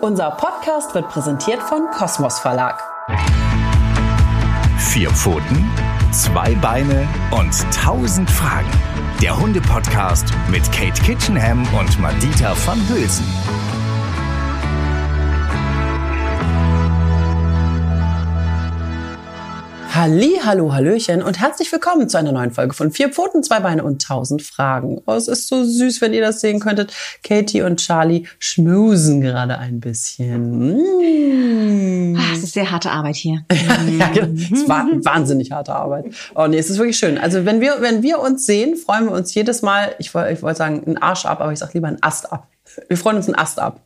Unser 0.00 0.32
Podcast 0.32 0.94
wird 0.94 1.08
präsentiert 1.08 1.62
von 1.62 1.86
Kosmos 1.90 2.38
Verlag. 2.38 2.82
Vier 4.78 5.10
Pfoten, 5.10 5.70
zwei 6.10 6.54
Beine 6.56 7.08
und 7.30 7.54
tausend 7.72 8.30
Fragen. 8.30 8.70
Der 9.22 9.38
Hunde-Podcast 9.38 10.26
mit 10.50 10.64
Kate 10.72 11.00
Kitchenham 11.02 11.66
und 11.78 11.98
Madita 12.00 12.54
van 12.66 12.80
Hülsen. 12.88 13.24
Halli, 19.94 20.40
hallo, 20.44 20.72
hallöchen 20.72 21.22
und 21.22 21.38
herzlich 21.38 21.70
willkommen 21.70 22.08
zu 22.08 22.18
einer 22.18 22.32
neuen 22.32 22.50
Folge 22.50 22.74
von 22.74 22.90
Vier 22.90 23.10
Pfoten, 23.10 23.44
zwei 23.44 23.60
Beine 23.60 23.84
und 23.84 24.02
tausend 24.02 24.42
Fragen. 24.42 25.00
Oh, 25.06 25.12
es 25.12 25.28
ist 25.28 25.46
so 25.46 25.62
süß, 25.62 26.00
wenn 26.00 26.12
ihr 26.12 26.20
das 26.20 26.40
sehen 26.40 26.58
könntet. 26.58 26.92
Katie 27.22 27.62
und 27.62 27.76
Charlie 27.76 28.26
schmusen 28.40 29.20
gerade 29.20 29.56
ein 29.56 29.78
bisschen. 29.78 30.78
Mm. 32.10 32.16
Ach, 32.18 32.32
es 32.32 32.42
ist 32.42 32.54
sehr 32.54 32.72
harte 32.72 32.90
Arbeit 32.90 33.14
hier. 33.14 33.44
ja, 33.98 34.08
genau. 34.08 34.34
es 34.34 34.50
ist 34.50 34.68
wahnsinnig 34.68 35.52
harte 35.52 35.76
Arbeit. 35.76 36.06
Oh 36.34 36.48
nee, 36.48 36.58
es 36.58 36.70
ist 36.70 36.78
wirklich 36.78 36.98
schön. 36.98 37.16
Also 37.16 37.44
wenn 37.44 37.60
wir, 37.60 37.76
wenn 37.78 38.02
wir 38.02 38.18
uns 38.18 38.46
sehen, 38.46 38.74
freuen 38.74 39.04
wir 39.04 39.12
uns 39.12 39.32
jedes 39.32 39.62
Mal, 39.62 39.94
ich 40.00 40.12
wollte 40.12 40.32
ich 40.32 40.42
wollte 40.42 40.58
sagen, 40.58 40.82
einen 40.84 40.98
Arsch 40.98 41.24
ab, 41.24 41.40
aber 41.40 41.52
ich 41.52 41.60
sag 41.60 41.72
lieber 41.72 41.86
einen 41.86 42.02
Ast 42.02 42.32
ab. 42.32 42.48
Wir 42.88 42.96
freuen 42.96 43.16
uns 43.16 43.26
einen 43.26 43.36
Ast 43.36 43.58
ab. 43.58 43.80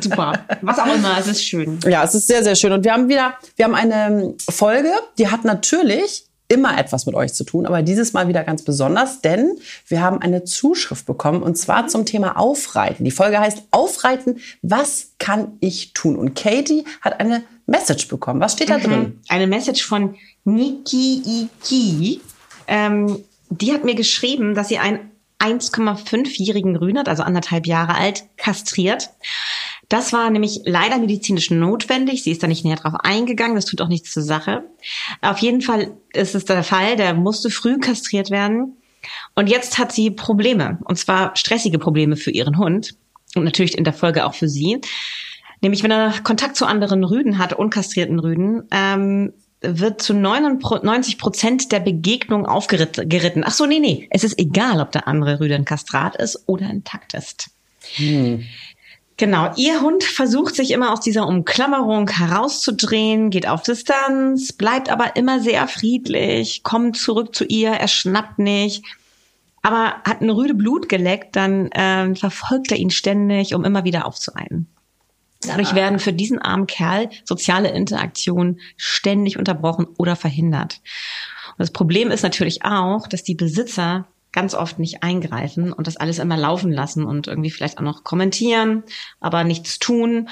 Super. 0.00 0.44
Was 0.62 0.78
auch 0.78 0.94
immer, 0.94 1.16
es 1.18 1.26
ist 1.26 1.44
schön. 1.44 1.78
Ja, 1.84 2.04
es 2.04 2.14
ist 2.14 2.26
sehr, 2.26 2.42
sehr 2.42 2.54
schön. 2.54 2.72
Und 2.72 2.84
wir 2.84 2.92
haben 2.92 3.08
wieder, 3.08 3.34
wir 3.56 3.64
haben 3.64 3.74
eine 3.74 4.34
Folge, 4.50 4.90
die 5.18 5.28
hat 5.28 5.44
natürlich 5.44 6.26
immer 6.52 6.78
etwas 6.78 7.06
mit 7.06 7.14
euch 7.14 7.32
zu 7.32 7.44
tun, 7.44 7.64
aber 7.64 7.82
dieses 7.82 8.12
Mal 8.12 8.28
wieder 8.28 8.44
ganz 8.44 8.62
besonders, 8.62 9.22
denn 9.22 9.56
wir 9.88 10.02
haben 10.02 10.20
eine 10.20 10.44
Zuschrift 10.44 11.06
bekommen 11.06 11.42
und 11.42 11.56
zwar 11.56 11.88
zum 11.88 12.04
Thema 12.04 12.36
Aufreiten. 12.36 13.04
Die 13.04 13.10
Folge 13.10 13.40
heißt 13.40 13.62
Aufreiten, 13.70 14.38
was 14.60 15.12
kann 15.18 15.56
ich 15.60 15.94
tun? 15.94 16.16
Und 16.16 16.34
Katie 16.34 16.84
hat 17.00 17.20
eine 17.20 17.42
Message 17.66 18.08
bekommen. 18.08 18.40
Was 18.40 18.52
steht 18.52 18.68
da 18.68 18.78
mhm. 18.78 18.82
drin? 18.82 19.20
Eine 19.28 19.46
Message 19.46 19.86
von 19.86 20.14
Niki 20.44 21.48
Iki. 21.64 22.20
Ähm, 22.66 23.24
die 23.48 23.72
hat 23.72 23.84
mir 23.84 23.94
geschrieben, 23.94 24.54
dass 24.54 24.68
sie 24.68 24.78
ein 24.78 25.11
1,5-jährigen 25.42 26.76
Rühnert, 26.76 27.08
also 27.08 27.22
anderthalb 27.22 27.66
Jahre 27.66 27.94
alt, 27.94 28.24
kastriert. 28.36 29.10
Das 29.88 30.12
war 30.12 30.30
nämlich 30.30 30.60
leider 30.64 30.98
medizinisch 30.98 31.50
notwendig. 31.50 32.22
Sie 32.22 32.30
ist 32.30 32.42
da 32.42 32.46
nicht 32.46 32.64
näher 32.64 32.76
drauf 32.76 32.94
eingegangen. 33.02 33.56
Das 33.56 33.66
tut 33.66 33.80
auch 33.82 33.88
nichts 33.88 34.12
zur 34.12 34.22
Sache. 34.22 34.64
Auf 35.20 35.38
jeden 35.38 35.60
Fall 35.60 35.92
ist 36.12 36.34
es 36.34 36.44
der 36.44 36.62
Fall. 36.62 36.96
Der 36.96 37.12
musste 37.12 37.50
früh 37.50 37.78
kastriert 37.78 38.30
werden. 38.30 38.76
Und 39.34 39.50
jetzt 39.50 39.78
hat 39.78 39.92
sie 39.92 40.10
Probleme. 40.10 40.78
Und 40.84 40.98
zwar 40.98 41.36
stressige 41.36 41.78
Probleme 41.78 42.16
für 42.16 42.30
ihren 42.30 42.56
Hund. 42.56 42.94
Und 43.34 43.44
natürlich 43.44 43.76
in 43.76 43.84
der 43.84 43.92
Folge 43.92 44.24
auch 44.24 44.34
für 44.34 44.48
sie. 44.48 44.80
Nämlich, 45.60 45.82
wenn 45.82 45.90
er 45.90 46.14
Kontakt 46.22 46.56
zu 46.56 46.66
anderen 46.66 47.04
Rüden 47.04 47.38
hat, 47.38 47.52
unkastrierten 47.52 48.18
Rüden, 48.18 48.62
ähm, 48.70 49.32
wird 49.62 50.02
zu 50.02 50.14
99 50.14 51.18
Prozent 51.18 51.72
der 51.72 51.80
Begegnung 51.80 52.46
aufgeritten. 52.46 53.44
Ach 53.46 53.52
so, 53.52 53.66
nee, 53.66 53.78
nee. 53.78 54.08
Es 54.10 54.24
ist 54.24 54.38
egal, 54.38 54.80
ob 54.80 54.92
der 54.92 55.08
andere 55.08 55.40
Rüde 55.40 55.54
ein 55.54 55.64
Kastrat 55.64 56.16
ist 56.16 56.44
oder 56.46 56.68
intakt 56.68 57.14
ist. 57.14 57.50
Hm. 57.96 58.44
Genau, 59.16 59.52
ihr 59.56 59.80
Hund 59.82 60.02
versucht 60.02 60.56
sich 60.56 60.70
immer 60.72 60.92
aus 60.92 61.00
dieser 61.00 61.28
Umklammerung 61.28 62.08
herauszudrehen, 62.08 63.30
geht 63.30 63.46
auf 63.46 63.62
Distanz, 63.62 64.52
bleibt 64.52 64.90
aber 64.90 65.16
immer 65.16 65.38
sehr 65.38 65.68
friedlich, 65.68 66.62
kommt 66.62 66.96
zurück 66.96 67.34
zu 67.34 67.44
ihr, 67.44 67.70
er 67.70 67.88
schnappt 67.88 68.38
nicht. 68.38 68.84
Aber 69.62 69.94
hat 70.04 70.22
eine 70.22 70.34
Rüde 70.34 70.54
Blut 70.54 70.88
geleckt, 70.88 71.36
dann 71.36 71.70
äh, 71.70 72.14
verfolgt 72.16 72.72
er 72.72 72.78
ihn 72.78 72.90
ständig, 72.90 73.54
um 73.54 73.64
immer 73.64 73.84
wieder 73.84 74.06
aufzueilen. 74.06 74.66
Dadurch 75.46 75.74
werden 75.74 75.98
für 75.98 76.12
diesen 76.12 76.38
armen 76.40 76.66
Kerl 76.66 77.08
soziale 77.24 77.70
Interaktionen 77.70 78.60
ständig 78.76 79.38
unterbrochen 79.38 79.86
oder 79.98 80.16
verhindert. 80.16 80.80
Und 81.50 81.58
das 81.58 81.72
Problem 81.72 82.10
ist 82.10 82.22
natürlich 82.22 82.64
auch, 82.64 83.06
dass 83.06 83.22
die 83.22 83.34
Besitzer 83.34 84.06
ganz 84.32 84.54
oft 84.54 84.78
nicht 84.78 85.02
eingreifen 85.02 85.72
und 85.72 85.86
das 85.86 85.98
alles 85.98 86.18
immer 86.18 86.36
laufen 86.36 86.72
lassen 86.72 87.04
und 87.04 87.26
irgendwie 87.26 87.50
vielleicht 87.50 87.78
auch 87.78 87.82
noch 87.82 88.02
kommentieren, 88.02 88.82
aber 89.20 89.44
nichts 89.44 89.78
tun. 89.78 90.28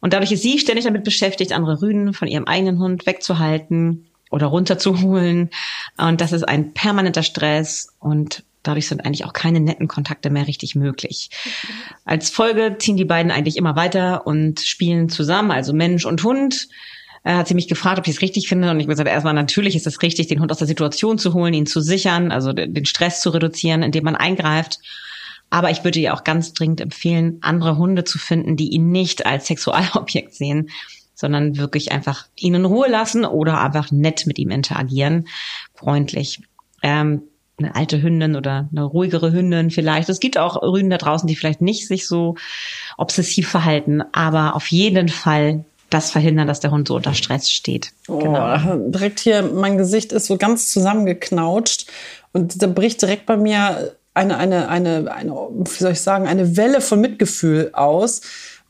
Und 0.00 0.12
dadurch 0.12 0.32
ist 0.32 0.42
sie 0.42 0.58
ständig 0.58 0.84
damit 0.84 1.04
beschäftigt, 1.04 1.52
andere 1.52 1.80
Rüden 1.80 2.12
von 2.12 2.28
ihrem 2.28 2.44
eigenen 2.44 2.78
Hund 2.78 3.06
wegzuhalten 3.06 4.06
oder 4.30 4.46
runterzuholen. 4.46 5.50
Und 5.96 6.20
das 6.20 6.32
ist 6.32 6.44
ein 6.44 6.72
permanenter 6.72 7.22
Stress 7.22 7.94
und 7.98 8.44
Dadurch 8.62 8.88
sind 8.88 9.04
eigentlich 9.04 9.24
auch 9.24 9.32
keine 9.32 9.60
netten 9.60 9.88
Kontakte 9.88 10.30
mehr 10.30 10.46
richtig 10.46 10.74
möglich. 10.74 11.30
Als 12.04 12.30
Folge 12.30 12.76
ziehen 12.78 12.96
die 12.96 13.04
beiden 13.04 13.32
eigentlich 13.32 13.56
immer 13.56 13.76
weiter 13.76 14.26
und 14.26 14.60
spielen 14.60 15.08
zusammen, 15.08 15.50
also 15.50 15.72
Mensch 15.72 16.04
und 16.04 16.22
Hund. 16.22 16.68
Er 17.22 17.38
hat 17.38 17.48
sie 17.48 17.54
mich 17.54 17.68
gefragt, 17.68 17.98
ob 17.98 18.06
ich 18.06 18.14
es 18.14 18.22
richtig 18.22 18.48
finde. 18.48 18.70
Und 18.70 18.78
ich 18.78 18.84
habe 18.84 18.92
gesagt, 18.92 19.08
erstmal 19.08 19.34
natürlich 19.34 19.76
ist 19.76 19.86
es 19.86 20.02
richtig, 20.02 20.28
den 20.28 20.40
Hund 20.40 20.50
aus 20.50 20.58
der 20.58 20.66
Situation 20.66 21.18
zu 21.18 21.34
holen, 21.34 21.54
ihn 21.54 21.66
zu 21.66 21.80
sichern, 21.80 22.32
also 22.32 22.52
den 22.52 22.86
Stress 22.86 23.20
zu 23.20 23.30
reduzieren, 23.30 23.82
indem 23.82 24.04
man 24.04 24.16
eingreift. 24.16 24.78
Aber 25.50 25.70
ich 25.70 25.84
würde 25.84 25.98
ihr 25.98 26.14
auch 26.14 26.24
ganz 26.24 26.52
dringend 26.52 26.80
empfehlen, 26.80 27.38
andere 27.42 27.76
Hunde 27.76 28.04
zu 28.04 28.18
finden, 28.18 28.56
die 28.56 28.70
ihn 28.70 28.90
nicht 28.90 29.26
als 29.26 29.48
Sexualobjekt 29.48 30.34
sehen, 30.34 30.70
sondern 31.14 31.58
wirklich 31.58 31.92
einfach 31.92 32.26
ihn 32.36 32.54
in 32.54 32.64
Ruhe 32.64 32.88
lassen 32.88 33.24
oder 33.24 33.60
einfach 33.60 33.90
nett 33.90 34.26
mit 34.26 34.38
ihm 34.38 34.50
interagieren, 34.50 35.28
freundlich. 35.74 36.40
Ähm, 36.82 37.22
eine 37.60 37.76
alte 37.76 38.02
Hündin 38.02 38.36
oder 38.36 38.68
eine 38.70 38.84
ruhigere 38.84 39.32
Hündin 39.32 39.70
vielleicht. 39.70 40.08
Es 40.08 40.20
gibt 40.20 40.38
auch 40.38 40.60
Rüden 40.62 40.90
da 40.90 40.98
draußen, 40.98 41.26
die 41.26 41.36
vielleicht 41.36 41.60
nicht 41.60 41.86
sich 41.86 42.08
so 42.08 42.34
obsessiv 42.96 43.48
verhalten, 43.48 44.02
aber 44.12 44.56
auf 44.56 44.66
jeden 44.68 45.08
Fall 45.08 45.64
das 45.90 46.10
verhindern, 46.10 46.46
dass 46.46 46.60
der 46.60 46.70
Hund 46.70 46.88
so 46.88 46.96
unter 46.96 47.14
Stress 47.14 47.50
steht. 47.50 47.92
Oh, 48.08 48.18
genau. 48.18 48.76
direkt 48.88 49.20
hier, 49.20 49.42
mein 49.42 49.76
Gesicht 49.76 50.12
ist 50.12 50.26
so 50.26 50.36
ganz 50.36 50.72
zusammengeknautscht 50.72 51.86
und 52.32 52.62
da 52.62 52.66
bricht 52.66 53.02
direkt 53.02 53.26
bei 53.26 53.36
mir 53.36 53.94
eine, 54.14 54.36
eine, 54.38 54.68
eine, 54.68 55.12
eine, 55.12 55.32
wie 55.32 55.82
soll 55.82 55.92
ich 55.92 56.00
sagen, 56.00 56.26
eine 56.26 56.56
Welle 56.56 56.80
von 56.80 57.00
Mitgefühl 57.00 57.70
aus, 57.72 58.22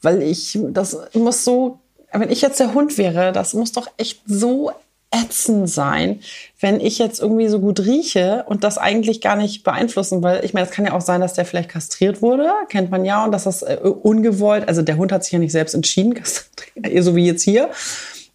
weil 0.02 0.22
ich, 0.22 0.58
das 0.70 0.96
muss 1.14 1.44
so, 1.44 1.78
wenn 2.12 2.30
ich 2.30 2.40
jetzt 2.40 2.60
der 2.60 2.74
Hund 2.74 2.98
wäre, 2.98 3.32
das 3.32 3.54
muss 3.54 3.72
doch 3.72 3.88
echt 3.96 4.20
so 4.26 4.72
ätzend 5.10 5.68
sein, 5.68 6.20
wenn 6.60 6.80
ich 6.80 6.98
jetzt 6.98 7.20
irgendwie 7.20 7.48
so 7.48 7.58
gut 7.58 7.80
rieche 7.80 8.44
und 8.46 8.62
das 8.62 8.78
eigentlich 8.78 9.20
gar 9.20 9.36
nicht 9.36 9.64
beeinflussen, 9.64 10.22
weil 10.22 10.44
ich 10.44 10.54
meine, 10.54 10.66
es 10.66 10.72
kann 10.72 10.84
ja 10.84 10.92
auch 10.92 11.00
sein, 11.00 11.20
dass 11.20 11.34
der 11.34 11.44
vielleicht 11.44 11.68
kastriert 11.68 12.22
wurde, 12.22 12.48
kennt 12.68 12.90
man 12.90 13.04
ja, 13.04 13.24
und 13.24 13.32
dass 13.32 13.44
das 13.44 13.62
äh, 13.62 13.78
ungewollt, 13.82 14.68
also 14.68 14.82
der 14.82 14.96
Hund 14.96 15.10
hat 15.10 15.24
sich 15.24 15.32
ja 15.32 15.38
nicht 15.38 15.52
selbst 15.52 15.74
entschieden, 15.74 16.14
so 17.00 17.16
wie 17.16 17.26
jetzt 17.26 17.42
hier. 17.42 17.70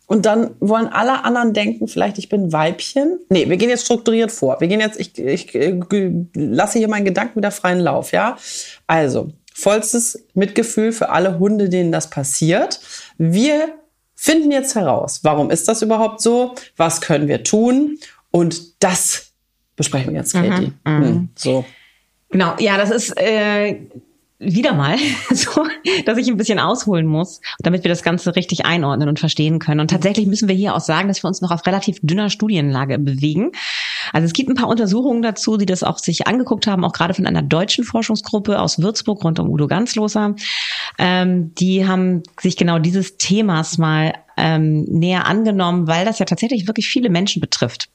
Und 0.07 0.27
dann 0.27 0.51
wollen 0.59 0.87
alle 0.87 1.23
anderen 1.23 1.53
denken, 1.53 1.87
vielleicht 1.87 2.19
ich 2.19 2.29
bin 2.29 2.53
Weibchen. 2.53 3.19
Nee, 3.29 3.49
wir 3.49 3.57
gehen 3.57 3.69
jetzt 3.69 3.85
strukturiert 3.85 4.31
vor. 4.31 4.59
Wir 4.59 4.67
gehen 4.67 4.79
jetzt, 4.79 4.99
ich, 4.99 5.17
ich, 5.17 5.55
ich 5.55 5.55
äh, 5.55 6.11
lasse 6.35 6.77
hier 6.77 6.87
meinen 6.87 7.05
Gedanken 7.05 7.37
wieder 7.37 7.51
freien 7.51 7.79
Lauf, 7.79 8.11
ja. 8.11 8.37
Also, 8.85 9.29
vollstes 9.53 10.25
Mitgefühl 10.33 10.91
für 10.91 11.09
alle 11.09 11.39
Hunde, 11.39 11.69
denen 11.69 11.91
das 11.91 12.09
passiert. 12.09 12.81
Wir 13.17 13.73
finden 14.15 14.51
jetzt 14.51 14.75
heraus, 14.75 15.19
warum 15.23 15.49
ist 15.49 15.67
das 15.67 15.81
überhaupt 15.81 16.21
so? 16.21 16.55
Was 16.77 17.01
können 17.01 17.27
wir 17.27 17.43
tun? 17.43 17.99
Und 18.31 18.83
das 18.83 19.31
besprechen 19.75 20.13
wir 20.13 20.21
jetzt, 20.21 20.33
Katie. 20.33 20.73
Mhm, 20.85 20.93
mhm. 20.93 21.03
Hm, 21.03 21.29
so. 21.35 21.65
Genau, 22.29 22.55
ja, 22.59 22.77
das 22.77 22.91
ist 22.91 23.13
äh, 23.17 23.81
wieder 24.39 24.73
mal 24.73 24.97
so, 25.31 25.65
dass 26.05 26.17
ich 26.17 26.27
ein 26.27 26.37
bisschen 26.37 26.59
ausholen 26.59 27.05
muss, 27.05 27.41
damit 27.59 27.83
wir 27.83 27.89
das 27.89 28.03
Ganze 28.03 28.35
richtig 28.35 28.65
einordnen 28.65 29.07
und 29.07 29.19
verstehen 29.19 29.59
können. 29.59 29.79
Und 29.79 29.89
tatsächlich 29.89 30.27
müssen 30.27 30.47
wir 30.47 30.55
hier 30.55 30.75
auch 30.75 30.81
sagen, 30.81 31.07
dass 31.07 31.23
wir 31.23 31.27
uns 31.27 31.41
noch 31.41 31.51
auf 31.51 31.65
relativ 31.65 31.99
dünner 32.01 32.29
Studienlage 32.29 32.99
bewegen. 32.99 33.51
Also 34.11 34.25
es 34.25 34.33
gibt 34.33 34.49
ein 34.49 34.55
paar 34.55 34.67
Untersuchungen 34.67 35.21
dazu, 35.21 35.57
die 35.57 35.65
das 35.65 35.83
auch 35.83 35.97
sich 35.97 36.27
angeguckt 36.27 36.67
haben, 36.67 36.83
auch 36.83 36.93
gerade 36.93 37.13
von 37.13 37.25
einer 37.25 37.41
deutschen 37.41 37.83
Forschungsgruppe 37.83 38.59
aus 38.59 38.79
Würzburg 38.79 39.23
rund 39.23 39.39
um 39.39 39.49
Udo 39.49 39.67
Ganzloser. 39.67 40.35
Ähm, 40.97 41.53
die 41.55 41.87
haben 41.87 42.23
sich 42.39 42.57
genau 42.57 42.79
dieses 42.79 43.17
Themas 43.17 43.77
mal 43.77 44.13
ähm, 44.37 44.83
näher 44.83 45.25
angenommen, 45.27 45.87
weil 45.87 46.05
das 46.05 46.19
ja 46.19 46.25
tatsächlich 46.25 46.67
wirklich 46.67 46.87
viele 46.87 47.09
Menschen 47.09 47.39
betrifft. 47.39 47.89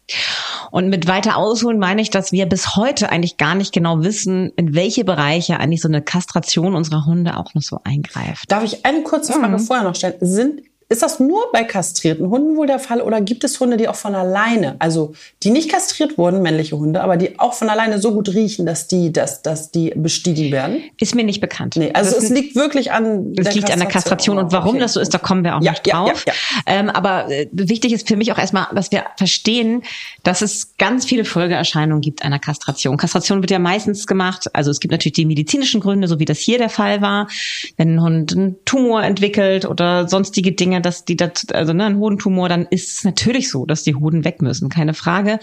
Und 0.71 0.89
mit 0.89 1.07
weiter 1.07 1.37
ausholen 1.37 1.79
meine 1.79 2.03
ich, 2.03 2.11
dass 2.11 2.33
wir 2.33 2.47
bis 2.47 2.77
heute 2.77 3.11
eigentlich 3.11 3.37
gar 3.37 3.55
nicht 3.55 3.73
genau 3.73 4.03
wissen, 4.03 4.53
in 4.57 4.75
welche 4.75 5.05
Bereiche 5.05 5.59
eigentlich 5.59 5.81
so 5.81 5.89
eine 5.89 6.03
Kastration 6.03 6.75
unserer 6.75 7.07
Hunde 7.07 7.37
auch 7.37 7.55
noch 7.55 7.63
so 7.63 7.79
eingreift. 7.85 8.51
Darf 8.51 8.65
ich 8.65 8.85
eine 8.85 9.03
kurze 9.03 9.33
Frage 9.33 9.59
mhm. 9.59 9.61
vorher 9.61 9.85
noch 9.85 9.95
stellen? 9.95 10.15
Sind 10.21 10.63
ist 10.91 11.03
das 11.03 11.21
nur 11.21 11.41
bei 11.53 11.63
kastrierten 11.65 12.29
Hunden 12.29 12.57
wohl 12.57 12.67
der 12.67 12.81
Fall 12.81 13.01
oder 13.01 13.21
gibt 13.21 13.45
es 13.45 13.59
Hunde, 13.61 13.77
die 13.77 13.89
auch 13.89 13.95
von 13.95 14.15
alleine, 14.15 14.75
also 14.81 15.15
die 15.43 15.51
nicht 15.51 15.71
kastriert 15.71 16.19
wurden, 16.19 16.43
männliche 16.43 16.77
Hunde, 16.77 17.01
aber 17.03 17.17
die 17.17 17.39
auch 17.39 17.55
von 17.55 17.69
alleine 17.71 18.01
so 18.01 18.13
gut 18.13 18.29
riechen, 18.29 18.67
dass 18.67 18.89
die, 18.89 19.13
dass, 19.13 19.41
dass 19.43 19.71
die 19.71 19.93
bestiegen 19.95 20.51
werden? 20.53 20.83
Ist 21.01 21.15
mir 21.15 21.25
nicht 21.25 21.41
bekannt. 21.41 21.77
Nee, 21.77 21.93
also 21.95 22.17
es 22.17 22.29
liegt 22.29 22.57
wirklich 22.57 22.91
an 22.93 23.33
es 23.39 23.55
liegt 23.55 23.71
an 23.71 23.79
der 23.79 23.89
Kastration 23.89 24.37
und 24.39 24.53
warum 24.53 24.71
Okay. 24.71 24.81
das 24.81 24.93
so 24.95 25.01
ist, 25.01 25.15
da 25.15 25.19
kommen 25.19 25.45
wir 25.45 25.57
auch 25.57 25.63
Ja, 25.63 25.73
noch 25.73 25.81
ja, 25.87 26.05
drauf. 26.05 26.25
ja, 26.27 26.33
Ähm, 26.67 26.91
aber 26.91 27.31
äh, 27.31 27.49
wichtig 27.53 27.93
ist 27.93 28.09
für 28.09 28.17
mich 28.17 28.33
auch 28.33 28.39
erstmal, 28.39 28.67
dass 28.75 28.91
wir 28.93 29.05
verstehen, 29.17 29.83
dass 30.25 30.43
es 30.43 30.77
ganz 30.77 31.05
viele 31.05 31.25
Folgeerscheinungen 31.25 32.01
gibt 32.01 32.25
einer 32.25 32.39
Kastration. 32.41 32.97
Kastration 32.97 33.43
wird 33.43 33.51
ja 33.53 33.59
meistens 33.61 34.07
gemacht, 34.07 34.49
also 34.55 34.71
es 34.71 34.81
gibt 34.81 34.91
natürlich 34.93 35.15
die 35.15 35.25
medizinischen 35.27 35.81
Gründe, 35.81 36.09
so 36.09 36.19
wie 36.19 36.25
das 36.25 36.39
hier 36.39 36.59
der 36.59 36.69
Fall 36.69 37.01
war, 37.01 37.29
wenn 37.77 37.95
ein 37.95 38.01
Hund 38.03 38.33
einen 38.37 38.57
Tumor 38.65 39.03
entwickelt 39.05 39.65
oder 39.67 40.09
sonstige 40.09 40.53
Dinge, 40.53 40.80
dass 40.81 41.05
die 41.05 41.17
das, 41.17 41.49
also 41.53 41.73
ne, 41.73 41.87
ein 41.87 41.99
Hodentumor, 41.99 42.49
dann 42.49 42.67
ist 42.71 42.99
es 42.99 43.05
natürlich 43.05 43.51
so, 43.51 43.67
dass 43.67 43.83
die 43.83 43.95
Hoden 43.95 44.25
weg 44.25 44.43
müssen, 44.43 44.69
keine 44.69 44.95
Frage. 44.95 45.39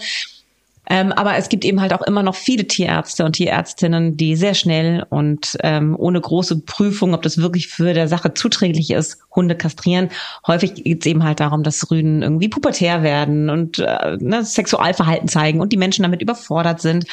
Ähm, 0.90 1.12
aber 1.12 1.36
es 1.36 1.50
gibt 1.50 1.66
eben 1.66 1.82
halt 1.82 1.92
auch 1.92 2.00
immer 2.02 2.22
noch 2.22 2.34
viele 2.34 2.66
Tierärzte 2.66 3.24
und 3.24 3.34
Tierärztinnen, 3.34 4.16
die 4.16 4.36
sehr 4.36 4.54
schnell 4.54 5.04
und 5.10 5.58
ähm, 5.62 5.94
ohne 5.98 6.18
große 6.18 6.60
Prüfung, 6.60 7.12
ob 7.12 7.20
das 7.20 7.36
wirklich 7.36 7.68
für 7.68 7.92
der 7.92 8.08
Sache 8.08 8.32
zuträglich 8.32 8.90
ist, 8.90 9.18
Hunde 9.34 9.54
kastrieren. 9.54 10.08
Häufig 10.46 10.74
geht 10.74 11.02
es 11.02 11.06
eben 11.06 11.24
halt 11.24 11.40
darum, 11.40 11.62
dass 11.62 11.90
Rüden 11.90 12.22
irgendwie 12.22 12.48
pubertär 12.48 13.02
werden 13.02 13.50
und 13.50 13.78
äh, 13.80 14.16
ne, 14.18 14.42
Sexualverhalten 14.44 15.28
zeigen 15.28 15.60
und 15.60 15.74
die 15.74 15.76
Menschen 15.76 16.04
damit 16.04 16.22
überfordert 16.22 16.80
sind. 16.80 17.04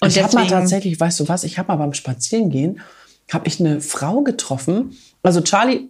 Und 0.00 0.08
ich 0.08 0.22
habe 0.22 0.34
mal 0.34 0.46
tatsächlich, 0.46 1.00
weißt 1.00 1.20
du 1.20 1.28
was, 1.28 1.44
ich 1.44 1.58
habe 1.58 1.68
mal 1.68 1.76
beim 1.76 1.94
Spazierengehen, 1.94 2.80
habe 3.32 3.48
ich 3.48 3.58
eine 3.58 3.80
Frau 3.80 4.20
getroffen. 4.20 4.98
Also 5.22 5.40
Charlie 5.40 5.88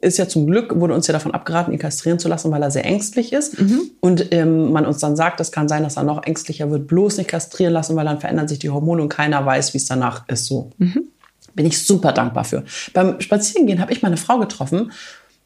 ist 0.00 0.18
ja 0.18 0.28
zum 0.28 0.46
Glück, 0.46 0.78
wurde 0.78 0.94
uns 0.94 1.06
ja 1.06 1.12
davon 1.12 1.34
abgeraten, 1.34 1.72
ihn 1.72 1.78
kastrieren 1.78 2.18
zu 2.18 2.28
lassen, 2.28 2.50
weil 2.52 2.62
er 2.62 2.70
sehr 2.70 2.84
ängstlich 2.84 3.32
ist. 3.32 3.60
Mhm. 3.60 3.90
Und 4.00 4.32
ähm, 4.32 4.72
man 4.72 4.86
uns 4.86 4.98
dann 4.98 5.16
sagt, 5.16 5.40
es 5.40 5.50
kann 5.50 5.68
sein, 5.68 5.82
dass 5.82 5.96
er 5.96 6.04
noch 6.04 6.22
ängstlicher 6.24 6.70
wird, 6.70 6.86
bloß 6.86 7.18
nicht 7.18 7.28
kastrieren 7.28 7.72
lassen, 7.72 7.96
weil 7.96 8.04
dann 8.04 8.20
verändern 8.20 8.46
sich 8.46 8.60
die 8.60 8.70
Hormone 8.70 9.02
und 9.02 9.08
keiner 9.08 9.44
weiß, 9.44 9.74
wie 9.74 9.78
es 9.78 9.86
danach 9.86 10.28
ist. 10.28 10.46
So. 10.46 10.70
Mhm. 10.78 11.08
Bin 11.54 11.66
ich 11.66 11.84
super 11.84 12.12
dankbar 12.12 12.44
für. 12.44 12.64
Beim 12.92 13.20
Spazierengehen 13.20 13.80
habe 13.80 13.92
ich 13.92 14.02
mal 14.02 14.08
eine 14.08 14.18
Frau 14.18 14.38
getroffen, 14.38 14.92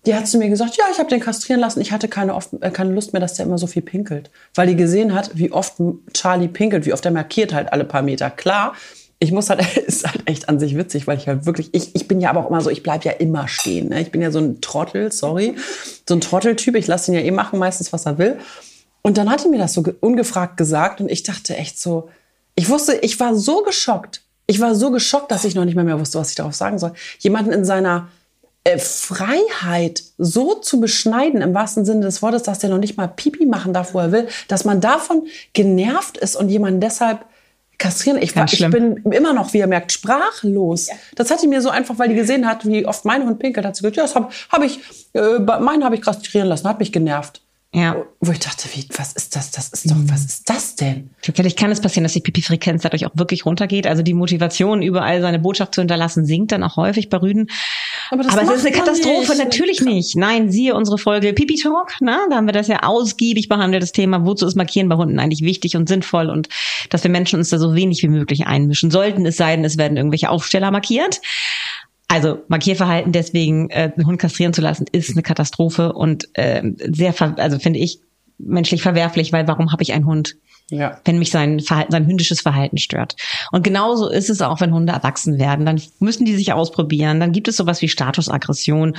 die 0.07 0.15
hat 0.15 0.27
zu 0.27 0.39
mir 0.39 0.49
gesagt, 0.49 0.77
ja, 0.77 0.85
ich 0.91 0.99
habe 0.99 1.11
den 1.11 1.21
kastrieren 1.21 1.61
lassen. 1.61 1.81
Ich 1.81 1.93
hatte 1.93 2.09
keine, 2.09 2.35
oft, 2.35 2.51
äh, 2.61 2.71
keine 2.71 2.93
Lust 2.93 3.13
mehr, 3.13 3.21
dass 3.21 3.35
der 3.35 3.47
immer 3.47 3.59
so 3.59 3.67
viel 3.67 3.83
pinkelt. 3.83 4.31
Weil 4.55 4.67
die 4.67 4.77
gesehen 4.77 5.15
hat, 5.15 5.31
wie 5.35 5.53
oft 5.53 5.75
Charlie 6.13 6.49
pinkelt, 6.49 6.87
wie 6.87 6.93
oft 6.93 7.05
er 7.05 7.11
markiert 7.11 7.53
halt 7.53 7.73
alle 7.73 7.85
paar 7.85 8.03
Meter. 8.03 8.31
Klar, 8.31 8.75
ich 9.21 9.31
muss 9.33 9.49
halt, 9.51 9.61
ist 9.87 10.07
halt 10.07 10.23
echt 10.27 10.49
an 10.49 10.59
sich 10.59 10.77
witzig, 10.77 11.07
weil 11.07 11.17
ich 11.19 11.29
halt 11.29 11.47
wirklich, 11.47 11.69
ich, 11.73 11.95
ich 11.95 12.09
bin 12.09 12.21
ja 12.21 12.31
aber 12.31 12.41
auch 12.41 12.51
immer 12.51 12.61
so, 12.61 12.71
ich 12.71 12.83
bleib 12.83 13.05
ja 13.05 13.13
immer 13.13 13.47
stehen. 13.47 13.91
Ne? 13.91 14.01
Ich 14.01 14.11
bin 14.11 14.21
ja 14.23 14.31
so 14.33 14.39
ein 14.41 14.61
Trottel, 14.61 15.13
sorry. 15.13 15.55
So 16.09 16.15
ein 16.15 16.21
Trotteltyp. 16.21 16.75
Ich 16.75 16.87
lasse 16.87 17.11
ihn 17.13 17.15
ja 17.15 17.21
eh 17.21 17.31
machen, 17.31 17.59
meistens, 17.59 17.93
was 17.93 18.07
er 18.07 18.19
will. 18.19 18.39
Und 19.03 19.17
dann 19.19 19.31
hat 19.31 19.45
die 19.45 19.49
mir 19.49 19.59
das 19.59 19.75
so 19.75 19.83
ge- 19.83 19.95
ungefragt 20.01 20.57
gesagt 20.57 21.01
und 21.01 21.11
ich 21.11 21.23
dachte 21.23 21.57
echt 21.57 21.79
so, 21.81 22.09
ich 22.55 22.69
wusste, 22.69 22.95
ich 22.97 23.19
war 23.21 23.35
so 23.35 23.63
geschockt. 23.63 24.23
Ich 24.47 24.61
war 24.61 24.75
so 24.75 24.91
geschockt, 24.91 25.31
dass 25.31 25.45
ich 25.45 25.55
noch 25.55 25.65
nicht 25.65 25.77
mehr, 25.77 25.85
mehr 25.85 26.01
wusste, 26.01 26.19
was 26.19 26.31
ich 26.31 26.35
darauf 26.35 26.55
sagen 26.55 26.79
soll. 26.79 26.93
Jemanden 27.21 27.53
in 27.53 27.65
seiner 27.65 28.09
äh, 28.65 28.79
Freiheit 28.79 30.03
so 30.19 30.55
zu 30.55 30.81
beschneiden, 30.81 31.41
im 31.43 31.55
wahrsten 31.55 31.85
Sinne 31.85 32.03
des 32.03 32.21
Wortes, 32.23 32.43
dass 32.43 32.59
der 32.59 32.71
noch 32.71 32.79
nicht 32.79 32.97
mal 32.97 33.07
Pipi 33.07 33.47
machen 33.47 33.73
darf, 33.73 33.95
wo 33.95 33.99
er 34.01 34.13
will, 34.13 34.29
dass 34.49 34.65
man 34.65 34.81
davon 34.81 35.27
genervt 35.53 36.17
ist 36.19 36.37
und 36.37 36.49
jemanden 36.49 36.81
deshalb 36.81 37.21
kastrieren. 37.81 38.23
Ich, 38.23 38.37
war, 38.37 38.45
ich 38.45 38.71
bin 38.71 38.99
immer 39.11 39.33
noch, 39.33 39.53
wie 39.53 39.59
ihr 39.59 39.67
merkt, 39.67 39.91
sprachlos. 39.91 40.89
Das 41.17 41.31
hat 41.31 41.43
die 41.43 41.49
mir 41.49 41.61
so 41.61 41.71
einfach, 41.71 41.99
weil 41.99 42.09
die 42.09 42.15
gesehen 42.15 42.47
hat, 42.47 42.65
wie 42.67 42.87
oft 42.87 43.05
mein 43.05 43.25
Hund 43.25 43.41
pinkelt, 43.41 43.67
hat 43.67 43.75
sie 43.75 43.83
gesagt, 43.83 43.97
ja, 43.97 44.03
das 44.05 44.15
habe 44.15 44.29
hab 44.51 44.63
ich, 44.63 44.79
äh, 45.15 45.39
meinen 45.41 45.83
habe 45.83 45.97
ich 45.97 46.03
kastrieren 46.03 46.47
lassen, 46.47 46.69
hat 46.69 46.79
mich 46.79 46.93
genervt. 46.93 47.43
Ja. 47.73 48.05
Wo 48.19 48.33
ich 48.33 48.41
dachte, 48.41 48.69
wie, 48.75 48.85
was 48.97 49.13
ist 49.13 49.37
das? 49.37 49.53
Das 49.53 49.69
ist 49.69 49.89
doch, 49.89 49.97
was 50.07 50.25
ist 50.25 50.51
das 50.51 50.75
denn? 50.75 51.11
Tatsächlich 51.23 51.55
kann 51.55 51.71
es 51.71 51.81
passieren, 51.81 52.03
dass 52.03 52.13
die 52.15 52.21
Pipi-Frequenz 52.21 52.83
dadurch 52.83 53.07
auch 53.07 53.13
wirklich 53.15 53.47
runtergeht. 53.47 53.87
Also 53.87 54.03
die 54.03 54.13
Motivation, 54.13 54.83
überall 54.83 55.21
seine 55.21 55.39
Botschaft 55.39 55.77
zu 55.77 55.81
hinterlassen, 55.81 56.25
sinkt 56.25 56.51
dann 56.51 56.65
auch 56.65 56.77
häufig 56.77 57.09
bei 57.09 57.19
Rüden. 57.19 57.47
Aber 58.11 58.25
das 58.25 58.33
Aber 58.33 58.43
es 58.43 58.59
ist 58.59 58.67
eine 58.67 58.75
Katastrophe, 58.75 59.31
nicht. 59.31 59.39
natürlich 59.39 59.81
nicht. 59.83 60.17
Nein, 60.17 60.51
siehe 60.51 60.75
unsere 60.75 60.99
Folge 60.99 61.33
Pipi 61.33 61.55
Talk, 61.55 62.01
ne? 62.01 62.19
da 62.29 62.37
haben 62.37 62.47
wir 62.47 62.53
das 62.53 62.67
ja 62.67 62.83
ausgiebig 62.83 63.49
behandelt, 63.49 63.85
das 63.85 63.93
Thema, 63.93 64.27
wozu 64.27 64.47
ist 64.47 64.57
Markieren 64.57 64.89
bei 64.89 64.97
Hunden 64.97 65.21
eigentlich 65.21 65.43
wichtig 65.43 65.77
und 65.77 65.89
sinnvoll 65.89 66.29
und 66.29 66.49
dass 66.89 67.05
wir 67.05 67.11
Menschen 67.11 67.39
uns 67.39 67.51
da 67.51 67.59
so 67.59 67.77
wenig 67.77 68.03
wie 68.03 68.09
möglich 68.09 68.47
einmischen 68.49 68.91
sollten, 68.91 69.25
es 69.27 69.37
sei 69.37 69.55
denn, 69.55 69.65
es 69.65 69.79
werden 69.79 69.97
irgendwelche 69.97 70.31
Aufsteller 70.31 70.73
markiert. 70.73 71.21
Also 72.11 72.43
Markierverhalten 72.49 73.13
deswegen 73.13 73.71
äh, 73.71 73.93
einen 73.97 74.05
Hund 74.05 74.19
kastrieren 74.19 74.53
zu 74.53 74.61
lassen, 74.61 74.85
ist 74.91 75.13
eine 75.13 75.23
Katastrophe 75.23 75.93
und 75.93 76.27
äh, 76.33 76.61
sehr, 76.77 77.13
ver 77.13 77.37
also 77.39 77.61
finde 77.61 77.79
ich 77.79 78.01
menschlich 78.37 78.83
verwerflich, 78.83 79.33
weil 79.33 79.47
warum 79.47 79.71
habe 79.71 79.85
ich 79.85 79.93
einen 79.93 80.07
Hund? 80.07 80.35
Ja. 80.71 80.99
wenn 81.05 81.19
mich 81.19 81.31
sein 81.31 81.61
Verhalten, 81.61 81.93
sein 81.93 82.07
hündisches 82.07 82.41
Verhalten 82.41 82.79
stört. 82.79 83.17
Und 83.53 83.65
genauso 83.65 84.09
ist 84.09 84.31
es 84.31 84.41
auch, 84.41 84.61
wenn 84.61 84.73
Hunde 84.73 84.93
erwachsen 84.93 85.39
werden. 85.39 85.67
Dann 85.67 85.81
müssen 85.99 86.25
die 86.25 86.35
sich 86.35 86.53
ausprobieren. 86.53 87.21
Dann 87.21 87.33
gibt 87.33 87.49
es 87.49 87.57
sowas 87.57 87.83
wie 87.83 87.89
Statusaggression 87.89 88.97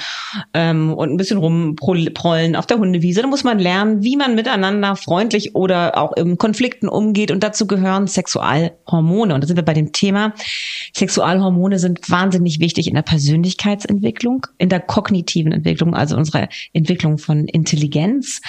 ähm, 0.53 0.94
und 0.94 1.12
ein 1.12 1.18
bisschen 1.18 1.38
rumprollen 1.38 2.56
auf 2.56 2.65
der 2.65 2.77
Hundewiese. 2.77 3.21
Da 3.21 3.27
muss 3.27 3.44
man 3.44 3.59
lernen, 3.59 4.03
wie 4.03 4.18
man 4.18 4.35
miteinander 4.35 4.95
freundlich 4.95 5.56
oder 5.56 5.97
auch 5.97 6.13
im 6.13 6.38
Konflikten 6.38 6.89
umgeht. 6.89 7.31
Und 7.31 7.44
dazu 7.44 7.68
gehören 7.68 8.07
Sexualhormone. 8.07 9.33
Und 9.33 9.41
da 9.41 9.47
sind 9.47 9.56
wir 9.56 9.65
bei 9.65 9.73
dem 9.73 9.91
Thema. 9.94 10.33
Sexualhormone 10.95 11.79
sind 11.79 12.09
wahnsinnig 12.09 12.59
wichtig 12.59 12.88
in 12.88 12.95
der 12.95 13.01
Persönlichkeitsentwicklung, 13.01 14.45
in 14.57 14.69
der 14.69 14.79
kognitiven 14.79 15.51
Entwicklung, 15.51 15.94
also 15.94 16.15
unserer 16.18 16.50
Entwicklung 16.73 17.18
von 17.18 17.45
Intelligenz, 17.45 18.41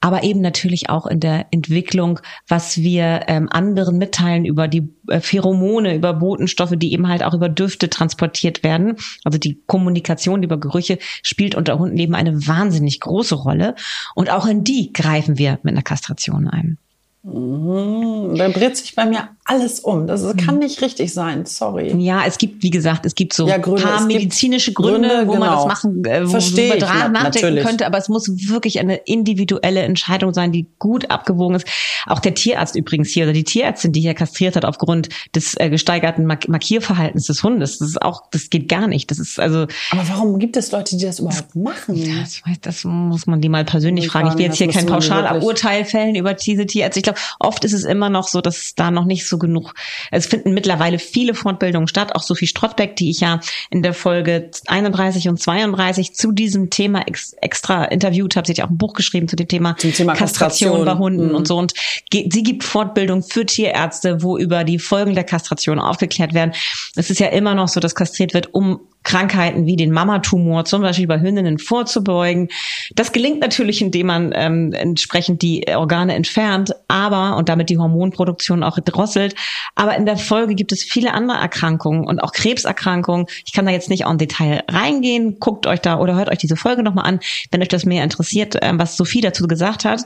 aber 0.00 0.22
eben 0.22 0.40
natürlich 0.40 0.88
auch 0.88 1.06
in 1.06 1.20
der 1.20 1.46
Entwicklung, 1.50 2.20
was 2.48 2.61
wir 2.76 3.22
ähm, 3.28 3.48
anderen 3.50 3.98
mitteilen 3.98 4.44
über 4.44 4.68
die 4.68 4.88
äh, 5.08 5.20
Pheromone, 5.20 5.94
über 5.94 6.14
Botenstoffe, 6.14 6.74
die 6.76 6.92
eben 6.92 7.08
halt 7.08 7.22
auch 7.22 7.34
über 7.34 7.48
Düfte 7.48 7.90
transportiert 7.90 8.62
werden. 8.62 8.96
Also 9.24 9.38
die 9.38 9.62
Kommunikation 9.66 10.42
über 10.42 10.58
Gerüche 10.58 10.98
spielt 11.22 11.54
unter 11.54 11.78
Hundenleben 11.78 12.14
eine 12.14 12.46
wahnsinnig 12.46 13.00
große 13.00 13.34
Rolle. 13.34 13.74
Und 14.14 14.30
auch 14.30 14.46
in 14.46 14.64
die 14.64 14.92
greifen 14.92 15.38
wir 15.38 15.58
mit 15.62 15.74
einer 15.74 15.82
Kastration 15.82 16.48
ein. 16.48 16.78
Da 17.24 18.48
dreht 18.48 18.76
sich 18.76 18.96
bei 18.96 19.06
mir 19.06 19.28
alles 19.44 19.80
um. 19.80 20.06
Das 20.06 20.22
Mhm. 20.22 20.36
kann 20.36 20.58
nicht 20.60 20.80
richtig 20.82 21.12
sein. 21.12 21.44
Sorry. 21.46 21.92
Ja, 22.00 22.22
es 22.26 22.38
gibt, 22.38 22.62
wie 22.62 22.70
gesagt, 22.70 23.04
es 23.06 23.14
gibt 23.16 23.32
so 23.32 23.48
Ja, 23.48 23.56
ein 23.56 23.62
Gründe. 23.62 23.82
paar 23.82 24.04
medizinische 24.06 24.72
Gründe, 24.72 25.08
Gründe, 25.08 25.26
wo 25.26 25.32
man 25.32 25.40
das 25.42 25.50
genau. 25.62 25.66
machen, 25.66 26.04
äh, 26.04 26.24
wo, 26.26 26.30
Verstehe 26.30 26.68
man 26.68 26.78
ich, 26.78 26.84
dran 26.84 26.96
na- 26.98 27.08
nachdenken 27.08 27.34
natürlich. 27.48 27.64
könnte, 27.64 27.86
aber 27.86 27.98
es 27.98 28.08
muss 28.08 28.28
wirklich 28.48 28.78
eine 28.78 28.96
individuelle 28.96 29.80
Entscheidung 29.82 30.32
sein, 30.32 30.52
die 30.52 30.66
gut 30.78 31.10
abgewogen 31.10 31.56
ist. 31.56 31.66
Auch 32.06 32.20
der 32.20 32.34
Tierarzt 32.34 32.76
übrigens 32.76 33.08
hier 33.10 33.24
oder 33.24 33.32
die 33.32 33.42
Tierärztin, 33.44 33.92
die 33.92 34.00
hier 34.00 34.14
kastriert 34.14 34.54
hat 34.54 34.64
aufgrund 34.64 35.08
des 35.34 35.54
äh, 35.58 35.70
gesteigerten 35.70 36.24
Mark 36.24 36.48
Markierverhaltens 36.48 37.26
des 37.26 37.42
Hundes, 37.42 37.78
das 37.78 37.88
ist 37.88 38.02
auch, 38.02 38.22
das 38.30 38.48
geht 38.48 38.68
gar 38.68 38.86
nicht. 38.86 39.10
Das 39.10 39.18
ist 39.18 39.40
also, 39.40 39.66
Aber 39.90 40.08
warum 40.08 40.38
gibt 40.38 40.56
es 40.56 40.70
Leute, 40.72 40.96
die 40.96 41.04
das 41.04 41.18
überhaupt 41.18 41.56
machen? 41.56 42.00
das, 42.20 42.40
das 42.60 42.84
muss 42.84 43.26
man 43.26 43.40
die 43.40 43.48
mal 43.48 43.64
persönlich 43.64 44.04
Die 44.04 44.10
fragen. 44.10 44.28
Ich 44.28 44.34
will 44.34 44.38
fragen, 44.46 44.50
jetzt 44.50 44.58
hier 44.58 44.68
kein 44.68 44.86
Pauschalurteil 44.86 45.84
fällen 45.84 46.14
über 46.14 46.34
diese 46.34 46.64
Tierärzte. 46.66 47.00
Ich 47.00 47.04
glaube, 47.04 47.18
oft 47.40 47.64
ist 47.64 47.72
es 47.72 47.84
immer 47.84 48.08
noch 48.08 48.28
so, 48.28 48.40
dass 48.40 48.74
da 48.76 48.90
noch 48.90 49.04
nicht 49.04 49.26
so 49.26 49.31
genug, 49.38 49.74
es 50.10 50.26
finden 50.26 50.54
mittlerweile 50.54 50.98
viele 50.98 51.34
Fortbildungen 51.34 51.88
statt. 51.88 52.14
Auch 52.14 52.22
Sophie 52.22 52.46
Strottbeck, 52.46 52.96
die 52.96 53.10
ich 53.10 53.20
ja 53.20 53.40
in 53.70 53.82
der 53.82 53.94
Folge 53.94 54.50
31 54.66 55.28
und 55.28 55.40
32 55.40 56.14
zu 56.14 56.32
diesem 56.32 56.70
Thema 56.70 57.06
ex, 57.06 57.34
extra 57.40 57.84
interviewt 57.84 58.36
habe. 58.36 58.46
Sie 58.46 58.52
hat 58.52 58.58
ja 58.58 58.64
auch 58.66 58.70
ein 58.70 58.78
Buch 58.78 58.92
geschrieben 58.94 59.28
zu 59.28 59.36
dem 59.36 59.48
Thema, 59.48 59.76
Zum 59.78 59.92
Thema 59.92 60.14
Kastration. 60.14 60.84
bei 60.84 60.94
Hunden 60.94 61.28
Mhm. 61.30 61.34
und 61.34 61.48
so. 61.48 61.56
Und 61.58 61.72
sie 62.12 62.42
gibt 62.42 62.64
Fortbildung 62.64 63.22
für 63.22 63.46
Tierärzte, 63.46 64.22
wo 64.22 64.36
über 64.38 64.64
die 64.64 64.78
Folgen 64.78 65.14
der 65.14 65.24
Kastration 65.24 65.78
aufgeklärt 65.78 66.34
werden. 66.34 66.52
Es 66.96 67.10
ist 67.10 67.20
ja 67.20 67.28
immer 67.28 67.54
noch 67.54 67.68
so, 67.68 67.80
dass 67.80 67.94
kastriert 67.94 68.34
wird, 68.34 68.52
um 68.54 68.80
Krankheiten 69.02 69.66
wie 69.66 69.76
den 69.76 69.90
Mamatumor 69.90 70.64
zum 70.64 70.82
Beispiel 70.82 71.06
bei 71.06 71.20
Hündinnen 71.20 71.58
vorzubeugen. 71.58 72.48
Das 72.94 73.12
gelingt 73.12 73.40
natürlich, 73.40 73.82
indem 73.82 74.06
man 74.06 74.32
ähm, 74.34 74.72
entsprechend 74.72 75.42
die 75.42 75.66
Organe 75.74 76.14
entfernt, 76.14 76.74
aber 76.88 77.36
und 77.36 77.48
damit 77.48 77.70
die 77.70 77.78
Hormonproduktion 77.78 78.62
auch 78.62 78.78
drosselt. 78.78 79.34
Aber 79.74 79.96
in 79.96 80.06
der 80.06 80.16
Folge 80.16 80.54
gibt 80.54 80.72
es 80.72 80.82
viele 80.82 81.12
andere 81.14 81.38
Erkrankungen 81.38 82.06
und 82.06 82.20
auch 82.20 82.32
Krebserkrankungen. 82.32 83.26
Ich 83.44 83.52
kann 83.52 83.66
da 83.66 83.72
jetzt 83.72 83.90
nicht 83.90 84.04
en 84.04 84.18
Detail 84.18 84.62
reingehen. 84.68 85.38
Guckt 85.40 85.66
euch 85.66 85.80
da 85.80 85.98
oder 85.98 86.14
hört 86.14 86.30
euch 86.30 86.38
diese 86.38 86.56
Folge 86.56 86.82
nochmal 86.82 87.06
an, 87.06 87.20
wenn 87.50 87.62
euch 87.62 87.68
das 87.68 87.84
mehr 87.84 88.04
interessiert, 88.04 88.56
ähm, 88.62 88.78
was 88.78 88.96
Sophie 88.96 89.20
dazu 89.20 89.46
gesagt 89.46 89.84
hat. 89.84 90.04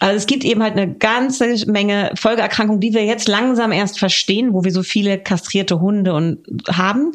Also 0.00 0.16
es 0.16 0.26
gibt 0.26 0.44
eben 0.44 0.62
halt 0.62 0.72
eine 0.72 0.92
ganze 0.92 1.54
Menge 1.70 2.10
Folgeerkrankungen, 2.16 2.80
die 2.80 2.94
wir 2.94 3.04
jetzt 3.04 3.28
langsam 3.28 3.70
erst 3.70 3.98
verstehen, 3.98 4.52
wo 4.52 4.64
wir 4.64 4.72
so 4.72 4.82
viele 4.82 5.18
kastrierte 5.18 5.80
Hunde 5.80 6.14
und 6.14 6.40
haben. 6.68 7.12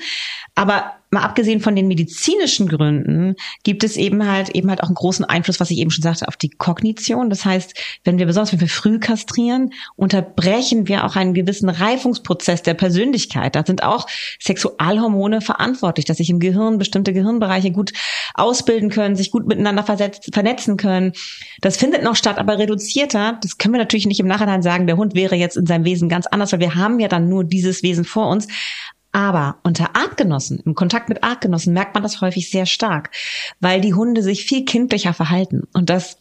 Aber 0.55 0.98
mal 1.11 1.23
abgesehen 1.23 1.59
von 1.59 1.75
den 1.75 1.87
medizinischen 1.87 2.67
Gründen, 2.67 3.35
gibt 3.63 3.83
es 3.83 3.97
eben 3.97 4.27
halt 4.27 4.49
eben 4.49 4.69
halt 4.69 4.81
auch 4.81 4.87
einen 4.87 4.95
großen 4.95 5.25
Einfluss, 5.25 5.59
was 5.59 5.71
ich 5.71 5.79
eben 5.79 5.91
schon 5.91 6.03
sagte, 6.03 6.27
auf 6.27 6.37
die 6.37 6.49
Kognition. 6.49 7.29
Das 7.29 7.45
heißt, 7.45 7.73
wenn 8.03 8.19
wir 8.19 8.25
besonders 8.25 8.51
wenn 8.51 8.61
wir 8.61 8.67
früh 8.67 8.99
kastrieren, 8.99 9.71
unterbrechen 9.95 10.87
wir 10.87 11.05
auch 11.05 11.15
einen 11.15 11.33
gewissen 11.33 11.69
Reifungsprozess 11.69 12.61
der 12.61 12.75
Persönlichkeit. 12.75 13.55
Da 13.55 13.65
sind 13.65 13.83
auch 13.83 14.07
Sexualhormone 14.39 15.41
verantwortlich, 15.41 16.05
dass 16.05 16.17
sich 16.17 16.29
im 16.29 16.39
Gehirn 16.39 16.77
bestimmte 16.77 17.13
Gehirnbereiche 17.13 17.71
gut 17.71 17.91
ausbilden 18.33 18.89
können, 18.89 19.15
sich 19.15 19.31
gut 19.31 19.47
miteinander 19.47 19.83
vernetzen 19.83 20.77
können. 20.77 21.13
Das 21.61 21.77
findet 21.77 22.03
noch 22.03 22.15
statt, 22.15 22.37
aber 22.37 22.57
reduzierter. 22.57 23.39
Das 23.41 23.57
können 23.57 23.73
wir 23.73 23.79
natürlich 23.79 24.05
nicht 24.05 24.19
im 24.19 24.27
Nachhinein 24.27 24.61
sagen, 24.61 24.87
der 24.87 24.97
Hund 24.97 25.15
wäre 25.15 25.35
jetzt 25.35 25.57
in 25.57 25.65
seinem 25.65 25.85
Wesen 25.85 26.09
ganz 26.09 26.27
anders, 26.27 26.51
weil 26.51 26.59
wir 26.59 26.75
haben 26.75 26.99
ja 26.99 27.07
dann 27.07 27.29
nur 27.29 27.43
dieses 27.43 27.83
Wesen 27.83 28.05
vor 28.05 28.29
uns. 28.29 28.47
Aber 29.11 29.57
unter 29.63 29.95
Artgenossen, 29.95 30.59
im 30.59 30.75
Kontakt 30.75 31.09
mit 31.09 31.23
Artgenossen 31.23 31.73
merkt 31.73 31.95
man 31.95 32.03
das 32.03 32.21
häufig 32.21 32.49
sehr 32.49 32.65
stark, 32.65 33.09
weil 33.59 33.81
die 33.81 33.93
Hunde 33.93 34.21
sich 34.21 34.45
viel 34.45 34.65
kindlicher 34.65 35.13
verhalten. 35.13 35.63
Und 35.73 35.89
das 35.89 36.17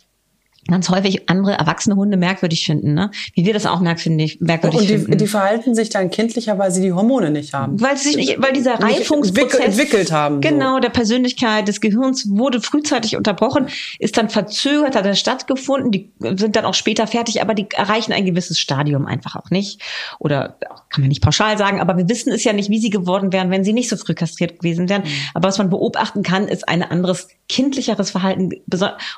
ganz 0.68 0.88
häufig 0.90 1.28
andere 1.28 1.52
erwachsene 1.52 1.96
Hunde 1.96 2.16
merkwürdig 2.16 2.64
finden, 2.64 2.94
ne? 2.94 3.10
Wie 3.34 3.44
wir 3.44 3.54
das 3.54 3.66
auch 3.66 3.80
merkwürdig, 3.80 4.38
merkwürdig 4.40 4.80
und 4.80 4.88
die, 4.88 4.98
finden. 4.98 5.18
die 5.18 5.26
verhalten 5.26 5.74
sich 5.74 5.88
dann 5.88 6.10
kindlicher, 6.10 6.58
weil 6.58 6.70
sie 6.70 6.82
die 6.82 6.92
Hormone 6.92 7.30
nicht 7.30 7.54
haben. 7.54 7.80
Weil 7.80 7.96
sie 7.96 8.10
sich 8.10 8.16
nicht, 8.16 8.42
weil 8.42 8.52
dieser 8.52 8.74
Reifungsprozess 8.74 9.60
entwickelt 9.60 10.12
haben. 10.12 10.36
So. 10.36 10.40
Genau, 10.40 10.78
der 10.78 10.90
Persönlichkeit 10.90 11.68
des 11.68 11.80
Gehirns 11.80 12.28
wurde 12.28 12.60
frühzeitig 12.60 13.16
unterbrochen, 13.16 13.68
ist 13.98 14.16
dann 14.18 14.28
verzögert, 14.28 14.94
hat 14.94 15.06
er 15.06 15.14
stattgefunden, 15.14 15.90
die 15.90 16.12
sind 16.18 16.54
dann 16.56 16.64
auch 16.64 16.74
später 16.74 17.06
fertig, 17.06 17.40
aber 17.40 17.54
die 17.54 17.66
erreichen 17.74 18.12
ein 18.12 18.26
gewisses 18.26 18.58
Stadium 18.58 19.06
einfach 19.06 19.36
auch 19.36 19.50
nicht. 19.50 19.80
Oder 20.18 20.58
kann 20.90 21.00
man 21.02 21.08
nicht 21.08 21.22
pauschal 21.22 21.56
sagen, 21.56 21.80
aber 21.80 21.96
wir 21.96 22.08
wissen 22.08 22.32
es 22.32 22.44
ja 22.44 22.52
nicht, 22.52 22.70
wie 22.70 22.78
sie 22.78 22.90
geworden 22.90 23.32
wären, 23.32 23.50
wenn 23.50 23.64
sie 23.64 23.72
nicht 23.72 23.88
so 23.88 23.96
früh 23.96 24.14
kastriert 24.14 24.58
gewesen 24.58 24.88
wären. 24.88 25.02
Mhm. 25.02 25.08
Aber 25.34 25.48
was 25.48 25.58
man 25.58 25.70
beobachten 25.70 26.22
kann, 26.22 26.46
ist 26.48 26.68
ein 26.68 26.82
anderes 26.82 27.28
kindlicheres 27.48 28.10
Verhalten. 28.10 28.50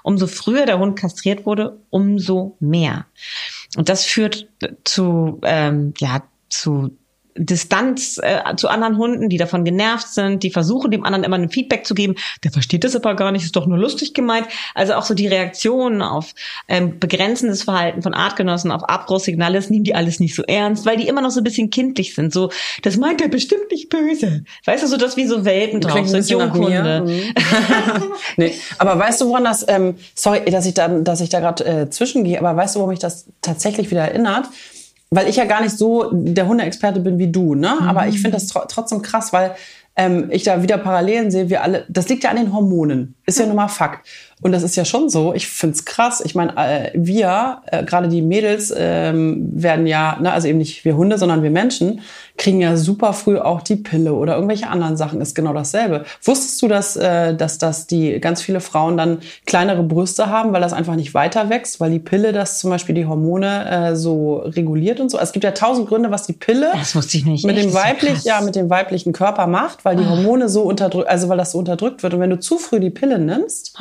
Umso 0.04 0.26
früher 0.28 0.64
der 0.66 0.78
Hund 0.78 0.96
kastriert 0.96 1.39
wurde, 1.46 1.78
umso 1.90 2.56
mehr. 2.60 3.06
Und 3.76 3.88
das 3.88 4.04
führt 4.04 4.48
zu, 4.84 5.40
ähm, 5.42 5.94
ja, 5.98 6.22
zu 6.48 6.96
Distanz 7.36 8.18
äh, 8.22 8.40
zu 8.56 8.68
anderen 8.68 8.96
Hunden, 8.96 9.28
die 9.28 9.36
davon 9.36 9.64
genervt 9.64 10.08
sind, 10.08 10.42
die 10.42 10.50
versuchen 10.50 10.90
dem 10.90 11.04
anderen 11.04 11.24
immer 11.24 11.36
ein 11.36 11.50
Feedback 11.50 11.86
zu 11.86 11.94
geben. 11.94 12.14
Der 12.44 12.50
versteht 12.50 12.84
das 12.84 12.96
aber 12.96 13.14
gar 13.14 13.32
nicht, 13.32 13.44
ist 13.44 13.56
doch 13.56 13.66
nur 13.66 13.78
lustig 13.78 14.14
gemeint. 14.14 14.46
Also 14.74 14.94
auch 14.94 15.04
so 15.04 15.14
die 15.14 15.26
Reaktionen 15.26 16.02
auf 16.02 16.34
ähm, 16.68 16.98
begrenzendes 16.98 17.62
Verhalten 17.62 18.02
von 18.02 18.14
Artgenossen, 18.14 18.70
auf 18.70 18.88
Abbruchsignale, 18.88 19.54
das 19.54 19.70
nehmen 19.70 19.84
die 19.84 19.94
alles 19.94 20.20
nicht 20.20 20.34
so 20.34 20.42
ernst, 20.42 20.86
weil 20.86 20.96
die 20.96 21.08
immer 21.08 21.20
noch 21.20 21.30
so 21.30 21.40
ein 21.40 21.44
bisschen 21.44 21.70
kindlich 21.70 22.14
sind. 22.14 22.32
So, 22.32 22.50
das 22.82 22.96
meint 22.96 23.20
er 23.20 23.28
bestimmt 23.28 23.70
nicht 23.70 23.88
böse. 23.88 24.44
Weißt 24.64 24.82
du, 24.82 24.88
so 24.88 24.96
das 24.96 25.16
wie 25.16 25.26
so 25.26 25.44
Welpen 25.44 25.80
drauf 25.80 26.08
sind, 26.08 26.28
Junghunde. 26.28 27.04
Mhm. 27.06 27.32
nee, 28.36 28.54
aber 28.78 28.98
weißt 28.98 29.20
du, 29.20 29.28
woran 29.28 29.44
das, 29.44 29.64
ähm, 29.68 29.94
sorry, 30.14 30.44
dass 30.50 30.66
ich 30.66 30.74
da, 30.74 30.88
dass 30.88 31.20
ich 31.20 31.28
da 31.28 31.40
gerade 31.40 31.64
äh, 31.64 31.90
zwischengehe, 31.90 32.38
aber 32.38 32.56
weißt 32.56 32.74
du, 32.74 32.80
woran 32.80 32.90
mich 32.90 32.98
das 32.98 33.26
tatsächlich 33.40 33.90
wieder 33.90 34.02
erinnert? 34.02 34.46
Weil 35.10 35.28
ich 35.28 35.36
ja 35.36 35.44
gar 35.44 35.60
nicht 35.60 35.76
so 35.76 36.10
der 36.12 36.46
Hundeexperte 36.46 37.00
bin 37.00 37.18
wie 37.18 37.30
du, 37.30 37.54
ne? 37.54 37.76
Mhm. 37.80 37.88
Aber 37.88 38.06
ich 38.06 38.20
finde 38.20 38.36
das 38.36 38.46
tr 38.46 38.66
trotzdem 38.68 39.02
krass, 39.02 39.32
weil 39.32 39.54
ähm, 39.96 40.28
ich 40.30 40.44
da 40.44 40.62
wieder 40.62 40.78
Parallelen 40.78 41.30
sehe. 41.30 41.50
Wir 41.50 41.62
alle, 41.62 41.84
das 41.88 42.08
liegt 42.08 42.24
ja 42.24 42.30
an 42.30 42.36
den 42.36 42.52
Hormonen, 42.52 43.16
ist 43.30 43.38
ja 43.38 43.46
nun 43.46 43.56
mal 43.56 43.68
Fakt. 43.68 44.06
Und 44.42 44.52
das 44.52 44.62
ist 44.62 44.76
ja 44.76 44.84
schon 44.84 45.10
so. 45.10 45.34
Ich 45.34 45.46
find's 45.46 45.84
krass. 45.84 46.22
Ich 46.24 46.34
meine, 46.34 46.56
äh, 46.56 46.90
wir, 46.94 47.60
äh, 47.66 47.84
gerade 47.84 48.08
die 48.08 48.22
Mädels, 48.22 48.72
ähm, 48.76 49.50
werden 49.52 49.86
ja, 49.86 50.16
ne, 50.20 50.32
also 50.32 50.48
eben 50.48 50.58
nicht 50.58 50.84
wir 50.84 50.96
Hunde, 50.96 51.18
sondern 51.18 51.42
wir 51.42 51.50
Menschen, 51.50 52.00
kriegen 52.38 52.60
ja 52.62 52.74
super 52.78 53.12
früh 53.12 53.36
auch 53.36 53.60
die 53.60 53.76
Pille 53.76 54.14
oder 54.14 54.36
irgendwelche 54.36 54.68
anderen 54.68 54.96
Sachen. 54.96 55.20
Ist 55.20 55.34
genau 55.34 55.52
dasselbe. 55.52 56.06
Wusstest 56.22 56.62
du, 56.62 56.68
dass, 56.68 56.96
äh, 56.96 57.34
dass, 57.34 57.58
dass 57.58 57.86
die 57.86 58.18
ganz 58.18 58.40
viele 58.40 58.60
Frauen 58.60 58.96
dann 58.96 59.18
kleinere 59.44 59.82
Brüste 59.82 60.28
haben, 60.28 60.54
weil 60.54 60.62
das 60.62 60.72
einfach 60.72 60.96
nicht 60.96 61.12
weiter 61.12 61.50
wächst, 61.50 61.80
weil 61.80 61.90
die 61.90 61.98
Pille 61.98 62.32
das 62.32 62.58
zum 62.58 62.70
Beispiel 62.70 62.94
die 62.94 63.04
Hormone 63.04 63.90
äh, 63.90 63.96
so 63.96 64.36
reguliert 64.38 65.00
und 65.00 65.10
so. 65.10 65.18
Also 65.18 65.28
es 65.28 65.32
gibt 65.32 65.44
ja 65.44 65.50
tausend 65.50 65.86
Gründe, 65.86 66.10
was 66.10 66.26
die 66.26 66.32
Pille 66.32 66.72
mit 66.94 67.58
dem 67.58 67.74
weiblich, 67.74 68.24
ja, 68.24 68.40
mit 68.40 68.56
dem 68.56 68.70
weiblichen 68.70 69.12
Körper 69.12 69.46
macht, 69.46 69.84
weil 69.84 69.96
die 69.96 70.04
ah. 70.04 70.10
Hormone 70.10 70.48
so 70.48 70.62
unterdrückt, 70.62 71.08
also 71.08 71.28
weil 71.28 71.36
das 71.36 71.52
so 71.52 71.58
unterdrückt 71.58 72.02
wird. 72.02 72.14
Und 72.14 72.20
wenn 72.20 72.30
du 72.30 72.40
zu 72.40 72.56
früh 72.56 72.80
die 72.80 72.88
Pille 72.88 73.18
nimmst, 73.20 73.78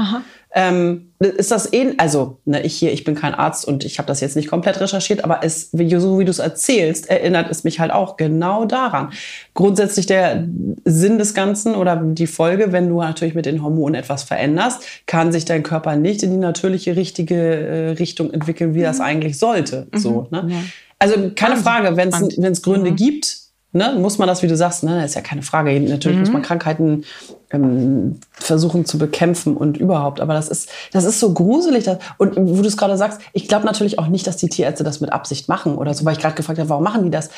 ähm, 0.54 1.12
ist 1.20 1.52
das 1.52 1.72
eh, 1.74 1.94
also 1.98 2.40
ne, 2.46 2.64
ich 2.64 2.76
hier, 2.76 2.92
ich 2.92 3.04
bin 3.04 3.14
kein 3.14 3.36
Arzt 3.36 3.68
und 3.68 3.86
ich 3.86 4.00
habe 4.00 4.08
das 4.08 4.20
jetzt 4.20 4.36
nicht 4.36 4.50
komplett 4.50 4.80
recherchiert, 4.80 5.24
aber 5.24 5.44
es, 5.44 5.70
so 5.72 6.20
wie 6.20 6.26
du 6.26 6.32
es 6.32 6.40
erzählst, 6.40 7.10
erinnert 7.10 7.52
es 7.52 7.64
mich 7.64 7.80
halt 7.80 7.92
auch 7.92 8.18
genau 8.18 8.66
daran. 8.66 9.12
Grundsätzlich 9.54 10.08
der 10.08 10.48
Sinn 10.86 11.20
des 11.20 11.34
Ganzen 11.34 11.76
oder 11.76 11.98
die 11.98 12.28
Folge, 12.28 12.72
wenn 12.72 12.90
du 12.90 13.00
natürlich 13.00 13.36
mit 13.36 13.46
den 13.46 13.62
Hormonen 13.62 13.96
etwas 13.96 14.24
veränderst, 14.24 14.82
kann 15.06 15.32
sich 15.32 15.46
dein 15.46 15.64
Körper 15.64 15.96
nicht 15.96 16.24
in 16.24 16.32
die 16.32 16.38
natürliche 16.38 16.96
richtige 16.96 17.36
äh, 17.36 17.90
Richtung 17.92 18.32
entwickeln, 18.34 18.74
wie 18.74 18.80
mhm. 18.80 18.84
das 18.84 19.00
eigentlich 19.02 19.38
sollte. 19.38 19.88
Mhm. 19.92 19.98
So, 20.00 20.28
ne? 20.32 20.48
Ja. 20.50 20.58
Also 21.00 21.32
keine 21.34 21.56
Frage, 21.56 21.96
wenn 21.96 22.10
es 22.10 22.62
Gründe 22.62 22.92
mhm. 22.92 22.96
gibt, 22.98 23.38
ne, 23.72 23.96
muss 23.98 24.18
man 24.18 24.28
das, 24.28 24.44
wie 24.44 24.48
du 24.48 24.58
sagst, 24.58 24.84
ne, 24.84 25.06
ist 25.06 25.16
ja 25.16 25.22
keine 25.22 25.44
Frage. 25.44 25.80
Natürlich 25.80 26.18
mhm. 26.18 26.24
muss 26.24 26.34
man 26.34 26.42
Krankheiten 26.42 27.06
ähm, 27.52 28.20
versuchen 28.32 28.86
zu 28.86 28.98
bekämpfen 28.98 29.58
und 29.58 29.78
überhaupt. 29.78 30.22
Aber 30.22 30.34
das 30.34 30.50
ist, 30.50 30.70
das 30.92 31.06
ist 31.06 31.20
so 31.20 31.34
gruselig. 31.34 31.86
Dass, 31.86 31.98
und 32.18 32.36
wo 32.36 32.62
du 32.62 32.68
es 32.68 32.78
gerade 32.78 32.98
sagst, 32.98 33.22
ich 33.34 33.48
glaube 33.48 33.66
natürlich 33.66 34.00
auch 34.00 34.08
nicht, 34.08 34.28
dass 34.28 34.38
die 34.38 34.50
Tierärzte 34.50 34.84
das 34.84 35.02
mit 35.02 35.12
Absicht 35.12 35.50
machen 35.50 35.76
oder 35.76 35.94
so, 35.94 36.06
weil 36.06 36.14
ich 36.14 36.20
gerade 36.20 36.36
gefragt 36.36 36.60
habe, 36.60 36.70
warum 36.70 36.84
machen 36.84 37.04
die 37.04 37.12
das? 37.12 37.30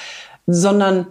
Sondern 0.48 1.08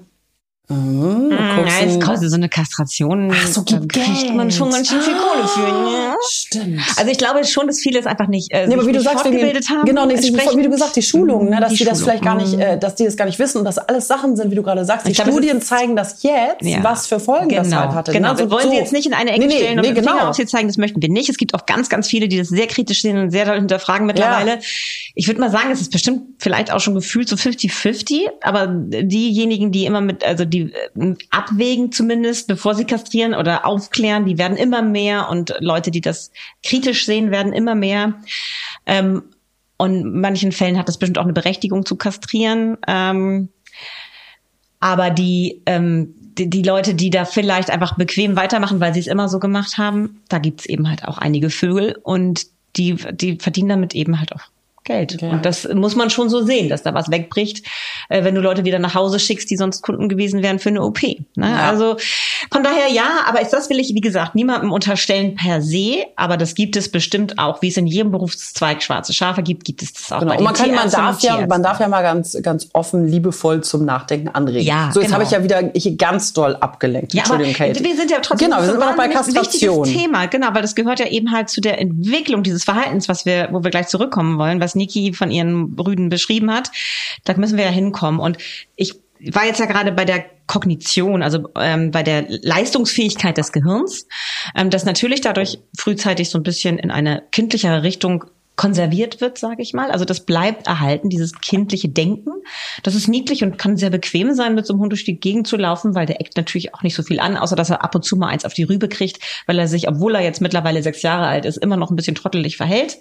Mhm, 0.70 1.32
ja, 1.32 1.84
es 1.84 1.98
kostet 1.98 2.30
so 2.30 2.36
eine 2.36 2.48
Kastration. 2.48 3.32
Ach, 3.34 3.46
so 3.48 3.64
gibt 3.64 3.92
kriegt 3.92 4.32
man 4.32 4.52
schon 4.52 4.70
ganz 4.70 4.88
schön 4.88 5.00
viel 5.00 5.14
Kohle 5.14 5.48
für. 5.48 5.66
Ja. 5.66 6.14
Stimmt. 6.28 6.80
Also 6.96 7.10
ich 7.10 7.18
glaube 7.18 7.44
schon, 7.44 7.66
dass 7.66 7.80
viele 7.80 7.98
es 7.98 8.06
einfach 8.06 8.28
nicht, 8.28 8.52
äh, 8.52 8.68
nee, 8.68 8.74
aber 8.74 8.86
wie 8.86 8.92
du 8.92 9.00
sagst, 9.00 9.22
fortgebildet 9.22 9.68
haben. 9.68 9.84
Genau, 9.84 10.06
nicht, 10.06 10.22
wie 10.22 10.62
du 10.62 10.70
gesagt, 10.70 10.94
die 10.94 11.02
Schulungen, 11.02 11.50
ne, 11.50 11.60
dass 11.60 11.72
die, 11.72 11.78
die 11.78 11.84
das 11.84 12.02
vielleicht 12.02 12.22
gar 12.22 12.36
nicht, 12.36 12.54
mhm. 12.54 12.60
äh, 12.60 12.78
dass 12.78 12.94
die 12.94 13.04
das 13.04 13.16
gar 13.16 13.24
nicht 13.24 13.40
wissen 13.40 13.58
und 13.58 13.64
dass 13.64 13.78
alles 13.78 14.06
Sachen 14.06 14.36
sind, 14.36 14.52
wie 14.52 14.54
du 14.54 14.62
gerade 14.62 14.84
sagst. 14.84 15.08
Die 15.08 15.12
glaube, 15.12 15.32
Studien 15.32 15.60
zeigen 15.60 15.96
das 15.96 16.22
jetzt, 16.22 16.62
ja. 16.62 16.84
was 16.84 17.08
für 17.08 17.18
Folgen 17.18 17.48
genau. 17.48 17.62
das 17.62 17.74
halt 17.74 17.92
hatte. 17.92 18.12
Genau, 18.12 18.32
ne? 18.34 18.38
wir 18.38 18.50
wollen 18.52 18.64
so. 18.64 18.70
sie 18.70 18.76
jetzt 18.76 18.92
nicht 18.92 19.06
in 19.06 19.14
eine 19.14 19.32
Ecke 19.32 19.46
nee, 19.46 19.56
stellen 19.56 19.80
nee, 19.80 19.88
und 19.88 19.94
nee, 19.94 20.00
genau. 20.00 20.12
Finger 20.12 20.28
auf 20.28 20.36
sie 20.36 20.46
zeigen, 20.46 20.68
das 20.68 20.76
möchten 20.76 21.02
wir 21.02 21.08
nicht. 21.08 21.28
Es 21.28 21.36
gibt 21.36 21.52
auch 21.54 21.66
ganz, 21.66 21.88
ganz 21.88 22.06
viele, 22.06 22.28
die 22.28 22.38
das 22.38 22.48
sehr 22.48 22.68
kritisch 22.68 23.02
sehen 23.02 23.18
und 23.18 23.30
sehr 23.32 23.52
hinterfragen 23.52 24.06
mittlerweile. 24.06 24.52
Ja. 24.52 24.58
Ich 25.16 25.26
würde 25.26 25.40
mal 25.40 25.50
sagen, 25.50 25.70
es 25.72 25.80
ist 25.80 25.90
bestimmt 25.90 26.22
vielleicht 26.38 26.72
auch 26.72 26.78
schon 26.78 26.94
gefühlt 26.94 27.28
so 27.28 27.34
50-50, 27.34 28.20
aber 28.40 28.68
diejenigen, 28.68 29.72
die 29.72 29.84
immer 29.84 30.00
mit, 30.00 30.24
also 30.24 30.44
die 30.44 30.59
äh, 30.68 31.14
abwägen 31.30 31.92
zumindest, 31.92 32.46
bevor 32.46 32.74
sie 32.74 32.84
kastrieren 32.84 33.34
oder 33.34 33.66
aufklären, 33.66 34.24
die 34.24 34.38
werden 34.38 34.56
immer 34.56 34.82
mehr 34.82 35.28
und 35.28 35.54
Leute, 35.60 35.90
die 35.90 36.00
das 36.00 36.30
kritisch 36.62 37.06
sehen, 37.06 37.30
werden 37.30 37.52
immer 37.52 37.74
mehr. 37.74 38.14
Ähm, 38.86 39.22
und 39.76 39.94
in 39.94 40.20
manchen 40.20 40.52
Fällen 40.52 40.78
hat 40.78 40.88
das 40.88 40.98
bestimmt 40.98 41.18
auch 41.18 41.24
eine 41.24 41.32
Berechtigung 41.32 41.86
zu 41.86 41.96
kastrieren. 41.96 42.76
Ähm, 42.86 43.48
aber 44.78 45.10
die, 45.10 45.62
ähm, 45.66 46.14
die, 46.18 46.50
die 46.50 46.62
Leute, 46.62 46.94
die 46.94 47.10
da 47.10 47.24
vielleicht 47.24 47.70
einfach 47.70 47.96
bequem 47.96 48.36
weitermachen, 48.36 48.80
weil 48.80 48.94
sie 48.94 49.00
es 49.00 49.06
immer 49.06 49.28
so 49.28 49.38
gemacht 49.38 49.78
haben, 49.78 50.22
da 50.28 50.38
gibt's 50.38 50.66
eben 50.66 50.88
halt 50.88 51.06
auch 51.06 51.18
einige 51.18 51.50
Vögel 51.50 51.98
und 52.02 52.46
die, 52.76 52.94
die 52.94 53.36
verdienen 53.36 53.68
damit 53.68 53.94
eben 53.94 54.18
halt 54.18 54.32
auch 54.32 54.42
Geld. 54.84 55.14
Okay. 55.14 55.28
Und 55.28 55.44
das 55.44 55.68
muss 55.74 55.94
man 55.94 56.08
schon 56.08 56.30
so 56.30 56.42
sehen, 56.42 56.70
dass 56.70 56.82
da 56.82 56.94
was 56.94 57.10
wegbricht, 57.10 57.66
äh, 58.08 58.24
wenn 58.24 58.34
du 58.34 58.40
Leute 58.40 58.64
wieder 58.64 58.78
nach 58.78 58.94
Hause 58.94 59.18
schickst, 59.18 59.50
die 59.50 59.56
sonst 59.56 59.82
Kunden 59.82 60.08
gewesen 60.08 60.42
wären 60.42 60.58
für 60.58 60.70
eine 60.70 60.82
OP. 60.82 61.02
Ne? 61.02 61.18
Ja. 61.36 61.68
Also 61.68 61.96
von 62.50 62.64
daher 62.64 62.88
ja, 62.90 63.20
aber 63.26 63.42
ist 63.42 63.50
das 63.50 63.68
will 63.68 63.78
ich, 63.78 63.94
wie 63.94 64.00
gesagt, 64.00 64.34
niemandem 64.34 64.72
unterstellen 64.72 65.34
per 65.34 65.60
se, 65.60 66.06
aber 66.16 66.38
das 66.38 66.54
gibt 66.54 66.76
es 66.76 66.90
bestimmt 66.90 67.38
auch, 67.38 67.60
wie 67.60 67.68
es 67.68 67.76
in 67.76 67.86
jedem 67.86 68.10
Berufszweig 68.10 68.82
schwarze 68.82 69.12
Schafe 69.12 69.42
gibt, 69.42 69.64
gibt 69.64 69.82
es 69.82 69.92
das 69.92 70.12
auch 70.12 70.20
genau. 70.20 70.30
bei 70.30 70.36
den 70.38 70.44
man 70.44 70.54
kann, 70.54 70.74
man 70.74 70.90
darf 70.90 71.20
ja, 71.20 71.46
man 71.46 71.62
darf 71.62 71.78
ja 71.78 71.88
mal 71.88 72.02
ganz, 72.02 72.36
ganz 72.42 72.68
offen, 72.72 73.06
liebevoll 73.06 73.62
zum 73.62 73.84
Nachdenken 73.84 74.28
anregen. 74.28 74.66
Ja, 74.66 74.90
so, 74.92 75.00
jetzt 75.00 75.08
genau. 75.08 75.14
habe 75.16 75.24
ich 75.24 75.30
ja 75.30 75.42
wieder 75.42 75.74
ich 75.74 75.98
ganz 75.98 76.32
doll 76.32 76.56
abgelenkt. 76.56 77.12
Ja, 77.12 77.20
Entschuldigung, 77.20 77.54
aber 77.54 77.72
Kate. 77.72 77.84
Wir 77.84 77.96
sind 77.96 78.10
ja 78.10 78.20
trotzdem 78.20 78.48
genau, 78.48 78.62
wir 78.62 78.66
sind 78.66 78.76
immer 78.76 78.90
noch 78.90 78.96
bei 78.96 79.08
Kastration. 79.08 79.84
Thema, 79.84 80.26
genau, 80.26 80.48
weil 80.52 80.62
das 80.62 80.74
gehört 80.74 81.00
ja 81.00 81.06
eben 81.06 81.32
halt 81.32 81.50
zu 81.50 81.60
der 81.60 81.80
Entwicklung 81.80 82.42
dieses 82.42 82.64
Verhaltens, 82.64 83.08
was 83.08 83.26
wir, 83.26 83.48
wo 83.52 83.62
wir 83.62 83.70
gleich 83.70 83.88
zurückkommen 83.88 84.38
wollen, 84.38 84.60
was 84.60 84.69
Niki 84.74 85.12
von 85.12 85.30
ihren 85.30 85.74
Rüden 85.78 86.08
beschrieben 86.08 86.52
hat. 86.52 86.70
Da 87.24 87.34
müssen 87.36 87.56
wir 87.56 87.64
ja 87.64 87.70
hinkommen. 87.70 88.20
Und 88.20 88.38
ich 88.76 88.94
war 89.32 89.44
jetzt 89.44 89.60
ja 89.60 89.66
gerade 89.66 89.92
bei 89.92 90.04
der 90.04 90.24
Kognition, 90.46 91.22
also 91.22 91.48
ähm, 91.56 91.90
bei 91.90 92.02
der 92.02 92.24
Leistungsfähigkeit 92.28 93.36
des 93.36 93.52
Gehirns, 93.52 94.06
ähm, 94.56 94.70
das 94.70 94.84
natürlich 94.84 95.20
dadurch 95.20 95.58
frühzeitig 95.78 96.30
so 96.30 96.38
ein 96.38 96.42
bisschen 96.42 96.78
in 96.78 96.90
eine 96.90 97.22
kindlichere 97.30 97.82
Richtung 97.82 98.24
konserviert 98.60 99.22
wird, 99.22 99.38
sage 99.38 99.62
ich 99.62 99.72
mal. 99.72 99.90
Also 99.90 100.04
das 100.04 100.26
bleibt 100.26 100.66
erhalten, 100.66 101.08
dieses 101.08 101.40
kindliche 101.40 101.88
Denken. 101.88 102.30
Das 102.82 102.94
ist 102.94 103.08
niedlich 103.08 103.42
und 103.42 103.56
kann 103.56 103.78
sehr 103.78 103.88
bequem 103.88 104.34
sein, 104.34 104.54
mit 104.54 104.66
so 104.66 104.74
einem 104.74 104.82
Hund 104.82 104.92
durch 104.92 105.06
die 105.06 105.18
Gegend 105.18 105.46
zu 105.46 105.56
laufen, 105.56 105.94
weil 105.94 106.04
der 106.04 106.20
eckt 106.20 106.36
natürlich 106.36 106.74
auch 106.74 106.82
nicht 106.82 106.94
so 106.94 107.02
viel 107.02 107.20
an, 107.20 107.38
außer 107.38 107.56
dass 107.56 107.70
er 107.70 107.82
ab 107.82 107.94
und 107.94 108.04
zu 108.04 108.16
mal 108.16 108.28
eins 108.28 108.44
auf 108.44 108.52
die 108.52 108.64
Rübe 108.64 108.90
kriegt, 108.90 109.18
weil 109.46 109.58
er 109.58 109.66
sich, 109.66 109.88
obwohl 109.88 110.14
er 110.14 110.20
jetzt 110.20 110.42
mittlerweile 110.42 110.82
sechs 110.82 111.00
Jahre 111.00 111.26
alt 111.26 111.46
ist, 111.46 111.56
immer 111.56 111.78
noch 111.78 111.90
ein 111.90 111.96
bisschen 111.96 112.14
trottelig 112.14 112.58
verhält. 112.58 112.98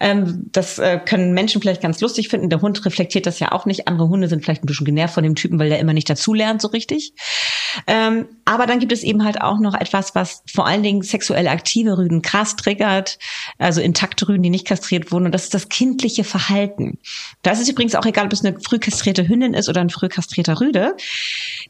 Ähm, 0.00 0.50
das 0.52 0.78
äh, 0.78 0.98
können 1.02 1.32
Menschen 1.32 1.62
vielleicht 1.62 1.80
ganz 1.80 1.98
lustig 2.02 2.28
finden. 2.28 2.50
Der 2.50 2.60
Hund 2.60 2.84
reflektiert 2.84 3.24
das 3.24 3.40
ja 3.40 3.52
auch 3.52 3.64
nicht. 3.64 3.88
Andere 3.88 4.10
Hunde 4.10 4.28
sind 4.28 4.44
vielleicht 4.44 4.64
ein 4.64 4.66
bisschen 4.66 4.84
genervt 4.84 5.14
von 5.14 5.24
dem 5.24 5.34
Typen, 5.34 5.58
weil 5.58 5.70
der 5.70 5.78
immer 5.78 5.94
nicht 5.94 6.10
dazulernt 6.10 6.60
so 6.60 6.68
richtig. 6.68 7.14
Ähm, 7.86 8.26
aber 8.44 8.66
dann 8.66 8.80
gibt 8.80 8.92
es 8.92 9.02
eben 9.04 9.24
halt 9.24 9.40
auch 9.40 9.60
noch 9.60 9.74
etwas, 9.74 10.14
was 10.14 10.42
vor 10.52 10.66
allen 10.66 10.82
Dingen 10.82 11.02
sexuell 11.02 11.46
aktive 11.46 11.96
Rüden 11.96 12.20
krass 12.20 12.56
triggert, 12.56 13.18
also 13.58 13.80
intakte 13.80 14.28
Rüden, 14.28 14.42
die 14.42 14.50
nicht 14.50 14.66
kastriert 14.66 15.12
wurden. 15.12 15.26
Und 15.26 15.32
das 15.32 15.44
ist 15.44 15.54
das 15.54 15.68
kindliche 15.68 16.24
Verhalten. 16.24 16.98
Da 17.42 17.52
ist 17.52 17.68
übrigens 17.68 17.94
auch 17.94 18.06
egal, 18.06 18.26
ob 18.26 18.32
es 18.32 18.44
eine 18.44 18.58
früh 18.60 18.78
kastrierte 18.78 19.28
Hündin 19.28 19.54
ist 19.54 19.68
oder 19.68 19.80
ein 19.80 19.90
früh 19.90 20.08
kastrierter 20.08 20.60
Rüde. 20.60 20.96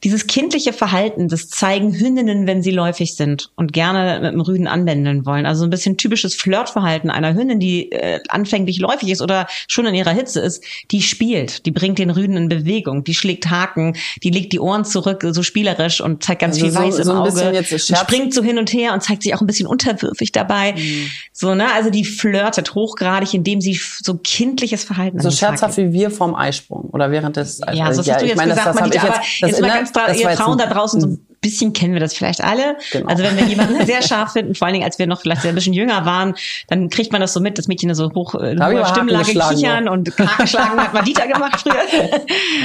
Dieses 0.05 0.27
kindliche 0.27 0.73
Verhalten, 0.73 1.29
das 1.29 1.49
zeigen 1.49 1.93
Hündinnen, 1.93 2.47
wenn 2.47 2.63
sie 2.63 2.71
läufig 2.71 3.15
sind 3.15 3.51
und 3.57 3.75
gerne 3.75 4.21
mit 4.21 4.33
dem 4.33 4.41
Rüden 4.41 4.67
anwenden 4.67 5.27
wollen. 5.27 5.45
Also 5.45 5.65
ein 5.65 5.71
bisschen 5.71 5.99
typisches 5.99 6.35
Flirtverhalten 6.35 7.11
einer 7.11 7.35
Hündin, 7.35 7.61
die 7.61 7.93
äh, 7.93 8.21
anfänglich 8.29 8.79
läufig 8.79 9.11
ist 9.11 9.21
oder 9.21 9.47
schon 9.69 9.85
in 9.87 9.95
ihrer 9.95 10.13
Hitze 10.13 10.41
ist, 10.41 10.65
die 10.91 11.03
spielt, 11.03 11.67
die 11.67 11.71
bringt 11.71 11.99
den 11.99 12.11
Rüden 12.11 12.37
in 12.37 12.49
Bewegung, 12.49 13.05
die 13.05 13.15
schlägt 13.15 13.51
Haken, 13.51 13.97
die 14.23 14.31
legt 14.31 14.53
die 14.53 14.61
Ohren 14.61 14.87
zurück, 14.87 15.27
so 15.31 15.43
spielerisch 15.43 15.90
und 15.99 16.23
zeigt 16.23 16.41
ganz 16.41 16.57
also 16.57 16.67
viel 16.67 16.73
so, 16.73 16.81
Weiß 16.81 16.97
so 16.97 17.13
im 17.13 17.19
Auge, 17.19 17.49
und 17.49 17.81
springt 17.81 18.35
so 18.35 18.43
hin 18.43 18.59
und 18.59 18.73
her 18.73 18.93
und 18.95 19.03
zeigt 19.03 19.23
sich 19.23 19.35
auch 19.35 19.41
ein 19.41 19.47
bisschen 19.47 19.67
unterwürfig 19.67 20.33
dabei. 20.33 20.73
Mhm. 20.73 21.11
So, 21.33 21.55
ne, 21.55 21.73
also 21.75 21.91
die 21.91 22.05
flirtet 22.05 22.75
hochgradig, 22.75 23.35
indem 23.35 23.61
sie 23.61 23.81
so 24.03 24.19
kindliches 24.23 24.85
Verhalten 24.85 25.19
So 25.21 25.31
scherzhaft 25.31 25.77
wie 25.77 25.93
wir 25.93 26.11
vorm 26.11 26.35
Eisprung 26.35 26.91
oder 26.91 27.11
während 27.11 27.37
des 27.37 27.61
Ja, 27.73 27.93
so 27.93 28.03
ja, 28.03 28.15
hast 28.15 28.23
du 28.23 28.27
jetzt 28.27 28.37
meine, 28.37 28.51
gesagt, 28.51 28.67
das, 28.69 28.77
das 28.77 28.81
Manita, 28.81 29.07
aber 29.07 29.17
jetzt, 29.17 29.41
jetzt 29.41 29.61
mal 29.61 29.69
ganz 29.69 29.93
da, 29.93 30.13
ihr 30.13 30.31
Frauen 30.31 30.59
da 30.59 30.67
draußen 30.67 31.01
so 31.01 31.07
ein 31.09 31.27
bisschen 31.41 31.73
kennen 31.73 31.95
wir 31.95 32.01
das 32.01 32.15
vielleicht 32.15 32.43
alle. 32.43 32.77
Genau. 32.93 33.09
Also 33.09 33.23
wenn 33.23 33.37
wir 33.37 33.45
jemanden 33.45 33.85
sehr 33.87 34.03
scharf 34.03 34.33
finden, 34.33 34.55
vor 34.55 34.67
allen 34.67 34.75
Dingen 34.75 34.85
als 34.85 34.99
wir 34.99 35.07
noch 35.07 35.21
vielleicht 35.21 35.45
ein 35.47 35.55
bisschen 35.55 35.73
jünger 35.73 36.05
waren, 36.05 36.35
dann 36.69 36.91
kriegt 36.91 37.13
man 37.13 37.21
das 37.21 37.33
so 37.33 37.41
mit, 37.41 37.59
dass 37.59 37.69
Mädchen 37.69 37.95
so 37.95 38.13
hoch 38.15 38.35
äh, 38.35 38.57
hohe 38.57 38.87
Stimmlage 38.87 39.33
kichern 39.33 39.89
und 39.89 40.17
Hakenschlagen 40.19 40.79
hat 40.81 40.93
mal 40.93 41.03
Dieter 41.03 41.27
gemacht 41.27 41.61
früher. 41.61 41.75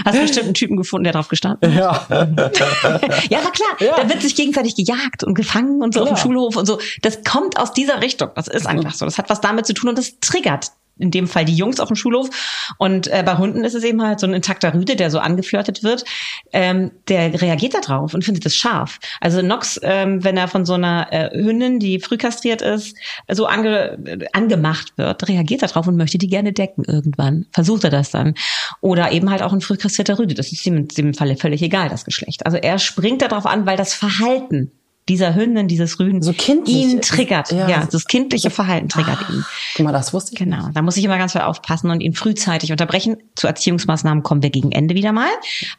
Hast 0.05 0.17
du 0.17 0.21
bestimmt 0.21 0.45
einen 0.45 0.53
Typen 0.53 0.77
gefunden, 0.77 1.05
der 1.05 1.13
drauf 1.13 1.29
gestanden 1.29 1.73
hat. 1.73 2.09
Ja. 2.09 2.27
ja, 3.29 3.43
war 3.43 3.51
klar. 3.51 3.77
Ja. 3.79 3.95
Da 3.97 4.09
wird 4.09 4.21
sich 4.21 4.35
gegenseitig 4.35 4.75
gejagt 4.75 5.23
und 5.23 5.35
gefangen 5.35 5.81
und 5.81 5.93
so 5.93 6.01
ja. 6.01 6.11
auf 6.11 6.17
dem 6.17 6.17
Schulhof 6.17 6.55
und 6.55 6.65
so. 6.65 6.79
Das 7.01 7.23
kommt 7.23 7.57
aus 7.57 7.73
dieser 7.73 8.01
Richtung. 8.01 8.29
Das 8.35 8.47
ist 8.47 8.67
einfach 8.67 8.93
so. 8.93 9.05
Das 9.05 9.17
hat 9.17 9.29
was 9.29 9.41
damit 9.41 9.65
zu 9.65 9.73
tun 9.73 9.89
und 9.89 9.97
das 9.97 10.19
triggert 10.19 10.71
in 10.97 11.11
dem 11.11 11.27
Fall 11.27 11.45
die 11.45 11.55
Jungs 11.55 11.79
auf 11.79 11.87
dem 11.89 11.95
Schulhof. 11.95 12.29
Und 12.77 13.07
äh, 13.07 13.23
bei 13.25 13.37
Hunden 13.37 13.63
ist 13.63 13.75
es 13.75 13.83
eben 13.83 14.01
halt 14.01 14.19
so 14.19 14.27
ein 14.27 14.33
intakter 14.33 14.73
Rüde, 14.73 14.95
der 14.95 15.11
so 15.11 15.19
angeflirtet 15.19 15.83
wird. 15.83 16.05
Ähm, 16.53 16.91
der 17.07 17.41
reagiert 17.41 17.73
da 17.73 17.81
drauf 17.81 18.13
und 18.13 18.23
findet 18.23 18.45
es 18.45 18.55
scharf. 18.55 18.99
Also 19.19 19.41
Nox, 19.41 19.79
ähm, 19.83 20.23
wenn 20.23 20.37
er 20.37 20.47
von 20.47 20.65
so 20.65 20.73
einer 20.73 21.07
äh, 21.11 21.29
Hündin, 21.33 21.79
die 21.79 21.99
früh 21.99 22.17
kastriert 22.17 22.61
ist, 22.61 22.97
so 23.31 23.45
ange, 23.45 23.97
angemacht 24.33 24.93
wird, 24.97 25.27
reagiert 25.27 25.61
er 25.61 25.67
drauf 25.67 25.87
und 25.87 25.97
möchte 25.97 26.17
die 26.17 26.27
gerne 26.27 26.53
decken 26.53 26.83
irgendwann. 26.85 27.45
Versucht 27.51 27.83
er 27.83 27.89
das 27.89 28.11
dann. 28.11 28.35
Oder 28.81 29.11
eben 29.11 29.29
halt 29.29 29.41
auch 29.41 29.53
ein 29.53 29.61
früh 29.61 29.77
kastrierter 29.77 30.19
Rüde. 30.19 30.35
Das 30.35 30.51
ist 30.51 30.65
ihm 30.65 30.77
in 30.77 30.87
dem 30.87 31.13
Falle 31.13 31.35
völlig 31.35 31.61
egal, 31.61 31.89
das 31.89 32.05
Geschlecht. 32.05 32.45
Also 32.45 32.57
er 32.57 32.79
springt 32.79 33.21
darauf 33.21 33.45
an, 33.45 33.65
weil 33.65 33.77
das 33.77 33.93
Verhalten 33.93 34.71
dieser 35.07 35.35
Hündin, 35.35 35.67
dieses 35.67 35.99
Rüden, 35.99 36.21
so 36.21 36.33
ihn 36.65 37.01
triggert. 37.01 37.51
Ja, 37.51 37.69
ja 37.69 37.87
das 37.89 38.05
kindliche 38.05 38.49
Verhalten 38.49 38.89
triggert 38.89 39.19
ah, 39.27 39.33
ihn. 39.33 39.45
Guck 39.75 39.85
mal, 39.85 39.91
das 39.91 40.13
wusste 40.13 40.33
ich. 40.33 40.39
Genau, 40.39 40.69
da 40.73 40.81
muss 40.81 40.97
ich 40.97 41.03
immer 41.03 41.17
ganz 41.17 41.33
viel 41.33 41.41
aufpassen 41.41 41.91
und 41.91 42.01
ihn 42.01 42.13
frühzeitig 42.13 42.71
unterbrechen. 42.71 43.17
Zu 43.35 43.47
Erziehungsmaßnahmen 43.47 44.23
kommen 44.23 44.41
wir 44.41 44.49
gegen 44.49 44.71
Ende 44.71 44.95
wieder 44.95 45.11
mal. 45.11 45.29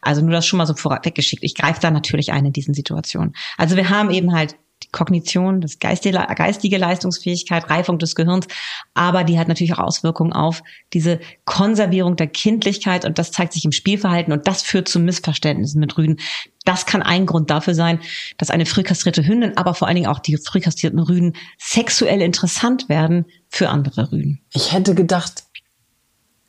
Also 0.01 0.21
nur 0.21 0.31
das 0.31 0.45
schon 0.45 0.57
mal 0.57 0.65
so 0.65 0.75
vorweggeschickt. 0.75 1.43
Ich 1.43 1.55
greife 1.55 1.81
da 1.81 1.91
natürlich 1.91 2.31
ein 2.31 2.45
in 2.45 2.53
diesen 2.53 2.73
Situationen. 2.73 3.35
Also 3.57 3.75
wir 3.75 3.89
haben 3.89 4.11
eben 4.11 4.33
halt 4.33 4.55
die 4.83 4.89
Kognition, 4.89 5.61
das 5.61 5.79
geistige, 5.79 6.17
geistige 6.35 6.77
Leistungsfähigkeit, 6.77 7.69
Reifung 7.69 7.99
des 7.99 8.15
Gehirns, 8.15 8.47
aber 8.93 9.23
die 9.23 9.39
hat 9.39 9.47
natürlich 9.47 9.73
auch 9.73 9.79
Auswirkungen 9.79 10.33
auf 10.33 10.61
diese 10.93 11.19
Konservierung 11.45 12.15
der 12.15 12.27
Kindlichkeit 12.27 13.05
und 13.05 13.17
das 13.17 13.31
zeigt 13.31 13.53
sich 13.53 13.65
im 13.65 13.71
Spielverhalten 13.71 14.31
und 14.33 14.47
das 14.47 14.61
führt 14.61 14.87
zu 14.87 14.99
Missverständnissen 14.99 15.79
mit 15.79 15.97
Rüden. 15.97 16.17
Das 16.65 16.85
kann 16.85 17.01
ein 17.01 17.25
Grund 17.25 17.49
dafür 17.49 17.73
sein, 17.73 17.99
dass 18.37 18.49
eine 18.49 18.65
frühkastrierte 18.65 19.25
Hündin, 19.25 19.57
aber 19.57 19.73
vor 19.73 19.87
allen 19.87 19.95
Dingen 19.95 20.07
auch 20.07 20.19
die 20.19 20.37
frühkastrierten 20.37 20.99
Rüden 20.99 21.33
sexuell 21.57 22.21
interessant 22.21 22.89
werden 22.89 23.25
für 23.49 23.69
andere 23.69 24.11
Rüden. 24.11 24.41
Ich 24.53 24.73
hätte 24.73 24.93
gedacht, 24.93 25.43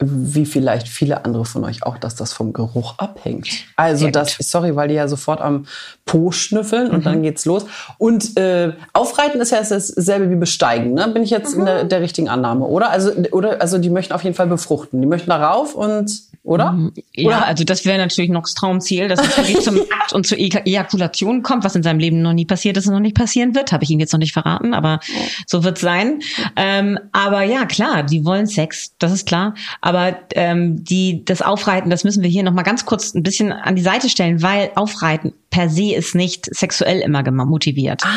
wie 0.00 0.46
vielleicht 0.46 0.86
viele 0.86 1.24
andere 1.24 1.44
von 1.44 1.64
euch 1.64 1.82
auch, 1.82 1.98
dass 1.98 2.14
das 2.14 2.32
vom 2.32 2.52
Geruch 2.52 2.94
abhängt. 2.98 3.48
Also 3.74 4.04
Sehr 4.04 4.12
das, 4.12 4.36
gut. 4.36 4.46
sorry, 4.46 4.76
weil 4.76 4.88
die 4.88 4.94
ja 4.94 5.08
sofort 5.08 5.40
am 5.40 5.66
Po 6.06 6.30
schnüffeln 6.30 6.90
und 6.90 7.00
mhm. 7.00 7.04
dann 7.04 7.22
geht's 7.22 7.44
los. 7.44 7.66
Und 7.98 8.36
äh, 8.38 8.74
aufreiten 8.92 9.40
ist 9.40 9.50
ja 9.50 9.58
dasselbe 9.58 10.30
wie 10.30 10.36
besteigen, 10.36 10.94
ne? 10.94 11.08
Bin 11.08 11.24
ich 11.24 11.30
jetzt 11.30 11.54
mhm. 11.54 11.60
in 11.60 11.66
der, 11.66 11.84
der, 11.84 12.00
richtigen 12.00 12.28
Annahme, 12.28 12.64
oder? 12.66 12.90
Also, 12.90 13.10
oder? 13.32 13.60
also 13.60 13.78
die 13.78 13.90
möchten 13.90 14.12
auf 14.12 14.22
jeden 14.22 14.36
Fall 14.36 14.46
befruchten. 14.46 15.00
Die 15.00 15.06
möchten 15.06 15.30
darauf 15.30 15.74
und 15.74 16.27
oder? 16.42 16.72
Mhm. 16.72 16.92
Ja, 17.14 17.28
oder? 17.28 17.46
also 17.46 17.64
das 17.64 17.84
wäre 17.84 17.98
natürlich 17.98 18.30
noch 18.30 18.42
das 18.42 18.54
Traumziel, 18.54 19.08
dass 19.08 19.20
es 19.20 19.64
zum 19.64 19.80
Akt 20.00 20.12
und 20.12 20.26
zur 20.26 20.38
Ejakulation 20.38 21.42
kommt, 21.42 21.64
was 21.64 21.74
in 21.74 21.82
seinem 21.82 21.98
Leben 21.98 22.22
noch 22.22 22.32
nie 22.32 22.46
passiert 22.46 22.76
ist 22.76 22.86
und 22.86 22.94
noch 22.94 23.00
nicht 23.00 23.16
passieren 23.16 23.54
wird. 23.54 23.72
Habe 23.72 23.84
ich 23.84 23.90
ihm 23.90 24.00
jetzt 24.00 24.12
noch 24.12 24.18
nicht 24.18 24.32
verraten, 24.32 24.74
aber 24.74 25.00
so 25.46 25.64
wird 25.64 25.78
sein. 25.78 26.20
Ähm, 26.56 26.98
aber 27.12 27.42
ja, 27.42 27.66
klar, 27.66 28.02
die 28.02 28.24
wollen 28.24 28.46
Sex, 28.46 28.94
das 28.98 29.12
ist 29.12 29.26
klar. 29.26 29.54
Aber 29.80 30.16
ähm, 30.34 30.84
die 30.84 31.24
das 31.24 31.42
Aufreiten, 31.42 31.90
das 31.90 32.04
müssen 32.04 32.22
wir 32.22 32.30
hier 32.30 32.42
noch 32.42 32.52
mal 32.52 32.62
ganz 32.62 32.86
kurz 32.86 33.14
ein 33.14 33.22
bisschen 33.22 33.52
an 33.52 33.76
die 33.76 33.82
Seite 33.82 34.08
stellen, 34.08 34.42
weil 34.42 34.70
Aufreiten 34.74 35.32
per 35.50 35.70
se 35.70 35.94
ist 35.94 36.14
nicht 36.14 36.46
sexuell 36.54 37.00
immer 37.00 37.22
motiviert. 37.44 38.02
Ah. 38.04 38.08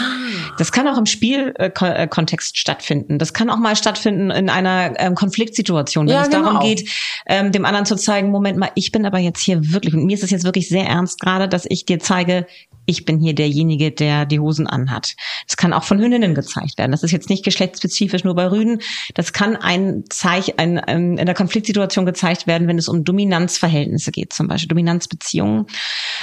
Das 0.58 0.72
kann 0.72 0.88
auch 0.88 0.98
im 0.98 1.06
Spielkontext 1.06 2.56
äh, 2.56 2.60
stattfinden. 2.60 3.20
Das 3.20 3.34
kann 3.34 3.50
auch 3.50 3.58
mal 3.58 3.76
stattfinden 3.76 4.32
in 4.32 4.50
einer 4.50 5.00
ähm, 5.00 5.16
Konfliktsituation, 5.16 6.08
wenn 6.08 6.16
ja, 6.16 6.22
es 6.24 6.30
genau. 6.30 6.44
darum 6.44 6.60
geht, 6.60 6.90
ähm, 7.28 7.52
dem 7.52 7.66
anderen 7.66 7.86
zu 7.86 7.96
zeigen, 7.96 8.32
Moment 8.32 8.58
mal, 8.58 8.72
ich 8.76 8.92
bin 8.92 9.06
aber 9.06 9.20
jetzt 9.20 9.42
hier 9.42 9.72
wirklich, 9.72 9.94
und 9.94 10.06
mir 10.06 10.14
ist 10.14 10.24
es 10.24 10.30
jetzt 10.30 10.44
wirklich 10.44 10.68
sehr 10.68 10.86
ernst 10.86 11.20
gerade, 11.20 11.48
dass 11.48 11.66
ich 11.70 11.86
dir 11.86 12.00
zeige, 12.00 12.46
ich 12.86 13.06
bin 13.06 13.20
hier 13.20 13.34
derjenige, 13.34 13.92
der 13.92 14.26
die 14.26 14.40
Hosen 14.40 14.68
anhat. 14.68 15.16
Das 15.48 15.56
kann 15.56 15.74
auch 15.74 15.84
von 15.84 16.00
Hündinnen 16.00 16.36
gezeigt 16.36 16.78
werden. 16.78 16.92
Das 16.92 17.04
ist 17.04 17.12
jetzt 17.12 17.30
nicht 17.30 17.46
geschlechtsspezifisch 17.46 18.24
nur 18.24 18.36
bei 18.36 18.50
Rüden. 18.50 18.80
Das 19.14 19.34
kann 19.34 19.56
ein 19.56 20.04
Zeichen 20.10 20.58
ein, 20.58 20.80
ein, 20.80 21.18
in 21.18 21.26
der 21.26 21.36
Konfliktsituation 21.36 22.06
gezeigt 22.06 22.48
werden, 22.48 22.68
wenn 22.68 22.78
es 22.78 22.88
um 22.88 23.04
Dominanzverhältnisse 23.04 24.12
geht, 24.12 24.34
zum 24.34 24.48
Beispiel 24.48 24.68
Dominanzbeziehungen 24.68 25.68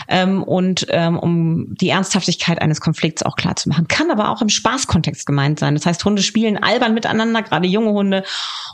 ähm, 0.08 0.42
und 0.42 0.86
ähm, 0.98 1.16
um 1.16 1.74
die 1.76 1.90
Ernsthaftigkeit 1.90 2.60
eines 2.60 2.80
Konflikts 2.80 3.22
auch 3.22 3.36
klar 3.36 3.54
zu 3.54 3.68
machen. 3.68 3.86
Kann 3.86 4.10
aber 4.10 4.30
auch 4.30 4.42
im 4.42 4.48
Spaßkontext 4.48 5.26
gemeint 5.26 5.60
sein. 5.60 5.74
Das 5.74 5.86
heißt, 5.86 6.04
Hunde 6.04 6.22
spielen 6.22 6.56
albern 6.56 6.92
miteinander, 6.92 7.42
gerade 7.42 7.68
junge 7.68 7.92
Hunde, 7.92 8.24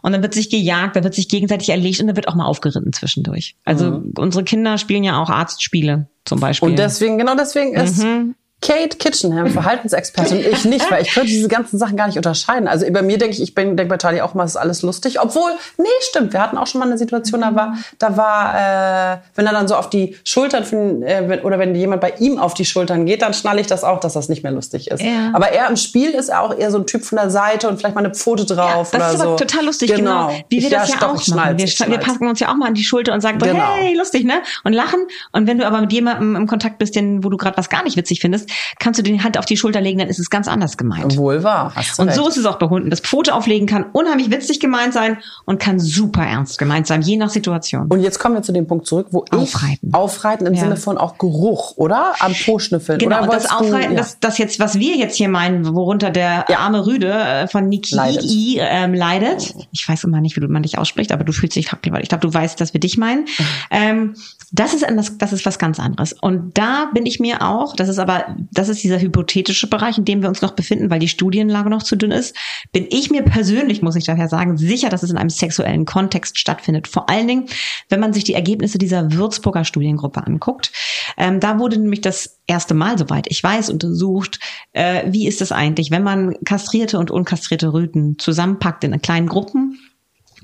und 0.03 0.13
dann 0.13 0.23
wird 0.23 0.33
sich 0.33 0.49
gejagt, 0.49 0.97
da 0.97 1.05
wird 1.05 1.15
sich 1.15 1.29
gegenseitig 1.29 1.69
erlegt 1.69 2.01
und 2.01 2.07
dann 2.07 2.17
wird 2.17 2.29
auch 2.29 2.35
mal 2.35 2.47
aufgeritten 2.47 2.95
zwischendurch. 2.95 3.57
Also 3.65 3.91
mhm. 3.91 4.15
unsere 4.17 4.43
Kinder 4.43 4.79
spielen 4.79 5.05
ja 5.05 5.23
auch 5.23 5.29
Arztspiele 5.29 6.09
zum 6.25 6.41
Beispiel. 6.41 6.71
Und 6.71 6.79
deswegen, 6.79 7.19
genau 7.19 7.35
deswegen 7.37 7.75
ist 7.75 8.03
mhm. 8.03 8.35
Kate 8.65 8.97
Kitchenham, 8.97 9.49
Verhaltensexpertin, 9.49 10.41
ich 10.41 10.65
nicht, 10.65 10.91
weil 10.91 11.03
ich 11.03 11.13
könnte 11.13 11.29
diese 11.29 11.49
ganzen 11.49 11.79
Sachen 11.79 11.99
gar 11.99 12.07
nicht 12.07 12.17
unterscheiden. 12.17 12.67
Also 12.67 12.91
bei 12.91 13.03
mir 13.03 13.19
denke 13.19 13.35
ich, 13.35 13.43
ich 13.43 13.55
denke 13.55 13.85
bei 13.85 13.99
Charlie 13.99 14.23
auch 14.23 14.33
mal, 14.33 14.45
es 14.45 14.53
ist 14.53 14.57
alles 14.57 14.81
lustig. 14.81 15.21
Obwohl, 15.21 15.51
nee, 15.77 15.85
stimmt, 16.01 16.33
wir 16.33 16.41
hatten 16.41 16.57
auch 16.57 16.67
schon 16.67 16.79
mal 16.79 16.87
eine 16.87 16.97
Situation, 16.97 17.43
da 17.43 17.55
war, 17.55 17.77
da 17.99 18.17
war, 18.17 18.55
äh, 18.55 19.19
wenn 19.35 19.47
er 19.47 19.53
dann 19.53 19.69
so 19.69 19.77
auf 19.77 19.91
die 19.91 20.17
Schultern, 20.25 20.65
von, 20.65 21.03
äh, 21.03 21.41
oder 21.43 21.59
wenn 21.59 21.75
jemand 21.75 22.01
bei 22.01 22.15
ihm 22.19 22.39
auf 22.39 22.55
die 22.55 22.65
Schultern 22.65 23.05
geht, 23.05 23.21
dann 23.21 23.35
schnalle 23.35 23.61
ich 23.61 23.67
das 23.67 23.85
auch, 23.85 24.01
dass 24.01 24.15
das 24.15 24.31
nicht 24.31 24.43
mehr 24.43 24.53
lustig 24.53 24.91
ist. 24.91 25.03
Ja. 25.03 25.31
Aber 25.35 25.51
er 25.51 25.69
im 25.69 25.77
Spiel 25.77 26.13
ist 26.13 26.31
er 26.31 26.41
auch 26.41 26.57
eher 26.57 26.71
so 26.71 26.79
ein 26.79 26.87
Typ 26.87 27.05
von 27.05 27.17
der 27.17 27.29
Seite 27.29 27.69
und 27.69 27.79
vielleicht 27.79 27.95
mal 27.95 28.03
eine 28.03 28.15
Pfote 28.15 28.47
drauf 28.47 28.95
ja, 28.95 28.99
das 28.99 29.15
oder 29.15 29.25
ist 29.25 29.31
so. 29.31 29.37
total 29.37 29.67
lustig, 29.67 29.95
genau. 29.95 30.29
genau. 30.29 30.41
Wie 30.49 30.63
wir 30.63 30.71
ja, 30.71 30.79
das 30.81 30.89
ja 30.89 30.97
stopp, 30.97 31.11
auch 31.11 31.29
machen. 31.29 31.59
Wir, 31.59 31.67
wir, 31.67 31.99
packen 31.99 32.27
uns 32.27 32.41
ja 32.41 32.51
auch 32.51 32.57
mal 32.57 32.69
an 32.69 32.75
die 32.75 32.85
Schulter 32.85 33.13
und 33.13 33.21
sagen, 33.21 33.39
genau. 33.39 33.75
hey, 33.75 33.95
lustig, 33.95 34.25
ne? 34.25 34.43
Und 34.63 34.73
lachen. 34.73 35.01
Und 35.33 35.47
wenn 35.47 35.59
du 35.59 35.67
aber 35.67 35.83
mit 35.83 35.93
jemandem 35.93 36.35
im 36.35 36.47
Kontakt 36.47 36.79
bist, 36.79 36.97
den, 36.97 37.23
wo 37.23 37.29
du 37.29 37.37
gerade 37.37 37.59
was 37.59 37.69
gar 37.69 37.85
nicht 37.85 37.99
witzig 37.99 38.21
findest, 38.21 38.49
kannst 38.79 38.99
du 38.99 39.03
den 39.03 39.23
Hand 39.25 39.39
auf 39.39 39.45
die 39.45 39.57
Schulter 39.57 39.81
legen, 39.81 39.99
dann 39.99 40.09
ist 40.09 40.19
es 40.19 40.31
ganz 40.31 40.49
anders 40.49 40.77
gemeint. 40.77 41.17
Wohl 41.17 41.43
wahr. 41.43 41.73
Hast 41.75 41.99
du 41.99 42.03
und 42.03 42.09
recht. 42.09 42.19
so 42.19 42.29
ist 42.29 42.37
es 42.37 42.47
auch 42.47 42.59
bei 42.59 42.69
Hunden. 42.69 42.91
Das 42.91 43.01
Pfote 43.01 43.35
auflegen 43.35 43.67
kann 43.67 43.87
unheimlich 43.93 44.31
witzig 44.31 44.61
gemeint 44.61 44.93
sein 44.93 45.19
und 45.45 45.61
kann 45.61 45.79
super 45.79 46.23
ernst 46.23 46.59
gemeint 46.59 46.87
sein, 46.87 47.03
je 47.03 47.17
nach 47.17 47.31
Situation. 47.31 47.87
Und 47.89 48.01
jetzt 48.01 48.19
kommen 48.19 48.35
wir 48.35 48.43
zu 48.43 48.53
dem 48.53 48.67
Punkt 48.67 48.87
zurück, 48.87 49.09
wo 49.11 49.25
aufreiten. 49.31 49.89
ich 49.89 49.95
aufreiten 49.95 50.47
im 50.47 50.55
ja. 50.55 50.61
Sinne 50.61 50.77
von 50.77 50.99
auch 50.99 51.19
Geruch, 51.19 51.77
oder? 51.77 52.13
Am 52.21 52.33
Po 52.45 52.59
schnüffeln. 52.59 52.99
Genau, 52.99 53.23
oder 53.23 53.33
das 53.33 53.51
Aufreiten, 53.51 53.91
du, 53.91 53.95
ja. 53.95 54.01
das, 54.01 54.19
das 54.21 54.39
jetzt, 54.39 54.59
was 54.61 54.79
wir 54.79 54.97
jetzt 54.97 55.17
hier 55.17 55.29
meinen, 55.29 55.75
worunter 55.75 56.11
der 56.11 56.47
ja. 56.49 56.59
arme 56.59 56.87
Rüde 56.87 57.13
äh, 57.13 57.49
von 57.49 57.69
Niki 57.69 57.95
leidet. 57.95 58.25
Ähm, 58.27 58.95
leidet. 58.95 59.55
Ich 59.73 59.89
weiß 59.89 60.05
immer 60.05 60.21
nicht, 60.21 60.37
wie 60.37 60.47
man 60.47 60.63
dich 60.63 60.79
ausspricht, 60.79 61.13
aber 61.13 61.25
du 61.25 61.33
fühlst 61.33 61.57
dich 61.57 61.73
happy, 61.73 61.93
weil 61.93 62.03
ich 62.03 62.09
glaube, 62.09 62.27
du 62.27 62.33
weißt, 62.33 62.61
dass 62.61 62.73
wir 62.73 62.81
dich 62.81 62.97
meinen. 62.97 63.23
Mhm. 63.23 63.47
Ähm, 63.71 64.15
das 64.53 64.75
ist, 64.75 64.87
anders, 64.87 65.19
das 65.19 65.33
ist 65.33 65.45
was 65.47 65.59
ganz 65.59 65.81
anderes. 65.81 66.13
Und 66.13 66.57
da 66.57 66.91
bin 66.93 67.07
ich 67.07 67.19
mir 67.19 67.43
auch, 67.43 67.75
das 67.75 67.89
ist 67.89 67.99
aber, 67.99 68.34
das 68.51 68.69
ist 68.69 68.83
dieser 68.83 69.01
hypothetische 69.01 69.69
Bereich, 69.69 69.99
in 69.99 70.05
dem 70.05 70.23
wir 70.23 70.29
uns 70.29 70.43
noch 70.43 70.53
befinden, 70.53 70.91
weil 70.91 70.99
die 70.99 71.09
Studienlage 71.09 71.71
noch 71.71 71.83
zu 71.83 71.97
dünn 71.97 72.11
ist, 72.11 72.37
bin 72.73 72.87
ich 72.91 73.11
mir 73.11 73.23
persönlich, 73.23 73.83
muss 73.83 73.97
ich 73.97 74.05
daher 74.05 74.29
sagen, 74.29 74.57
sicher, 74.57 74.89
dass 74.89 75.03
es 75.03 75.11
in 75.11 75.17
einem 75.17 75.31
sexuellen 75.31 75.85
Kontext 75.85 76.39
stattfindet. 76.39 76.89
Vor 76.89 77.09
allen 77.09 77.29
Dingen, 77.29 77.47
wenn 77.89 78.01
man 78.01 78.13
sich 78.13 78.25
die 78.25 78.35
Ergebnisse 78.35 78.79
dieser 78.79 79.13
Würzburger 79.13 79.65
Studiengruppe 79.65 80.27
anguckt. 80.27 80.73
Ähm, 81.17 81.41
da 81.41 81.59
wurde 81.59 81.79
nämlich 81.79 82.01
das 82.01 82.41
erste 82.47 82.75
Mal, 82.75 82.99
soweit 82.99 83.27
ich 83.29 83.43
weiß, 83.43 83.71
untersucht, 83.71 84.39
äh, 84.73 85.05
wie 85.07 85.27
ist 85.27 85.41
es 85.41 85.53
eigentlich, 85.53 85.91
wenn 85.91 86.03
man 86.03 86.35
kastrierte 86.45 86.99
und 86.99 87.11
unkastrierte 87.11 87.73
Rüten 87.73 88.19
zusammenpackt 88.19 88.85
in 88.85 89.01
kleinen 89.01 89.27
Gruppen 89.27 89.79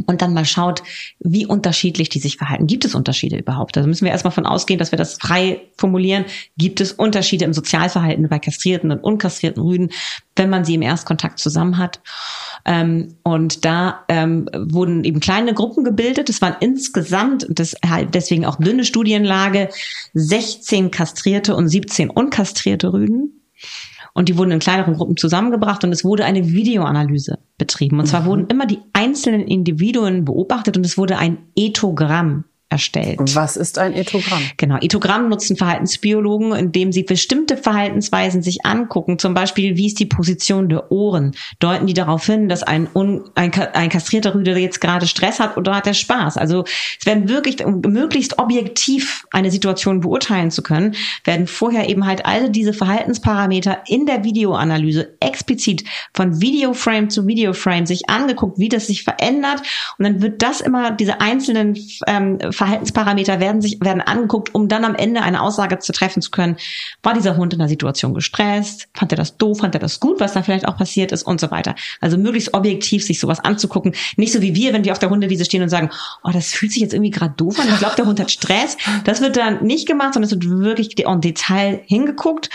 und 0.07 0.23
dann 0.23 0.35
mal 0.35 0.45
schaut, 0.45 0.83
wie 1.19 1.47
unterschiedlich 1.47 2.09
die 2.09 2.21
sich 2.21 2.37
verhalten. 2.37 2.67
Gibt 2.67 2.85
es 2.85 2.95
Unterschiede 2.95 3.37
überhaupt? 3.37 3.77
Also 3.77 3.89
müssen 3.89 4.05
wir 4.05 4.13
erstmal 4.13 4.33
von 4.33 4.47
ausgehen, 4.47 4.79
dass 4.79 4.93
wir 4.93 4.99
das 4.99 5.15
frei 5.15 5.61
formulieren. 5.77 6.25
Gibt 6.57 6.81
es 6.81 6.93
Unterschiede 6.93 7.45
im 7.45 7.53
Sozialverhalten 7.53 8.29
bei 8.29 8.39
kastrierten 8.39 8.91
und 8.91 9.03
unkastrierten 9.03 9.63
Rüden, 9.63 9.91
wenn 10.37 10.51
man 10.51 10.65
sie 10.65 10.75
im 10.75 10.83
Erstkontakt 10.83 11.39
zusammen 11.39 11.79
hat? 11.79 12.01
Ähm, 12.65 13.17
und 13.23 13.65
da 13.65 14.05
ähm, 14.09 14.49
wurden 14.55 15.05
eben 15.05 15.21
kleine 15.21 15.55
Gruppen 15.55 15.85
gebildet. 15.85 16.29
Es 16.29 16.43
waren 16.43 16.57
insgesamt, 16.61 17.47
das 17.49 17.75
halt 17.87 18.15
deswegen 18.15 18.45
auch 18.45 18.57
dünne 18.57 18.85
Studienlage, 18.85 19.71
16 20.15 20.91
kastrierte 20.91 21.55
und 21.55 21.69
17 21.69 22.11
unkastrierte 22.11 22.93
Rüden. 22.93 23.40
Und 24.13 24.29
die 24.29 24.37
wurden 24.37 24.51
in 24.51 24.59
kleineren 24.59 24.95
Gruppen 24.95 25.17
zusammengebracht 25.17 25.85
und 25.85 25.93
es 25.93 26.05
wurde 26.05 26.25
eine 26.25 26.49
Videoanalyse 26.49 27.39
betrieben. 27.59 28.01
Und 28.01 28.07
zwar 28.07 28.23
mhm. 28.23 28.27
wurden 28.27 28.47
immer 28.49 28.67
die 28.67 28.81
einzelnen 28.93 29.43
Individuen 29.43 30.25
beobachtet 30.25 30.77
und 30.77 30.85
es 30.85 30.99
wurde 30.99 31.19
ein 31.19 31.39
Ethogramm 31.57 32.45
erstellt. 32.71 33.19
Was 33.35 33.57
ist 33.57 33.79
ein 33.79 33.93
Ethogramm? 33.93 34.43
Genau, 34.57 34.77
Ethogramm 34.81 35.29
nutzen 35.29 35.57
Verhaltensbiologen, 35.57 36.53
indem 36.53 36.93
sie 36.93 37.03
bestimmte 37.03 37.57
Verhaltensweisen 37.57 38.43
sich 38.43 38.65
angucken. 38.65 39.19
Zum 39.19 39.35
Beispiel, 39.35 39.77
wie 39.77 39.89
ist 39.89 39.99
die 39.99 40.07
Position 40.07 40.69
der 40.69 40.93
Ohren? 40.93 41.33
Deuten 41.59 41.87
die 41.87 41.95
darauf 41.95 42.25
hin, 42.25 42.49
dass 42.49 42.63
ein, 42.63 42.89
un, 42.95 43.25
ein, 43.35 43.53
ein 43.53 43.89
kastrierter 43.89 44.37
Rüde 44.37 44.57
jetzt 44.57 44.81
gerade 44.81 45.09
Stress 45.09 45.41
hat 45.41 45.57
oder 45.57 45.75
hat 45.75 45.89
er 45.89 45.95
Spaß? 45.95 46.37
Also 46.37 46.65
es 46.99 47.07
werden 47.07 47.29
wirklich, 47.29 47.65
um 47.65 47.81
möglichst 47.81 48.39
objektiv 48.39 49.25
eine 49.33 49.51
Situation 49.51 50.01
beurteilen 50.01 50.53
zu 50.53 50.63
können, 50.63 50.95
werden 51.25 51.49
vorher 51.49 51.89
eben 51.89 52.07
halt 52.07 52.25
alle 52.25 52.51
diese 52.51 52.73
Verhaltensparameter 52.73 53.79
in 53.89 54.07
der 54.07 54.23
Videoanalyse 54.23 55.17
explizit 55.19 55.85
von 56.15 56.41
Videoframe 56.41 57.11
zu 57.11 57.27
Videoframe 57.27 57.87
sich 57.87 58.09
angeguckt, 58.09 58.61
wie 58.61 58.69
das 58.69 58.87
sich 58.87 59.03
verändert. 59.03 59.61
Und 59.99 60.05
dann 60.05 60.23
wird 60.23 60.41
das 60.41 60.61
immer, 60.61 60.93
diese 60.93 61.21
einzelnen 61.21 61.77
ähm, 62.07 62.39
Verhaltensparameter 62.61 63.41
werden 63.41 63.63
sich, 63.63 63.79
werden 63.81 64.03
angeguckt, 64.03 64.55
um 64.55 64.69
dann 64.69 64.85
am 64.85 64.95
Ende 64.95 65.23
eine 65.23 65.41
Aussage 65.41 65.79
zu 65.79 65.93
treffen 65.93 66.21
zu 66.21 66.31
können. 66.31 66.59
War 67.03 67.15
dieser 67.15 67.39
Hund 67.39 67.55
in 67.55 67.59
der 67.59 67.69
Situation 67.69 68.13
gestresst? 68.13 68.89
Fand 68.93 69.13
er 69.13 69.17
das 69.17 69.39
doof? 69.39 69.61
Fand 69.61 69.75
er 69.75 69.81
das 69.81 69.99
gut, 69.99 70.21
was 70.21 70.35
da 70.35 70.43
vielleicht 70.43 70.69
auch 70.69 70.77
passiert 70.77 71.11
ist 71.11 71.23
und 71.23 71.41
so 71.41 71.51
weiter? 71.51 71.75
Also 72.03 72.19
möglichst 72.19 72.53
objektiv 72.53 73.03
sich 73.03 73.19
sowas 73.19 73.41
anzugucken. 73.41 73.95
Nicht 74.19 74.35
so 74.35 74.43
wie 74.43 74.55
wir, 74.55 74.75
wenn 74.75 74.85
wir 74.85 74.93
auf 74.93 74.99
der 74.99 75.09
Hundewiese 75.09 75.47
stehen 75.47 75.63
und 75.63 75.71
sagen, 75.71 75.89
oh, 76.23 76.33
das 76.33 76.53
fühlt 76.53 76.73
sich 76.73 76.83
jetzt 76.83 76.93
irgendwie 76.93 77.13
gerade 77.13 77.33
doof 77.35 77.59
an. 77.59 77.67
Ich 77.67 77.79
glaube, 77.79 77.97
der 77.97 78.05
Hund 78.05 78.21
hat 78.21 78.31
Stress. 78.31 78.77
Das 79.05 79.23
wird 79.23 79.39
dann 79.39 79.65
nicht 79.65 79.89
gemacht, 79.89 80.13
sondern 80.13 80.31
es 80.31 80.33
wird 80.33 80.47
wirklich 80.47 81.03
en 81.07 81.23
Detail 81.23 81.81
hingeguckt. 81.87 82.51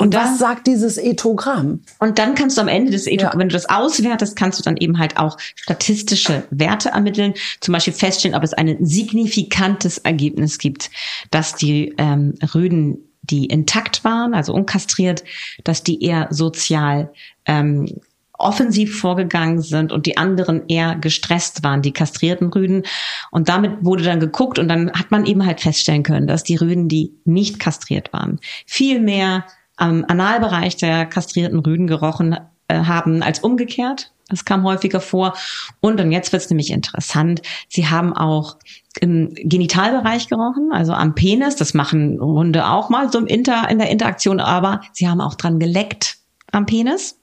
Und 0.00 0.14
was 0.14 0.38
sagt 0.38 0.66
dieses 0.66 0.96
Ethogramm? 0.96 1.82
Und 1.98 2.18
dann 2.18 2.34
kannst 2.34 2.56
du 2.56 2.62
am 2.62 2.68
Ende 2.68 2.90
des 2.90 3.06
Ethogramm, 3.06 3.34
ja. 3.34 3.38
wenn 3.38 3.48
du 3.50 3.52
das 3.52 3.68
auswertest, 3.68 4.34
kannst 4.34 4.58
du 4.58 4.62
dann 4.62 4.78
eben 4.78 4.98
halt 4.98 5.18
auch 5.18 5.36
statistische 5.54 6.44
Werte 6.50 6.88
ermitteln. 6.88 7.34
Zum 7.60 7.72
Beispiel 7.72 7.92
feststellen, 7.92 8.34
ob 8.34 8.42
es 8.42 8.54
ein 8.54 8.78
signifikantes 8.80 9.98
Ergebnis 9.98 10.56
gibt, 10.56 10.90
dass 11.30 11.54
die 11.54 11.94
ähm, 11.98 12.34
Rüden, 12.54 12.98
die 13.20 13.44
intakt 13.44 14.02
waren, 14.02 14.32
also 14.32 14.54
unkastriert, 14.54 15.22
dass 15.64 15.82
die 15.82 16.02
eher 16.02 16.28
sozial 16.30 17.12
ähm, 17.44 17.86
offensiv 18.32 18.98
vorgegangen 18.98 19.60
sind 19.60 19.92
und 19.92 20.06
die 20.06 20.16
anderen 20.16 20.62
eher 20.66 20.94
gestresst 20.94 21.62
waren, 21.62 21.82
die 21.82 21.92
kastrierten 21.92 22.48
Rüden. 22.48 22.84
Und 23.30 23.50
damit 23.50 23.84
wurde 23.84 24.04
dann 24.04 24.18
geguckt 24.18 24.58
und 24.58 24.68
dann 24.68 24.90
hat 24.92 25.10
man 25.10 25.26
eben 25.26 25.44
halt 25.44 25.60
feststellen 25.60 26.02
können, 26.04 26.26
dass 26.26 26.42
die 26.42 26.56
Rüden, 26.56 26.88
die 26.88 27.12
nicht 27.26 27.60
kastriert 27.60 28.14
waren, 28.14 28.40
viel 28.64 28.98
mehr 29.00 29.44
am 29.80 30.04
Analbereich 30.06 30.76
der 30.76 31.06
kastrierten 31.06 31.58
Rüden 31.58 31.86
gerochen 31.86 32.36
äh, 32.68 32.84
haben 32.84 33.22
als 33.22 33.40
umgekehrt. 33.40 34.12
Das 34.28 34.44
kam 34.44 34.62
häufiger 34.62 35.00
vor. 35.00 35.34
Und 35.80 35.98
dann 35.98 36.12
jetzt 36.12 36.32
wird 36.32 36.42
es 36.42 36.50
nämlich 36.50 36.70
interessant. 36.70 37.42
Sie 37.68 37.88
haben 37.88 38.12
auch 38.12 38.56
im 39.00 39.34
Genitalbereich 39.34 40.28
gerochen, 40.28 40.70
also 40.72 40.92
am 40.92 41.14
Penis. 41.14 41.56
Das 41.56 41.74
machen 41.74 42.20
Hunde 42.20 42.68
auch 42.68 42.90
mal 42.90 43.10
so 43.10 43.18
im 43.18 43.26
Inter, 43.26 43.68
in 43.68 43.78
der 43.78 43.90
Interaktion. 43.90 44.38
Aber 44.38 44.82
sie 44.92 45.08
haben 45.08 45.20
auch 45.20 45.34
dran 45.34 45.58
geleckt 45.58 46.18
am 46.52 46.66
Penis. 46.66 47.18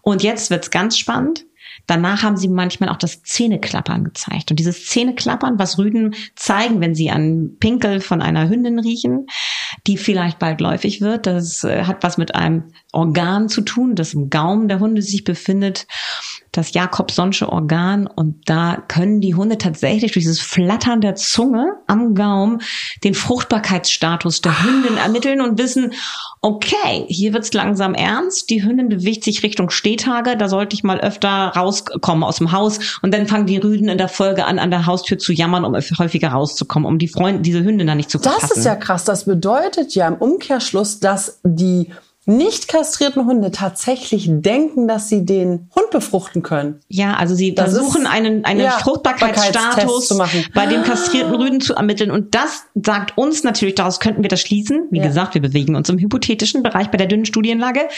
Und 0.00 0.22
jetzt 0.22 0.50
wird's 0.50 0.70
ganz 0.70 0.96
spannend. 0.96 1.44
Danach 1.88 2.22
haben 2.22 2.36
sie 2.36 2.48
manchmal 2.48 2.90
auch 2.90 2.98
das 2.98 3.22
Zähneklappern 3.22 4.04
gezeigt. 4.04 4.50
Und 4.50 4.60
dieses 4.60 4.86
Zähneklappern, 4.86 5.58
was 5.58 5.78
Rüden 5.78 6.14
zeigen, 6.36 6.80
wenn 6.80 6.94
sie 6.94 7.10
an 7.10 7.56
Pinkel 7.58 8.00
von 8.00 8.20
einer 8.20 8.48
Hündin 8.48 8.78
riechen, 8.78 9.26
die 9.86 9.96
vielleicht 9.96 10.38
bald 10.38 10.60
läufig 10.60 11.00
wird, 11.00 11.26
das 11.26 11.64
äh, 11.64 11.84
hat 11.84 12.02
was 12.02 12.18
mit 12.18 12.34
einem 12.34 12.72
Organ 12.92 13.48
zu 13.48 13.62
tun, 13.62 13.94
das 13.94 14.12
im 14.12 14.28
Gaumen 14.28 14.68
der 14.68 14.80
Hunde 14.80 15.00
sich 15.00 15.24
befindet 15.24 15.86
das 16.52 16.72
Jakobsonsche 16.72 17.50
Organ 17.50 18.06
und 18.06 18.48
da 18.48 18.82
können 18.88 19.20
die 19.20 19.34
Hunde 19.34 19.58
tatsächlich 19.58 20.12
durch 20.12 20.24
dieses 20.24 20.40
Flattern 20.40 21.00
der 21.00 21.14
Zunge 21.14 21.74
am 21.86 22.14
Gaumen 22.14 22.62
den 23.04 23.14
Fruchtbarkeitsstatus 23.14 24.40
der 24.40 24.64
Hündin 24.64 24.96
ermitteln 24.96 25.40
und 25.40 25.58
wissen, 25.58 25.92
okay, 26.40 27.04
hier 27.08 27.32
wird's 27.32 27.52
langsam 27.52 27.94
ernst, 27.94 28.50
die 28.50 28.64
Hündin 28.64 28.88
bewegt 28.88 29.24
sich 29.24 29.42
Richtung 29.42 29.70
Stehtage, 29.70 30.36
da 30.36 30.48
sollte 30.48 30.74
ich 30.74 30.82
mal 30.82 31.00
öfter 31.00 31.28
rauskommen 31.28 32.24
aus 32.24 32.36
dem 32.36 32.52
Haus 32.52 32.98
und 33.02 33.12
dann 33.12 33.26
fangen 33.26 33.46
die 33.46 33.58
Rüden 33.58 33.88
in 33.88 33.98
der 33.98 34.08
Folge 34.08 34.46
an, 34.46 34.58
an 34.58 34.70
der 34.70 34.86
Haustür 34.86 35.18
zu 35.18 35.32
jammern, 35.32 35.64
um 35.64 35.74
häufiger 35.74 36.28
rauszukommen, 36.28 36.88
um 36.88 36.98
die 36.98 37.08
Freunde, 37.08 37.42
diese 37.42 37.62
Hündin 37.62 37.86
dann 37.86 37.98
nicht 37.98 38.10
zu 38.10 38.18
verpassen. 38.18 38.48
Das 38.48 38.58
ist 38.58 38.64
ja 38.64 38.76
krass, 38.76 39.04
das 39.04 39.24
bedeutet 39.24 39.94
ja 39.94 40.08
im 40.08 40.14
Umkehrschluss, 40.14 41.00
dass 41.00 41.40
die 41.44 41.92
nicht 42.28 42.68
kastrierten 42.68 43.24
Hunde 43.24 43.50
tatsächlich 43.50 44.26
denken, 44.28 44.86
dass 44.86 45.08
sie 45.08 45.24
den 45.24 45.70
Hund 45.74 45.90
befruchten 45.90 46.42
können. 46.42 46.80
Ja, 46.88 47.14
also 47.14 47.34
sie 47.34 47.54
das 47.54 47.72
versuchen 47.72 48.06
einen, 48.06 48.44
einen 48.44 48.60
ja, 48.60 48.72
Fruchtbarkeitsstatus 48.72 50.16
bei 50.54 50.66
dem 50.66 50.82
kastrierten 50.82 51.34
Rüden 51.34 51.62
zu 51.62 51.74
ermitteln. 51.74 52.10
Und 52.10 52.34
das 52.34 52.66
sagt 52.74 53.16
uns 53.16 53.44
natürlich, 53.44 53.76
daraus 53.76 53.98
könnten 53.98 54.22
wir 54.22 54.28
das 54.28 54.42
schließen. 54.42 54.88
Wie 54.90 54.98
ja. 54.98 55.06
gesagt, 55.06 55.32
wir 55.32 55.40
bewegen 55.40 55.74
uns 55.74 55.88
im 55.88 55.98
hypothetischen 55.98 56.62
Bereich 56.62 56.90
bei 56.90 56.98
der 56.98 57.06
dünnen 57.06 57.24
Studienlage. 57.24 57.88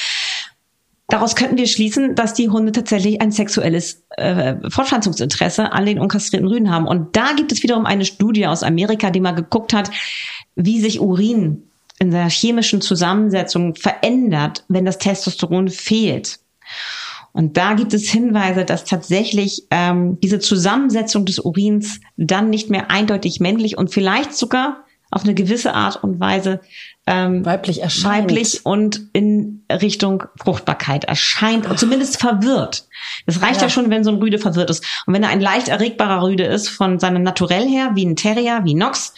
Daraus 1.09 1.35
könnten 1.35 1.59
wir 1.59 1.67
schließen, 1.67 2.15
dass 2.15 2.33
die 2.33 2.51
Hunde 2.51 2.71
tatsächlich 2.71 3.21
ein 3.21 3.33
sexuelles 3.33 4.05
äh, 4.11 4.55
Fortpflanzungsinteresse 4.71 5.73
an 5.73 5.87
den 5.87 5.99
unkastrierten 5.99 6.49
Rüden 6.49 6.71
haben. 6.71 6.87
Und 6.87 7.17
da 7.17 7.33
gibt 7.37 7.51
es 7.51 7.65
wiederum 7.65 7.85
eine 7.85 8.05
Studie 8.05 8.47
aus 8.47 8.63
Amerika, 8.63 9.11
die 9.11 9.19
mal 9.19 9.33
geguckt 9.33 9.73
hat, 9.73 9.91
wie 10.55 10.81
sich 10.81 11.01
Urin 11.01 11.65
in 12.01 12.11
der 12.11 12.29
chemischen 12.29 12.81
Zusammensetzung 12.81 13.77
verändert, 13.77 14.65
wenn 14.69 14.85
das 14.85 14.99
Testosteron 14.99 15.69
fehlt. 15.69 16.41
Und 17.33 17.57
da 17.57 17.75
gibt 17.75 17.95
es 17.95 18.11
Hinweise, 18.11 18.65
dass 18.65 18.85
tatsächlich 18.85 19.67
ähm, 19.71 20.19
diese 20.21 20.41
Zusammensetzung 20.41 21.27
des 21.27 21.39
Urins 21.39 22.01
dann 22.17 22.51
nicht 22.51 22.71
mehr 22.71 22.91
eindeutig 22.91 23.39
männlich 23.39 23.79
und 23.79 23.91
vielleicht 23.91 24.35
sogar 24.35 24.85
auf 25.13 25.25
eine 25.25 25.35
gewisse 25.35 25.75
Art 25.75 26.03
und 26.03 26.21
Weise 26.21 26.61
ähm, 27.07 27.45
weiblich 27.45 27.83
erscheint. 27.83 28.31
Weiblich 28.31 28.65
und 28.65 29.09
in 29.13 29.65
Richtung 29.71 30.25
Fruchtbarkeit 30.43 31.05
erscheint 31.05 31.69
und 31.69 31.79
zumindest 31.79 32.19
verwirrt. 32.21 32.87
Es 33.27 33.43
reicht 33.43 33.57
ja. 33.57 33.63
ja. 33.63 33.69
schon, 33.71 33.91
wenn 33.91 34.05
so 34.05 34.11
ein 34.11 34.19
Rüde 34.19 34.39
verwirrt 34.39 34.71
ist. 34.71 34.85
Und 35.07 35.15
wenn 35.15 35.23
er 35.23 35.31
ein 35.31 35.41
leicht 35.41 35.69
erregbarer 35.69 36.23
Rüde 36.23 36.45
ist 36.45 36.69
von 36.69 36.99
seinem 36.99 37.23
Naturell 37.23 37.69
her, 37.69 37.93
wie 37.95 38.07
ein 38.07 38.17
Terrier, 38.17 38.61
wie 38.65 38.75
Nox, 38.75 39.15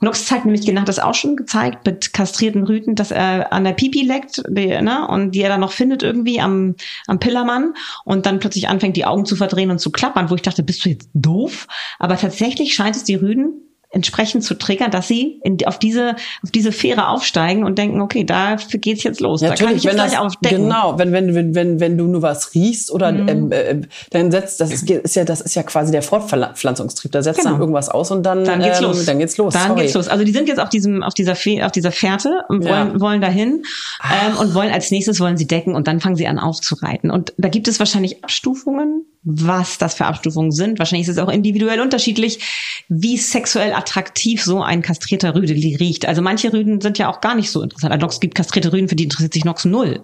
Nux 0.00 0.26
zeigt 0.26 0.44
nämlich 0.44 0.66
genau 0.66 0.82
das 0.82 0.98
auch 0.98 1.14
schon 1.14 1.36
gezeigt 1.36 1.86
mit 1.86 2.12
kastrierten 2.12 2.64
Rüden, 2.64 2.94
dass 2.94 3.10
er 3.10 3.52
an 3.52 3.64
der 3.64 3.72
Pipi 3.72 4.02
leckt, 4.02 4.42
die, 4.48 4.66
ne, 4.66 5.06
und 5.08 5.32
die 5.32 5.42
er 5.42 5.48
dann 5.48 5.60
noch 5.60 5.72
findet 5.72 6.02
irgendwie 6.02 6.40
am, 6.40 6.74
am 7.06 7.18
Pillermann 7.18 7.74
und 8.04 8.26
dann 8.26 8.40
plötzlich 8.40 8.68
anfängt, 8.68 8.96
die 8.96 9.06
Augen 9.06 9.24
zu 9.24 9.36
verdrehen 9.36 9.70
und 9.70 9.78
zu 9.78 9.90
klappern, 9.90 10.30
wo 10.30 10.34
ich 10.34 10.42
dachte, 10.42 10.62
bist 10.62 10.84
du 10.84 10.90
jetzt 10.90 11.08
doof? 11.14 11.66
Aber 11.98 12.16
tatsächlich 12.16 12.74
scheint 12.74 12.96
es 12.96 13.04
die 13.04 13.14
Rüden 13.14 13.60
entsprechend 13.94 14.44
zu 14.44 14.54
triggern, 14.54 14.90
dass 14.90 15.08
sie 15.08 15.40
in, 15.42 15.58
auf 15.66 15.78
diese 15.78 16.16
auf 16.42 16.50
diese 16.50 16.72
Fähre 16.72 17.08
aufsteigen 17.08 17.64
und 17.64 17.78
denken, 17.78 18.00
okay, 18.00 18.24
dafür 18.24 18.80
geht's 18.80 19.02
jetzt 19.02 19.20
los. 19.20 19.40
Ja, 19.40 19.54
da 19.54 19.64
wenn 19.64 19.96
das, 19.96 20.14
genau, 20.42 20.98
wenn 20.98 21.12
wenn 21.12 21.34
wenn 21.34 21.54
wenn 21.54 21.80
wenn 21.80 21.96
du 21.96 22.04
nur 22.06 22.22
was 22.22 22.54
riechst 22.54 22.90
oder 22.90 23.12
mhm. 23.12 23.28
ähm, 23.28 23.52
äh, 23.52 23.80
dann 24.10 24.30
setzt 24.30 24.60
das 24.60 24.72
ist, 24.72 24.90
ist, 24.90 25.16
ja 25.16 25.24
das 25.24 25.40
ist 25.40 25.54
ja 25.54 25.62
quasi 25.62 25.92
der 25.92 26.02
Fortpflanzungstrieb. 26.02 27.12
Da 27.12 27.22
setzt 27.22 27.40
genau. 27.40 27.52
dann 27.52 27.60
irgendwas 27.60 27.88
aus 27.88 28.10
und 28.10 28.24
dann 28.24 28.44
dann 28.44 28.60
geht's 28.60 28.78
ähm, 28.78 28.84
los. 28.84 29.04
Dann 29.04 29.18
geht's 29.18 29.36
los. 29.36 29.54
Dann 29.54 29.68
Sorry. 29.68 29.82
geht's 29.82 29.94
los. 29.94 30.08
Also 30.08 30.24
die 30.24 30.32
sind 30.32 30.48
jetzt 30.48 30.60
auf 30.60 30.68
diesem 30.68 31.02
auf 31.02 31.14
dieser 31.14 31.34
auf 31.64 31.72
dieser 31.72 31.92
Fährte 31.92 32.40
und 32.48 32.64
wollen 32.64 32.94
ja. 32.94 33.00
wollen 33.00 33.20
dahin 33.20 33.62
ähm, 34.02 34.36
und 34.38 34.54
wollen 34.54 34.72
als 34.72 34.90
nächstes 34.90 35.20
wollen 35.20 35.36
sie 35.36 35.46
decken 35.46 35.74
und 35.74 35.86
dann 35.86 36.00
fangen 36.00 36.16
sie 36.16 36.26
an 36.26 36.38
aufzureiten. 36.38 37.10
Und 37.10 37.32
da 37.38 37.48
gibt 37.48 37.68
es 37.68 37.78
wahrscheinlich 37.78 38.24
Abstufungen 38.24 39.06
was 39.24 39.78
das 39.78 39.94
für 39.94 40.04
Abstufungen 40.04 40.52
sind. 40.52 40.78
Wahrscheinlich 40.78 41.08
ist 41.08 41.16
es 41.16 41.22
auch 41.22 41.30
individuell 41.30 41.80
unterschiedlich, 41.80 42.84
wie 42.88 43.16
sexuell 43.16 43.72
attraktiv 43.84 44.42
so 44.42 44.62
ein 44.62 44.80
kastrierter 44.80 45.34
Rüde 45.34 45.52
riecht. 45.52 46.06
Also 46.06 46.22
manche 46.22 46.52
Rüden 46.52 46.80
sind 46.80 46.96
ja 46.96 47.10
auch 47.10 47.20
gar 47.20 47.34
nicht 47.34 47.50
so 47.50 47.62
interessant. 47.62 47.92
Also 47.92 48.06
es 48.06 48.20
gibt 48.20 48.34
kastrierte 48.34 48.72
Rüden, 48.72 48.88
für 48.88 48.96
die 48.96 49.04
interessiert 49.04 49.34
sich 49.34 49.44
Nox 49.44 49.66
null. 49.66 50.00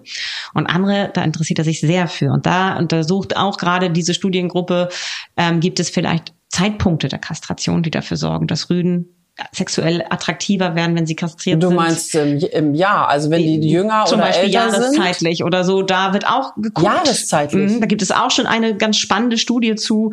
Und 0.53 0.67
andere, 0.67 1.09
da 1.13 1.23
interessiert 1.23 1.59
er 1.59 1.65
sich 1.65 1.79
sehr 1.79 2.07
für. 2.07 2.31
Und 2.31 2.45
da 2.45 2.77
untersucht 2.77 3.35
auch 3.35 3.57
gerade 3.57 3.89
diese 3.89 4.13
Studiengruppe, 4.13 4.89
ähm, 5.35 5.59
gibt 5.59 5.79
es 5.79 5.89
vielleicht 5.89 6.33
Zeitpunkte 6.49 7.07
der 7.07 7.19
Kastration, 7.19 7.81
die 7.81 7.91
dafür 7.91 8.17
sorgen, 8.17 8.45
dass 8.45 8.69
Rüden 8.69 9.07
sexuell 9.53 10.03
attraktiver 10.09 10.75
werden, 10.75 10.95
wenn 10.95 11.05
sie 11.07 11.15
kastriert 11.15 11.63
Du 11.63 11.67
sind. 11.67 11.75
meinst 11.75 12.13
im, 12.15 12.37
im 12.37 12.75
Jahr, 12.75 13.07
also 13.07 13.29
wenn 13.31 13.41
die 13.41 13.69
jünger 13.69 14.05
Zum 14.05 14.19
oder 14.19 14.27
Beispiel 14.27 14.53
älter 14.53 14.71
sind? 14.71 14.95
jahreszeitlich 14.97 15.43
oder 15.43 15.63
so, 15.63 15.81
da 15.81 16.13
wird 16.13 16.27
auch 16.27 16.53
geguckt. 16.55 16.85
Jahreszeitlich? 16.85 17.71
Mhm, 17.71 17.79
da 17.79 17.87
gibt 17.87 18.01
es 18.01 18.11
auch 18.11 18.29
schon 18.29 18.45
eine 18.45 18.75
ganz 18.75 18.97
spannende 18.97 19.37
Studie 19.37 19.75
zu. 19.75 20.11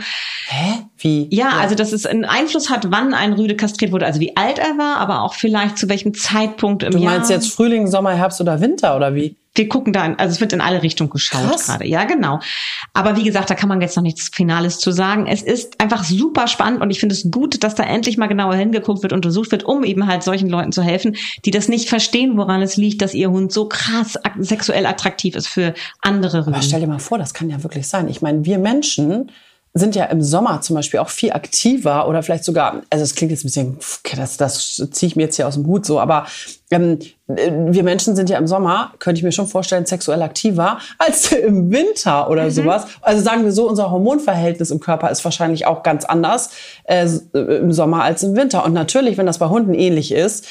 Hä? 0.48 0.84
Wie? 0.98 1.28
Ja, 1.30 1.50
also 1.60 1.74
dass 1.74 1.92
es 1.92 2.06
einen 2.06 2.24
Einfluss 2.24 2.70
hat, 2.70 2.90
wann 2.90 3.12
ein 3.12 3.32
Rüde 3.34 3.54
kastriert 3.56 3.92
wurde, 3.92 4.06
also 4.06 4.20
wie 4.20 4.36
alt 4.36 4.58
er 4.58 4.78
war, 4.78 4.96
aber 4.98 5.22
auch 5.22 5.34
vielleicht 5.34 5.78
zu 5.78 5.88
welchem 5.88 6.14
Zeitpunkt 6.14 6.82
im 6.82 6.92
Du 6.92 6.98
Jahr. 6.98 7.14
meinst 7.14 7.30
jetzt 7.30 7.52
Frühling, 7.52 7.86
Sommer, 7.86 8.12
Herbst 8.14 8.40
oder 8.40 8.60
Winter 8.60 8.96
oder 8.96 9.14
wie? 9.14 9.36
Wir 9.58 9.68
gucken 9.68 9.92
da, 9.92 10.14
also 10.14 10.32
es 10.32 10.40
wird 10.40 10.52
in 10.52 10.60
alle 10.60 10.82
Richtungen 10.82 11.10
geschaut 11.10 11.58
gerade. 11.64 11.86
Ja, 11.86 12.04
genau. 12.04 12.40
Aber 12.94 13.16
wie 13.16 13.24
gesagt, 13.24 13.50
da 13.50 13.54
kann 13.54 13.68
man 13.68 13.80
jetzt 13.80 13.96
noch 13.96 14.02
nichts 14.02 14.30
Finales 14.32 14.78
zu 14.78 14.92
sagen. 14.92 15.26
Es 15.26 15.42
ist 15.42 15.80
einfach 15.80 16.04
super 16.04 16.46
spannend 16.46 16.80
und 16.80 16.90
ich 16.90 17.00
finde 17.00 17.14
es 17.14 17.30
gut, 17.30 17.62
dass 17.62 17.74
da 17.74 17.82
endlich 17.82 18.16
mal 18.16 18.28
genauer 18.28 18.54
hingeguckt 18.54 19.02
wird, 19.02 19.12
untersucht 19.12 19.50
wird, 19.52 19.64
um 19.64 19.84
eben 19.84 20.06
halt 20.06 20.22
solchen 20.22 20.48
Leuten 20.48 20.72
zu 20.72 20.82
helfen, 20.82 21.16
die 21.44 21.50
das 21.50 21.68
nicht 21.68 21.88
verstehen, 21.88 22.36
woran 22.36 22.62
es 22.62 22.76
liegt, 22.76 23.02
dass 23.02 23.14
ihr 23.14 23.30
Hund 23.30 23.52
so 23.52 23.68
krass 23.68 24.14
sexuell 24.38 24.86
attraktiv 24.86 25.34
ist 25.34 25.48
für 25.48 25.74
andere 26.00 26.38
Aber 26.38 26.48
Rüden. 26.48 26.62
stell 26.62 26.80
dir 26.80 26.86
mal 26.86 26.98
vor, 26.98 27.18
das 27.18 27.34
kann 27.34 27.50
ja 27.50 27.62
wirklich 27.62 27.88
sein. 27.88 28.08
Ich 28.08 28.22
meine, 28.22 28.44
wir 28.44 28.58
Menschen 28.58 29.30
sind 29.78 29.96
ja 29.96 30.04
im 30.04 30.22
Sommer 30.22 30.60
zum 30.60 30.76
Beispiel 30.76 31.00
auch 31.00 31.08
viel 31.08 31.32
aktiver 31.32 32.08
oder 32.08 32.22
vielleicht 32.22 32.44
sogar, 32.44 32.82
also 32.90 33.04
es 33.04 33.14
klingt 33.14 33.30
jetzt 33.30 33.44
ein 33.44 33.48
bisschen, 33.48 33.78
das, 34.16 34.36
das 34.36 34.88
ziehe 34.90 35.08
ich 35.08 35.16
mir 35.16 35.22
jetzt 35.24 35.36
hier 35.36 35.48
aus 35.48 35.54
dem 35.54 35.66
Hut 35.66 35.86
so, 35.86 36.00
aber 36.00 36.26
ähm, 36.70 36.98
äh, 37.28 37.50
wir 37.50 37.82
Menschen 37.82 38.16
sind 38.16 38.30
ja 38.30 38.38
im 38.38 38.46
Sommer, 38.46 38.92
könnte 38.98 39.18
ich 39.18 39.24
mir 39.24 39.32
schon 39.32 39.46
vorstellen, 39.46 39.86
sexuell 39.86 40.22
aktiver 40.22 40.78
als 40.98 41.32
im 41.32 41.70
Winter 41.70 42.30
oder 42.30 42.50
sowas. 42.50 42.86
Also 43.00 43.22
sagen 43.22 43.44
wir 43.44 43.52
so, 43.52 43.68
unser 43.68 43.90
Hormonverhältnis 43.90 44.70
im 44.70 44.80
Körper 44.80 45.10
ist 45.10 45.24
wahrscheinlich 45.24 45.66
auch 45.66 45.82
ganz 45.82 46.04
anders 46.04 46.50
äh, 46.84 47.06
im 47.32 47.72
Sommer 47.72 48.02
als 48.02 48.22
im 48.22 48.36
Winter. 48.36 48.64
Und 48.64 48.72
natürlich, 48.72 49.18
wenn 49.18 49.26
das 49.26 49.38
bei 49.38 49.48
Hunden 49.48 49.74
ähnlich 49.74 50.12
ist, 50.12 50.46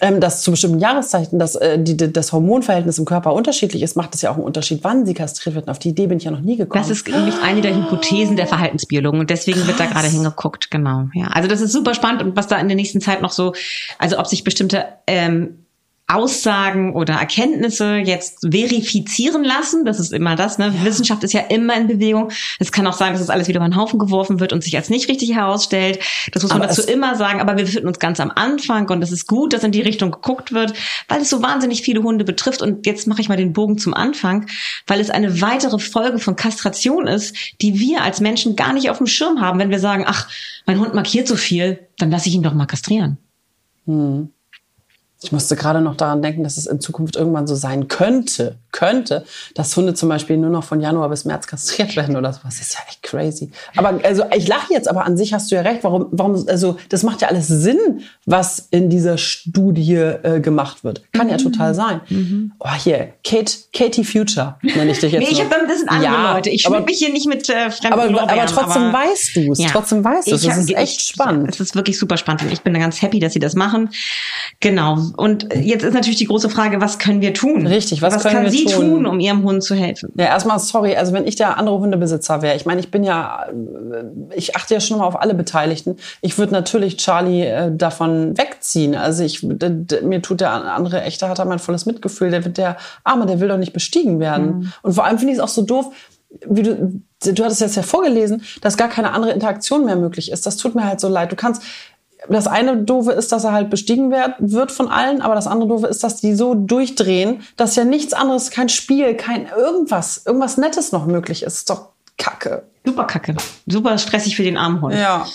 ähm, 0.00 0.20
dass 0.20 0.42
zu 0.42 0.50
bestimmten 0.50 0.78
Jahreszeiten 0.78 1.38
das, 1.38 1.56
äh, 1.56 1.78
die, 1.78 1.96
das 1.96 2.32
Hormonverhältnis 2.32 2.98
im 2.98 3.04
Körper 3.04 3.32
unterschiedlich 3.32 3.82
ist, 3.82 3.96
macht 3.96 4.14
es 4.14 4.22
ja 4.22 4.30
auch 4.30 4.34
einen 4.34 4.44
Unterschied, 4.44 4.80
wann 4.82 5.06
sie 5.06 5.14
kastriert 5.14 5.54
wird. 5.54 5.66
Und 5.66 5.70
auf 5.70 5.78
die 5.78 5.90
Idee 5.90 6.06
bin 6.06 6.18
ich 6.18 6.24
ja 6.24 6.30
noch 6.30 6.40
nie 6.40 6.56
gekommen. 6.56 6.82
Das 6.82 6.90
ist 6.90 7.08
nämlich 7.08 7.34
eine 7.42 7.60
der 7.60 7.74
Hypothesen 7.74 8.36
der 8.36 8.46
Verhaltensbiologen 8.46 9.20
und 9.20 9.30
deswegen 9.30 9.66
wird 9.66 9.80
da 9.80 9.86
gerade 9.86 10.08
hingeguckt, 10.08 10.70
genau. 10.70 11.08
Ja, 11.14 11.28
also 11.28 11.48
das 11.48 11.60
ist 11.60 11.72
super 11.72 11.94
spannend 11.94 12.22
und 12.22 12.36
was 12.36 12.46
da 12.46 12.58
in 12.58 12.68
der 12.68 12.76
nächsten 12.76 13.00
Zeit 13.00 13.22
noch 13.22 13.32
so, 13.32 13.52
also 13.98 14.18
ob 14.18 14.26
sich 14.26 14.44
bestimmte 14.44 14.84
ähm, 15.06 15.64
Aussagen 16.10 16.94
oder 16.94 17.14
Erkenntnisse 17.14 17.96
jetzt 17.96 18.38
verifizieren 18.50 19.44
lassen. 19.44 19.84
Das 19.84 20.00
ist 20.00 20.12
immer 20.12 20.36
das. 20.36 20.56
Ne? 20.56 20.72
Wissenschaft 20.82 21.22
ist 21.22 21.34
ja 21.34 21.40
immer 21.42 21.76
in 21.76 21.86
Bewegung. 21.86 22.30
Es 22.58 22.72
kann 22.72 22.86
auch 22.86 22.94
sein, 22.94 23.12
dass 23.12 23.20
das 23.20 23.28
alles 23.30 23.46
wieder 23.46 23.58
über 23.60 23.68
den 23.68 23.76
Haufen 23.76 23.98
geworfen 23.98 24.40
wird 24.40 24.54
und 24.54 24.64
sich 24.64 24.74
als 24.76 24.88
nicht 24.88 25.08
richtig 25.10 25.34
herausstellt. 25.34 25.98
Das 26.32 26.42
muss 26.42 26.50
man 26.52 26.62
Aber 26.62 26.68
dazu 26.68 26.80
es- 26.80 26.86
immer 26.86 27.14
sagen. 27.14 27.42
Aber 27.42 27.58
wir 27.58 27.64
befinden 27.64 27.88
uns 27.88 27.98
ganz 27.98 28.20
am 28.20 28.32
Anfang 28.34 28.88
und 28.88 29.02
es 29.02 29.12
ist 29.12 29.26
gut, 29.26 29.52
dass 29.52 29.64
in 29.64 29.72
die 29.72 29.82
Richtung 29.82 30.10
geguckt 30.10 30.52
wird, 30.52 30.72
weil 31.08 31.20
es 31.20 31.28
so 31.28 31.42
wahnsinnig 31.42 31.82
viele 31.82 32.02
Hunde 32.02 32.24
betrifft. 32.24 32.62
Und 32.62 32.86
jetzt 32.86 33.06
mache 33.06 33.20
ich 33.20 33.28
mal 33.28 33.36
den 33.36 33.52
Bogen 33.52 33.76
zum 33.76 33.92
Anfang, 33.92 34.46
weil 34.86 35.00
es 35.00 35.10
eine 35.10 35.42
weitere 35.42 35.78
Folge 35.78 36.18
von 36.18 36.36
Kastration 36.36 37.06
ist, 37.06 37.36
die 37.60 37.78
wir 37.78 38.02
als 38.02 38.20
Menschen 38.20 38.56
gar 38.56 38.72
nicht 38.72 38.88
auf 38.88 38.96
dem 38.96 39.06
Schirm 39.06 39.42
haben, 39.42 39.58
wenn 39.58 39.70
wir 39.70 39.78
sagen, 39.78 40.04
ach, 40.06 40.28
mein 40.64 40.80
Hund 40.80 40.94
markiert 40.94 41.28
so 41.28 41.36
viel, 41.36 41.80
dann 41.98 42.10
lasse 42.10 42.28
ich 42.30 42.34
ihn 42.34 42.42
doch 42.42 42.54
mal 42.54 42.66
kastrieren. 42.66 43.18
Ich 45.20 45.32
musste 45.32 45.56
gerade 45.56 45.80
noch 45.80 45.96
daran 45.96 46.22
denken, 46.22 46.44
dass 46.44 46.56
es 46.58 46.66
in 46.66 46.80
Zukunft 46.80 47.16
irgendwann 47.16 47.48
so 47.48 47.56
sein 47.56 47.88
könnte, 47.88 48.56
könnte, 48.70 49.24
dass 49.56 49.76
Hunde 49.76 49.94
zum 49.94 50.08
Beispiel 50.08 50.36
nur 50.36 50.50
noch 50.50 50.62
von 50.62 50.80
Januar 50.80 51.08
bis 51.08 51.24
März 51.24 51.48
kastriert 51.48 51.96
werden 51.96 52.16
oder 52.16 52.32
sowas. 52.32 52.56
Das 52.58 52.60
ist 52.60 52.74
ja 52.74 52.80
echt 52.88 53.02
crazy. 53.02 53.50
Aber 53.76 53.98
also 54.04 54.22
ich 54.36 54.46
lache 54.46 54.72
jetzt, 54.72 54.86
aber 54.88 55.04
an 55.04 55.16
sich 55.16 55.32
hast 55.34 55.50
du 55.50 55.56
ja 55.56 55.62
recht. 55.62 55.82
Warum, 55.82 56.06
warum, 56.12 56.46
also 56.48 56.76
das 56.88 57.02
macht 57.02 57.20
ja 57.22 57.28
alles 57.28 57.48
Sinn, 57.48 58.02
was 58.26 58.68
in 58.70 58.90
dieser 58.90 59.18
Studie 59.18 59.94
äh, 59.96 60.38
gemacht 60.40 60.84
wird. 60.84 61.02
Kann 61.12 61.26
Mhm. 61.26 61.32
ja 61.32 61.36
total 61.38 61.74
sein. 61.74 62.52
Oh, 62.60 62.68
hier, 62.74 63.14
Kate, 63.24 63.52
Katie 63.74 64.04
Future 64.04 64.54
nenne 64.62 64.92
ich 64.92 65.00
dich 65.00 65.10
jetzt. 65.10 65.22
Nee, 65.22 65.32
ich 65.32 65.42
noch. 65.42 65.50
hab, 65.50 65.66
das 65.66 65.78
sind 65.80 65.88
andere 65.88 66.12
Ja, 66.12 66.32
Leute. 66.34 66.50
Ich 66.50 66.62
schmück 66.62 66.86
mich 66.86 66.98
hier 66.98 67.12
nicht 67.12 67.26
mit 67.26 67.48
äh, 67.48 67.70
fremden 67.72 67.92
aber, 67.98 68.08
Lorbeeren, 68.08 68.38
aber 68.38 68.46
trotzdem 68.46 68.82
aber- 68.84 68.98
weißt 68.98 69.34
du 69.34 69.50
es. 69.52 69.58
Ja. 69.58 69.68
Trotzdem 69.72 70.04
weißt 70.04 70.28
du 70.30 70.34
es. 70.36 70.44
Es 70.46 70.56
ist 70.58 70.70
echt 70.76 71.00
ich- 71.00 71.06
spannend. 71.08 71.48
Es 71.50 71.58
ist 71.58 71.74
wirklich 71.74 71.98
super 71.98 72.16
spannend 72.16 72.42
und 72.42 72.52
ich 72.52 72.60
bin 72.62 72.72
da 72.72 72.78
ganz 72.78 73.02
happy, 73.02 73.18
dass 73.18 73.32
sie 73.32 73.40
das 73.40 73.54
machen. 73.56 73.90
Genau. 74.60 74.98
Und 75.16 75.48
jetzt 75.54 75.84
ist 75.84 75.94
natürlich 75.94 76.18
die 76.18 76.26
große 76.26 76.50
Frage, 76.50 76.80
was 76.80 76.98
können 76.98 77.20
wir 77.20 77.34
tun? 77.34 77.66
Richtig, 77.66 78.02
was 78.02 78.22
können 78.22 78.34
kann 78.34 78.44
wir 78.44 78.50
sie 78.50 78.64
tun? 78.64 78.88
tun, 78.88 79.06
um 79.06 79.20
ihrem 79.20 79.42
Hund 79.42 79.62
zu 79.62 79.74
helfen? 79.74 80.12
Ja, 80.16 80.26
erstmal 80.26 80.58
sorry, 80.58 80.96
also 80.96 81.12
wenn 81.12 81.26
ich 81.26 81.36
der 81.36 81.58
andere 81.58 81.78
Hundebesitzer 81.78 82.42
wäre, 82.42 82.56
ich 82.56 82.66
meine, 82.66 82.80
ich 82.80 82.90
bin 82.90 83.04
ja, 83.04 83.46
äh, 83.46 84.34
ich 84.34 84.56
achte 84.56 84.74
ja 84.74 84.80
schon 84.80 84.98
mal 84.98 85.06
auf 85.06 85.20
alle 85.20 85.34
Beteiligten. 85.34 85.96
Ich 86.20 86.38
würde 86.38 86.52
natürlich 86.52 86.96
Charlie 86.96 87.46
äh, 87.46 87.70
davon 87.74 88.36
wegziehen. 88.36 88.94
Also 88.94 89.24
ich, 89.24 89.42
mir 89.42 90.22
tut 90.22 90.40
der 90.40 90.52
andere 90.52 91.02
echte 91.02 91.28
hat 91.28 91.38
er 91.38 91.44
mein 91.44 91.58
volles 91.58 91.86
Mitgefühl. 91.86 92.30
Der 92.30 92.44
wird 92.44 92.58
der 92.58 92.76
Arme, 93.04 93.26
der 93.26 93.40
will 93.40 93.48
doch 93.48 93.58
nicht 93.58 93.72
bestiegen 93.72 94.20
werden. 94.20 94.72
Und 94.82 94.92
vor 94.94 95.04
allem 95.04 95.18
finde 95.18 95.32
ich 95.32 95.38
es 95.38 95.44
auch 95.44 95.48
so 95.48 95.62
doof, 95.62 95.92
wie 96.46 96.62
du, 96.62 97.02
du 97.24 97.44
hattest 97.44 97.60
jetzt 97.60 97.76
ja 97.76 97.82
vorgelesen, 97.82 98.42
dass 98.60 98.76
gar 98.76 98.88
keine 98.88 99.12
andere 99.12 99.32
Interaktion 99.32 99.84
mehr 99.84 99.96
möglich 99.96 100.30
ist. 100.30 100.46
Das 100.46 100.56
tut 100.56 100.74
mir 100.74 100.84
halt 100.84 101.00
so 101.00 101.08
leid. 101.08 101.32
Du 101.32 101.36
kannst, 101.36 101.62
das 102.28 102.46
eine 102.46 102.76
doofe 102.76 103.12
ist, 103.12 103.32
dass 103.32 103.44
er 103.44 103.52
halt 103.52 103.70
bestiegen 103.70 104.10
werd, 104.10 104.34
wird 104.38 104.72
von 104.72 104.88
allen, 104.88 105.22
aber 105.22 105.34
das 105.34 105.46
andere 105.46 105.68
doofe 105.68 105.86
ist, 105.86 106.02
dass 106.02 106.20
die 106.20 106.34
so 106.34 106.54
durchdrehen, 106.54 107.42
dass 107.56 107.76
ja 107.76 107.84
nichts 107.84 108.12
anderes, 108.12 108.50
kein 108.50 108.68
Spiel, 108.68 109.14
kein 109.14 109.46
irgendwas, 109.46 110.22
irgendwas 110.26 110.56
Nettes 110.56 110.92
noch 110.92 111.06
möglich 111.06 111.42
ist. 111.42 111.54
Ist 111.54 111.70
doch 111.70 111.88
Kacke. 112.18 112.64
Super 112.84 113.04
kacke. 113.04 113.36
Super 113.66 113.96
stressig 113.98 114.36
für 114.36 114.42
den 114.42 114.56
armen 114.56 114.80
Hund. 114.80 114.94
Ja. 114.94 115.26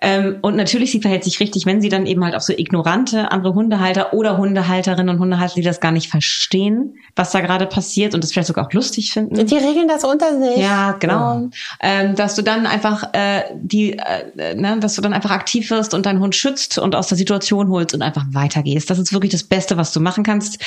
Ähm, 0.00 0.38
und 0.42 0.56
natürlich, 0.56 0.90
sie 0.90 1.00
verhält 1.00 1.24
sich 1.24 1.40
richtig, 1.40 1.66
wenn 1.66 1.80
sie 1.80 1.88
dann 1.88 2.06
eben 2.06 2.24
halt 2.24 2.34
auch 2.34 2.40
so 2.40 2.52
ignorante 2.52 3.30
andere 3.30 3.54
Hundehalter 3.54 4.12
oder 4.12 4.36
Hundehalterinnen 4.36 5.14
und 5.14 5.20
Hundehalter, 5.20 5.54
die 5.54 5.62
das 5.62 5.80
gar 5.80 5.92
nicht 5.92 6.10
verstehen, 6.10 6.96
was 7.16 7.30
da 7.30 7.40
gerade 7.40 7.66
passiert 7.66 8.14
und 8.14 8.22
das 8.22 8.32
vielleicht 8.32 8.48
sogar 8.48 8.66
auch 8.66 8.72
lustig 8.72 9.12
finden. 9.12 9.46
Die 9.46 9.56
regeln 9.56 9.88
das 9.88 10.04
unter 10.04 10.38
sich. 10.38 10.58
Ja, 10.58 10.92
genau. 10.92 11.48
Ähm, 11.80 12.14
dass 12.16 12.34
du 12.34 12.42
dann 12.42 12.66
einfach 12.66 13.12
äh, 13.12 13.42
die, 13.54 13.98
äh, 13.98 14.54
ne, 14.54 14.78
dass 14.80 14.94
du 14.94 15.02
dann 15.02 15.12
einfach 15.12 15.30
aktiv 15.30 15.70
wirst 15.70 15.94
und 15.94 16.06
deinen 16.06 16.20
Hund 16.20 16.34
schützt 16.34 16.78
und 16.78 16.94
aus 16.94 17.08
der 17.08 17.18
Situation 17.18 17.68
holst 17.68 17.94
und 17.94 18.02
einfach 18.02 18.24
weitergehst. 18.32 18.90
Das 18.90 18.98
ist 18.98 19.12
wirklich 19.12 19.32
das 19.32 19.44
Beste, 19.44 19.76
was 19.76 19.92
du 19.92 20.00
machen 20.00 20.24
kannst. 20.24 20.62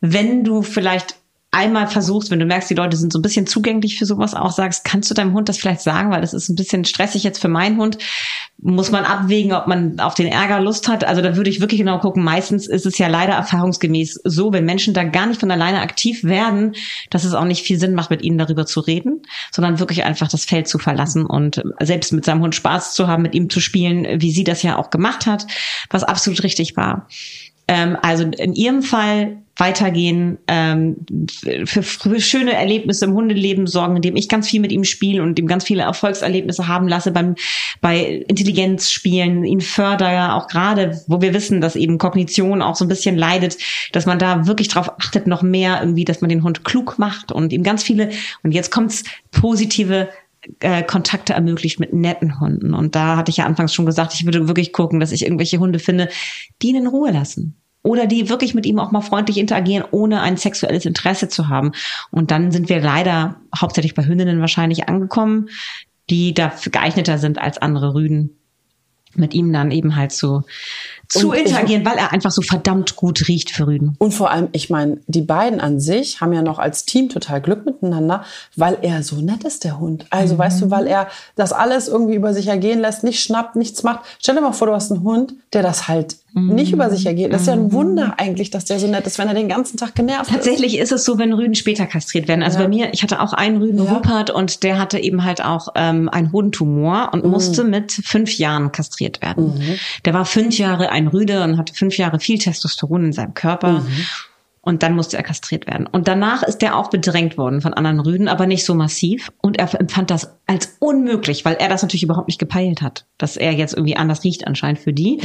Wenn 0.00 0.44
du 0.44 0.62
vielleicht 0.62 1.16
einmal 1.52 1.88
versuchst, 1.88 2.30
wenn 2.30 2.38
du 2.38 2.46
merkst, 2.46 2.70
die 2.70 2.74
Leute 2.74 2.96
sind 2.96 3.12
so 3.12 3.18
ein 3.18 3.22
bisschen 3.22 3.46
zugänglich 3.46 3.98
für 3.98 4.06
sowas, 4.06 4.34
auch 4.34 4.52
sagst, 4.52 4.84
kannst 4.84 5.10
du 5.10 5.14
deinem 5.14 5.32
Hund 5.32 5.48
das 5.48 5.58
vielleicht 5.58 5.80
sagen, 5.80 6.10
weil 6.10 6.20
das 6.20 6.32
ist 6.32 6.48
ein 6.48 6.54
bisschen 6.54 6.84
stressig 6.84 7.24
jetzt 7.24 7.40
für 7.40 7.48
meinen 7.48 7.76
Hund, 7.76 7.98
muss 8.58 8.92
man 8.92 9.04
abwägen, 9.04 9.52
ob 9.52 9.66
man 9.66 9.98
auf 9.98 10.14
den 10.14 10.28
Ärger 10.28 10.60
Lust 10.60 10.86
hat. 10.86 11.02
Also 11.02 11.22
da 11.22 11.34
würde 11.34 11.50
ich 11.50 11.60
wirklich 11.60 11.80
genau 11.80 11.98
gucken. 11.98 12.22
Meistens 12.22 12.68
ist 12.68 12.86
es 12.86 12.98
ja 12.98 13.08
leider 13.08 13.32
erfahrungsgemäß 13.32 14.20
so, 14.24 14.52
wenn 14.52 14.64
Menschen 14.64 14.94
da 14.94 15.02
gar 15.02 15.26
nicht 15.26 15.40
von 15.40 15.50
alleine 15.50 15.80
aktiv 15.80 16.22
werden, 16.22 16.74
dass 17.08 17.24
es 17.24 17.34
auch 17.34 17.44
nicht 17.44 17.64
viel 17.64 17.80
Sinn 17.80 17.94
macht, 17.94 18.10
mit 18.10 18.22
ihnen 18.22 18.38
darüber 18.38 18.66
zu 18.66 18.80
reden, 18.80 19.22
sondern 19.50 19.80
wirklich 19.80 20.04
einfach 20.04 20.28
das 20.28 20.44
Feld 20.44 20.68
zu 20.68 20.78
verlassen 20.78 21.26
und 21.26 21.62
selbst 21.80 22.12
mit 22.12 22.24
seinem 22.24 22.42
Hund 22.42 22.54
Spaß 22.54 22.94
zu 22.94 23.08
haben, 23.08 23.22
mit 23.22 23.34
ihm 23.34 23.50
zu 23.50 23.60
spielen, 23.60 24.20
wie 24.20 24.30
sie 24.30 24.44
das 24.44 24.62
ja 24.62 24.76
auch 24.76 24.90
gemacht 24.90 25.26
hat, 25.26 25.46
was 25.88 26.04
absolut 26.04 26.44
richtig 26.44 26.76
war. 26.76 27.08
Ähm, 27.66 27.96
also 28.02 28.24
in 28.24 28.54
ihrem 28.54 28.82
Fall 28.82 29.39
weitergehen, 29.60 30.38
ähm, 30.48 30.96
für, 31.64 31.82
für 31.82 32.20
schöne 32.20 32.54
Erlebnisse 32.54 33.04
im 33.04 33.12
Hundeleben 33.12 33.66
sorgen, 33.66 33.96
indem 33.96 34.16
ich 34.16 34.28
ganz 34.28 34.48
viel 34.48 34.60
mit 34.60 34.72
ihm 34.72 34.84
spiele 34.84 35.22
und 35.22 35.38
ihm 35.38 35.46
ganz 35.46 35.64
viele 35.64 35.82
Erfolgserlebnisse 35.82 36.66
haben 36.66 36.88
lasse 36.88 37.12
beim 37.12 37.34
bei 37.80 38.24
Intelligenzspielen, 38.26 39.44
ihn 39.44 39.60
fördere, 39.60 40.34
auch 40.34 40.48
gerade, 40.48 41.00
wo 41.06 41.20
wir 41.20 41.34
wissen, 41.34 41.60
dass 41.60 41.76
eben 41.76 41.98
Kognition 41.98 42.62
auch 42.62 42.76
so 42.76 42.84
ein 42.84 42.88
bisschen 42.88 43.16
leidet, 43.16 43.58
dass 43.92 44.06
man 44.06 44.18
da 44.18 44.46
wirklich 44.46 44.68
drauf 44.68 44.90
achtet, 44.98 45.26
noch 45.26 45.42
mehr 45.42 45.80
irgendwie, 45.80 46.04
dass 46.04 46.20
man 46.20 46.30
den 46.30 46.42
Hund 46.42 46.64
klug 46.64 46.98
macht 46.98 47.30
und 47.30 47.52
ihm 47.52 47.62
ganz 47.62 47.82
viele, 47.82 48.10
und 48.42 48.52
jetzt 48.52 48.70
kommt's, 48.70 49.04
positive 49.30 50.08
äh, 50.60 50.82
Kontakte 50.82 51.34
ermöglicht 51.34 51.80
mit 51.80 51.92
netten 51.92 52.40
Hunden. 52.40 52.74
Und 52.74 52.94
da 52.94 53.16
hatte 53.16 53.30
ich 53.30 53.38
ja 53.38 53.46
anfangs 53.46 53.74
schon 53.74 53.86
gesagt, 53.86 54.14
ich 54.14 54.24
würde 54.24 54.48
wirklich 54.48 54.72
gucken, 54.72 55.00
dass 55.00 55.12
ich 55.12 55.22
irgendwelche 55.22 55.58
Hunde 55.58 55.78
finde, 55.78 56.08
die 56.62 56.68
ihn 56.68 56.76
in 56.76 56.86
Ruhe 56.86 57.10
lassen. 57.10 57.56
Oder 57.82 58.06
die 58.06 58.28
wirklich 58.28 58.54
mit 58.54 58.66
ihm 58.66 58.78
auch 58.78 58.90
mal 58.90 59.00
freundlich 59.00 59.38
interagieren, 59.38 59.84
ohne 59.90 60.20
ein 60.20 60.36
sexuelles 60.36 60.84
Interesse 60.84 61.28
zu 61.28 61.48
haben. 61.48 61.72
Und 62.10 62.30
dann 62.30 62.52
sind 62.52 62.68
wir 62.68 62.80
leider 62.80 63.36
hauptsächlich 63.58 63.94
bei 63.94 64.04
Hündinnen 64.04 64.40
wahrscheinlich 64.40 64.88
angekommen, 64.88 65.48
die 66.10 66.34
dafür 66.34 66.72
geeigneter 66.72 67.18
sind 67.18 67.38
als 67.38 67.58
andere 67.58 67.94
Rüden, 67.94 68.36
mit 69.14 69.34
ihm 69.34 69.52
dann 69.52 69.70
eben 69.70 69.96
halt 69.96 70.12
so 70.12 70.42
zu 71.08 71.30
Und 71.30 71.38
interagieren, 71.38 71.84
weil 71.84 71.96
er 71.96 72.12
einfach 72.12 72.30
so 72.30 72.40
verdammt 72.40 72.94
gut 72.94 73.26
riecht 73.26 73.50
für 73.50 73.66
Rüden. 73.66 73.96
Und 73.98 74.12
vor 74.14 74.30
allem, 74.30 74.48
ich 74.52 74.70
meine, 74.70 74.98
die 75.08 75.22
beiden 75.22 75.60
an 75.60 75.80
sich 75.80 76.20
haben 76.20 76.32
ja 76.32 76.42
noch 76.42 76.60
als 76.60 76.84
Team 76.84 77.08
total 77.08 77.40
Glück 77.40 77.66
miteinander, 77.66 78.24
weil 78.54 78.78
er 78.82 79.02
so 79.02 79.16
nett 79.16 79.42
ist, 79.42 79.64
der 79.64 79.80
Hund. 79.80 80.06
Also, 80.10 80.38
weißt 80.38 80.62
du, 80.62 80.70
weil 80.70 80.86
er 80.86 81.08
das 81.34 81.52
alles 81.52 81.88
irgendwie 81.88 82.14
über 82.14 82.32
sich 82.32 82.46
ergehen 82.46 82.78
lässt, 82.78 83.02
nicht 83.02 83.20
schnappt, 83.20 83.56
nichts 83.56 83.82
macht. 83.82 84.04
Stell 84.20 84.36
dir 84.36 84.40
mal 84.40 84.52
vor, 84.52 84.68
du 84.68 84.74
hast 84.74 84.92
einen 84.92 85.02
Hund, 85.02 85.34
der 85.52 85.62
das 85.62 85.88
halt 85.88 86.16
nicht 86.32 86.72
über 86.72 86.90
sich 86.90 87.06
ergeht. 87.06 87.32
Das 87.32 87.42
ist 87.42 87.46
ja 87.48 87.54
ein 87.54 87.72
Wunder 87.72 88.14
eigentlich, 88.18 88.50
dass 88.50 88.64
der 88.64 88.78
so 88.78 88.86
nett 88.86 89.06
ist, 89.06 89.18
wenn 89.18 89.28
er 89.28 89.34
den 89.34 89.48
ganzen 89.48 89.76
Tag 89.76 89.94
genervt 89.94 90.30
Tatsächlich 90.30 90.78
ist. 90.78 90.92
es 90.92 91.04
so, 91.04 91.18
wenn 91.18 91.32
Rüden 91.32 91.54
später 91.54 91.86
kastriert 91.86 92.28
werden. 92.28 92.42
Also 92.42 92.58
Ja. 92.58 92.64
bei 92.64 92.68
mir, 92.68 92.92
ich 92.92 93.02
hatte 93.02 93.20
auch 93.20 93.32
einen 93.32 93.56
Rüden 93.56 93.84
Ja. 93.84 93.92
Ruppert 93.94 94.30
und 94.30 94.62
der 94.62 94.78
hatte 94.78 94.98
eben 94.98 95.24
halt 95.24 95.44
auch 95.44 95.68
ähm, 95.74 96.08
einen 96.08 96.32
Hodentumor 96.32 97.10
und 97.12 97.24
musste 97.24 97.64
mit 97.64 97.92
fünf 97.92 98.38
Jahren 98.38 98.70
kastriert 98.72 99.22
werden. 99.22 99.54
Der 100.04 100.14
war 100.14 100.24
fünf 100.24 100.56
Jahre 100.58 100.90
ein 100.90 101.08
Rüde 101.08 101.42
und 101.42 101.58
hatte 101.58 101.74
fünf 101.74 101.96
Jahre 101.98 102.20
viel 102.20 102.38
Testosteron 102.38 103.06
in 103.06 103.12
seinem 103.12 103.34
Körper. 103.34 103.84
Und 104.62 104.82
dann 104.82 104.94
musste 104.94 105.16
er 105.16 105.22
kastriert 105.22 105.66
werden. 105.66 105.86
Und 105.86 106.06
danach 106.06 106.42
ist 106.42 106.62
er 106.62 106.76
auch 106.76 106.90
bedrängt 106.90 107.38
worden 107.38 107.62
von 107.62 107.72
anderen 107.72 107.98
Rüden, 107.98 108.28
aber 108.28 108.46
nicht 108.46 108.66
so 108.66 108.74
massiv. 108.74 109.30
Und 109.40 109.58
er 109.58 109.72
empfand 109.80 110.10
das 110.10 110.36
als 110.46 110.76
unmöglich, 110.80 111.46
weil 111.46 111.54
er 111.54 111.70
das 111.70 111.80
natürlich 111.80 112.02
überhaupt 112.02 112.28
nicht 112.28 112.38
gepeilt 112.38 112.82
hat, 112.82 113.06
dass 113.16 113.38
er 113.38 113.52
jetzt 113.52 113.72
irgendwie 113.74 113.96
anders 113.96 114.22
riecht 114.22 114.46
anscheinend 114.46 114.80
für 114.80 114.92
die. 114.92 115.20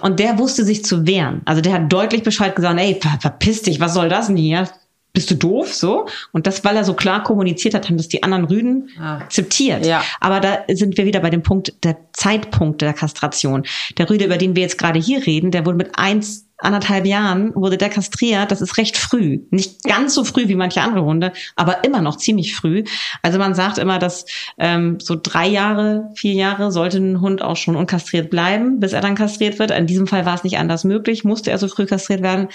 Und 0.00 0.18
der 0.18 0.38
wusste 0.38 0.64
sich 0.64 0.84
zu 0.84 1.06
wehren. 1.06 1.42
Also 1.44 1.60
der 1.62 1.74
hat 1.74 1.92
deutlich 1.92 2.24
Bescheid 2.24 2.56
gesagt, 2.56 2.80
ey, 2.80 2.98
ver 3.00 3.16
verpiss 3.20 3.62
dich, 3.62 3.78
was 3.78 3.94
soll 3.94 4.08
das 4.08 4.26
denn 4.26 4.36
hier? 4.36 4.68
Bist 5.12 5.28
du 5.30 5.34
doof? 5.34 5.74
So. 5.74 6.06
Und 6.32 6.46
das, 6.46 6.64
weil 6.64 6.76
er 6.76 6.84
so 6.84 6.94
klar 6.94 7.22
kommuniziert 7.24 7.74
hat, 7.74 7.88
haben 7.88 7.96
das 7.96 8.06
die 8.08 8.22
anderen 8.22 8.44
Rüden 8.44 8.90
Ah. 9.00 9.18
akzeptiert. 9.18 9.84
Ja. 9.84 10.02
Aber 10.20 10.38
da 10.40 10.58
sind 10.68 10.96
wir 10.96 11.04
wieder 11.04 11.18
bei 11.18 11.30
dem 11.30 11.42
Punkt 11.42 11.84
der 11.84 11.96
Zeitpunkt 12.12 12.80
der 12.80 12.92
Kastration. 12.92 13.64
Der 13.98 14.08
Rüde, 14.08 14.24
über 14.26 14.36
den 14.36 14.54
wir 14.54 14.62
jetzt 14.62 14.78
gerade 14.78 15.00
hier 15.00 15.26
reden, 15.26 15.50
der 15.50 15.66
wurde 15.66 15.78
mit 15.78 15.98
eins, 15.98 16.46
anderthalb 16.60 17.06
Jahren 17.06 17.54
wurde 17.54 17.78
der 17.78 17.88
kastriert. 17.88 18.50
Das 18.50 18.60
ist 18.60 18.76
recht 18.76 18.96
früh. 18.96 19.40
Nicht 19.50 19.82
ganz 19.84 20.14
so 20.14 20.24
früh 20.24 20.48
wie 20.48 20.54
manche 20.54 20.80
andere 20.80 21.04
Hunde, 21.04 21.32
aber 21.56 21.84
immer 21.84 22.00
noch 22.00 22.16
ziemlich 22.16 22.54
früh. 22.54 22.84
Also 23.22 23.38
man 23.38 23.54
sagt 23.54 23.78
immer, 23.78 23.98
dass 23.98 24.26
ähm, 24.58 24.98
so 25.00 25.16
drei 25.20 25.46
Jahre, 25.48 26.10
vier 26.14 26.34
Jahre 26.34 26.72
sollte 26.72 26.98
ein 26.98 27.20
Hund 27.20 27.42
auch 27.42 27.56
schon 27.56 27.76
unkastriert 27.76 28.30
bleiben, 28.30 28.80
bis 28.80 28.92
er 28.92 29.00
dann 29.00 29.14
kastriert 29.14 29.58
wird. 29.58 29.70
In 29.70 29.86
diesem 29.86 30.06
Fall 30.06 30.26
war 30.26 30.34
es 30.34 30.44
nicht 30.44 30.58
anders 30.58 30.84
möglich, 30.84 31.24
musste 31.24 31.50
er 31.50 31.58
so 31.58 31.68
früh 31.68 31.86
kastriert 31.86 32.22
werden. 32.22 32.48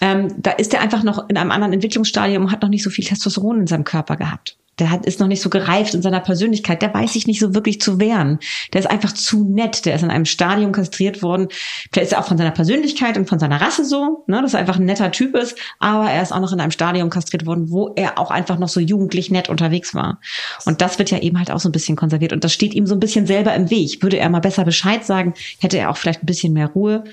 Ähm, 0.00 0.34
da 0.38 0.52
ist 0.52 0.72
er 0.74 0.80
einfach 0.80 1.02
noch 1.02 1.28
in 1.28 1.36
einem 1.36 1.50
anderen 1.50 1.74
Entwicklungsstadium 1.74 2.44
und 2.44 2.52
hat 2.52 2.62
noch 2.62 2.68
nicht 2.68 2.82
so 2.82 2.90
viel 2.90 3.04
Testosteron 3.04 3.60
in 3.60 3.66
seinem 3.66 3.84
Körper 3.84 4.16
gehabt. 4.16 4.56
Der 4.78 4.90
hat, 4.90 5.04
ist 5.04 5.20
noch 5.20 5.26
nicht 5.26 5.42
so 5.42 5.50
gereift 5.50 5.94
in 5.94 6.02
seiner 6.02 6.20
Persönlichkeit. 6.20 6.80
Der 6.80 6.92
weiß 6.94 7.12
sich 7.12 7.26
nicht 7.26 7.40
so 7.40 7.54
wirklich 7.54 7.80
zu 7.80 8.00
wehren. 8.00 8.38
Der 8.72 8.80
ist 8.80 8.90
einfach 8.90 9.12
zu 9.12 9.44
nett. 9.44 9.84
Der 9.84 9.94
ist 9.94 10.02
in 10.02 10.10
einem 10.10 10.24
Stadium 10.24 10.72
kastriert 10.72 11.22
worden. 11.22 11.48
Vielleicht 11.92 12.06
ist 12.06 12.12
er 12.12 12.20
auch 12.20 12.26
von 12.26 12.38
seiner 12.38 12.50
Persönlichkeit 12.52 13.18
und 13.18 13.28
von 13.28 13.38
seiner 13.38 13.60
Rasse 13.60 13.84
so, 13.84 14.24
ne, 14.26 14.40
dass 14.40 14.54
er 14.54 14.60
einfach 14.60 14.78
ein 14.78 14.86
netter 14.86 15.10
Typ 15.10 15.36
ist. 15.36 15.58
Aber 15.78 16.10
er 16.10 16.22
ist 16.22 16.32
auch 16.32 16.40
noch 16.40 16.52
in 16.52 16.60
einem 16.60 16.70
Stadium 16.70 17.10
kastriert 17.10 17.44
worden, 17.44 17.70
wo 17.70 17.92
er 17.96 18.18
auch 18.18 18.30
einfach 18.30 18.58
noch 18.58 18.68
so 18.68 18.80
jugendlich 18.80 19.30
nett 19.30 19.48
unterwegs 19.48 19.94
war. 19.94 20.20
Und 20.64 20.80
das 20.80 20.98
wird 20.98 21.10
ja 21.10 21.18
eben 21.18 21.38
halt 21.38 21.50
auch 21.50 21.60
so 21.60 21.68
ein 21.68 21.72
bisschen 21.72 21.96
konserviert. 21.96 22.32
Und 22.32 22.42
das 22.42 22.52
steht 22.52 22.74
ihm 22.74 22.86
so 22.86 22.94
ein 22.94 23.00
bisschen 23.00 23.26
selber 23.26 23.54
im 23.54 23.70
Weg. 23.70 24.02
Würde 24.02 24.18
er 24.18 24.30
mal 24.30 24.40
besser 24.40 24.64
Bescheid 24.64 25.04
sagen, 25.04 25.34
hätte 25.60 25.78
er 25.78 25.90
auch 25.90 25.96
vielleicht 25.96 26.22
ein 26.22 26.26
bisschen 26.26 26.52
mehr 26.54 26.68
Ruhe. 26.68 27.04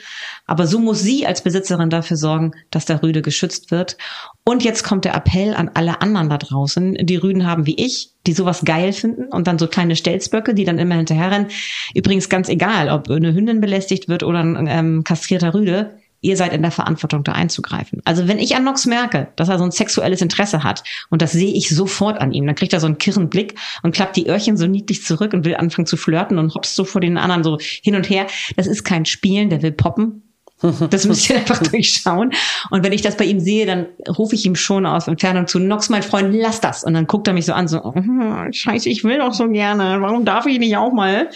Aber 0.50 0.66
so 0.66 0.80
muss 0.80 1.04
sie 1.04 1.28
als 1.28 1.44
Besitzerin 1.44 1.92
dafür 1.92 2.18
sorgen, 2.18 2.54
dass 2.72 2.86
der 2.86 3.04
Rüde 3.04 3.22
geschützt 3.22 3.70
wird. 3.70 3.98
Und 4.44 4.64
jetzt 4.64 4.84
kommt 4.84 5.06
der 5.06 5.14
Appell 5.14 5.54
an 5.54 5.70
alle 5.76 6.02
anderen 6.02 6.28
da 6.28 6.40
draußen, 6.40 6.96
die 7.02 7.18
Rüden 7.18 7.46
haben 7.46 7.68
wie 7.68 7.76
ich, 7.76 8.14
die 8.26 8.34
sowas 8.34 8.64
geil 8.66 8.92
finden 8.92 9.26
und 9.26 9.46
dann 9.46 9.60
so 9.60 9.68
kleine 9.68 9.96
Stelzböcke, 9.96 10.56
die 10.56 10.64
dann 10.64 10.80
immer 10.80 10.96
hinterherrennen. 10.96 11.50
Übrigens 11.94 12.30
ganz 12.30 12.50
egal, 12.50 12.90
ob 12.90 13.12
eine 13.12 13.36
Hündin 13.36 13.62
belästigt 13.62 14.10
wird 14.10 14.24
oder 14.24 14.40
ein 14.40 14.66
ähm, 14.68 15.04
kastrierter 15.04 15.54
Rüde. 15.54 16.00
Ihr 16.22 16.36
seid 16.36 16.52
in 16.52 16.64
der 16.64 16.72
Verantwortung, 16.72 17.24
da 17.24 17.34
einzugreifen. 17.34 18.02
Also 18.04 18.28
wenn 18.28 18.40
ich 18.40 18.56
an 18.56 18.64
Nox 18.64 18.88
merke, 18.88 19.28
dass 19.36 19.50
er 19.50 19.60
so 19.60 19.66
ein 19.66 19.72
sexuelles 19.72 20.20
Interesse 20.20 20.64
hat 20.64 20.84
und 21.12 21.22
das 21.22 21.32
sehe 21.32 21.54
ich 21.54 21.70
sofort 21.70 22.20
an 22.20 22.32
ihm, 22.32 22.48
dann 22.48 22.56
kriegt 22.56 22.74
er 22.74 22.80
so 22.80 22.88
einen 22.88 22.98
kirren 22.98 23.30
Blick 23.30 23.54
und 23.84 23.94
klappt 23.94 24.16
die 24.16 24.28
Öhrchen 24.28 24.58
so 24.58 24.66
niedlich 24.66 25.04
zurück 25.04 25.34
und 25.34 25.46
will 25.46 25.56
anfangen 25.58 25.86
zu 25.86 25.96
flirten 25.96 26.40
und 26.40 26.56
hopst 26.56 26.74
so 26.74 26.86
vor 26.86 27.02
den 27.02 27.20
anderen 27.20 27.44
so 27.44 27.60
hin 27.60 27.96
und 27.96 28.10
her. 28.10 28.26
Das 28.58 28.66
ist 28.66 28.84
kein 28.84 29.06
Spielen, 29.06 29.52
der 29.52 29.62
will 29.62 29.72
poppen. 29.72 30.24
Das 30.90 31.06
müsst 31.06 31.30
ihr 31.30 31.38
einfach 31.38 31.60
durchschauen. 31.62 32.32
Und 32.70 32.84
wenn 32.84 32.92
ich 32.92 33.02
das 33.02 33.16
bei 33.18 33.26
ihm 33.26 33.40
sehe, 33.40 33.66
dann 33.66 33.88
rufe 34.18 34.36
ich 34.36 34.46
ihm 34.46 34.56
schon 34.56 34.86
aus 34.86 35.08
Entfernung 35.08 35.48
zu, 35.48 35.60
Nox, 35.60 35.90
mein 35.90 36.04
Freund, 36.04 36.34
lass 36.34 36.60
das. 36.62 36.84
Und 36.84 36.94
dann 36.94 37.08
guckt 37.08 37.28
er 37.28 37.34
mich 37.34 37.46
so 37.46 37.54
an, 37.54 37.68
so, 37.68 37.94
"Mhm, 37.96 38.52
scheiße, 38.52 38.90
ich 38.90 39.04
will 39.04 39.20
doch 39.20 39.34
so 39.34 39.48
gerne. 39.50 40.02
Warum 40.02 40.26
darf 40.26 40.46
ich 40.46 40.60
nicht 40.60 40.76
auch 40.76 40.92
mal? 40.92 41.30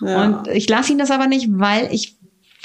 Ja. 0.00 0.24
Und 0.24 0.48
ich 0.48 0.68
lasse 0.68 0.92
ihn 0.92 0.98
das 0.98 1.10
aber 1.10 1.26
nicht, 1.26 1.48
weil 1.50 1.88
ich 1.92 2.17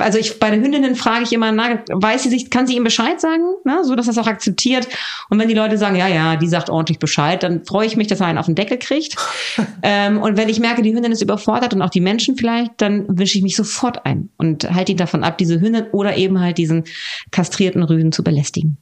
also 0.03 0.17
ich 0.17 0.39
bei 0.39 0.51
den 0.51 0.63
Hündinnen 0.63 0.95
frage 0.95 1.23
ich 1.23 1.33
immer, 1.33 1.51
na, 1.51 1.83
weiß 1.89 2.23
sie 2.23 2.29
sich, 2.29 2.49
kann 2.49 2.67
sie 2.67 2.75
ihm 2.75 2.83
Bescheid 2.83 3.19
sagen, 3.19 3.43
ne, 3.63 3.83
so 3.83 3.95
dass 3.95 4.07
er 4.07 4.11
es 4.11 4.17
auch 4.17 4.27
akzeptiert. 4.27 4.87
Und 5.29 5.39
wenn 5.39 5.47
die 5.47 5.53
Leute 5.53 5.77
sagen, 5.77 5.95
ja, 5.95 6.07
ja, 6.07 6.35
die 6.35 6.47
sagt 6.47 6.69
ordentlich 6.69 6.99
Bescheid, 6.99 7.41
dann 7.43 7.65
freue 7.65 7.87
ich 7.87 7.97
mich, 7.97 8.07
dass 8.07 8.19
er 8.19 8.27
einen 8.27 8.37
auf 8.37 8.45
den 8.45 8.55
Deckel 8.55 8.77
kriegt. 8.77 9.15
ähm, 9.83 10.21
und 10.21 10.37
wenn 10.37 10.49
ich 10.49 10.59
merke, 10.59 10.81
die 10.81 10.93
Hündin 10.93 11.11
ist 11.11 11.21
überfordert 11.21 11.73
und 11.73 11.81
auch 11.81 11.89
die 11.89 12.01
Menschen 12.01 12.37
vielleicht, 12.37 12.73
dann 12.77 13.05
wische 13.07 13.37
ich 13.37 13.43
mich 13.43 13.55
sofort 13.55 14.05
ein 14.05 14.29
und 14.37 14.69
halte 14.73 14.91
ihn 14.91 14.97
davon 14.97 15.23
ab, 15.23 15.37
diese 15.37 15.59
Hündin 15.59 15.87
oder 15.91 16.17
eben 16.17 16.39
halt 16.39 16.57
diesen 16.57 16.83
kastrierten 17.31 17.83
Rüden 17.83 18.11
zu 18.11 18.23
belästigen. 18.23 18.77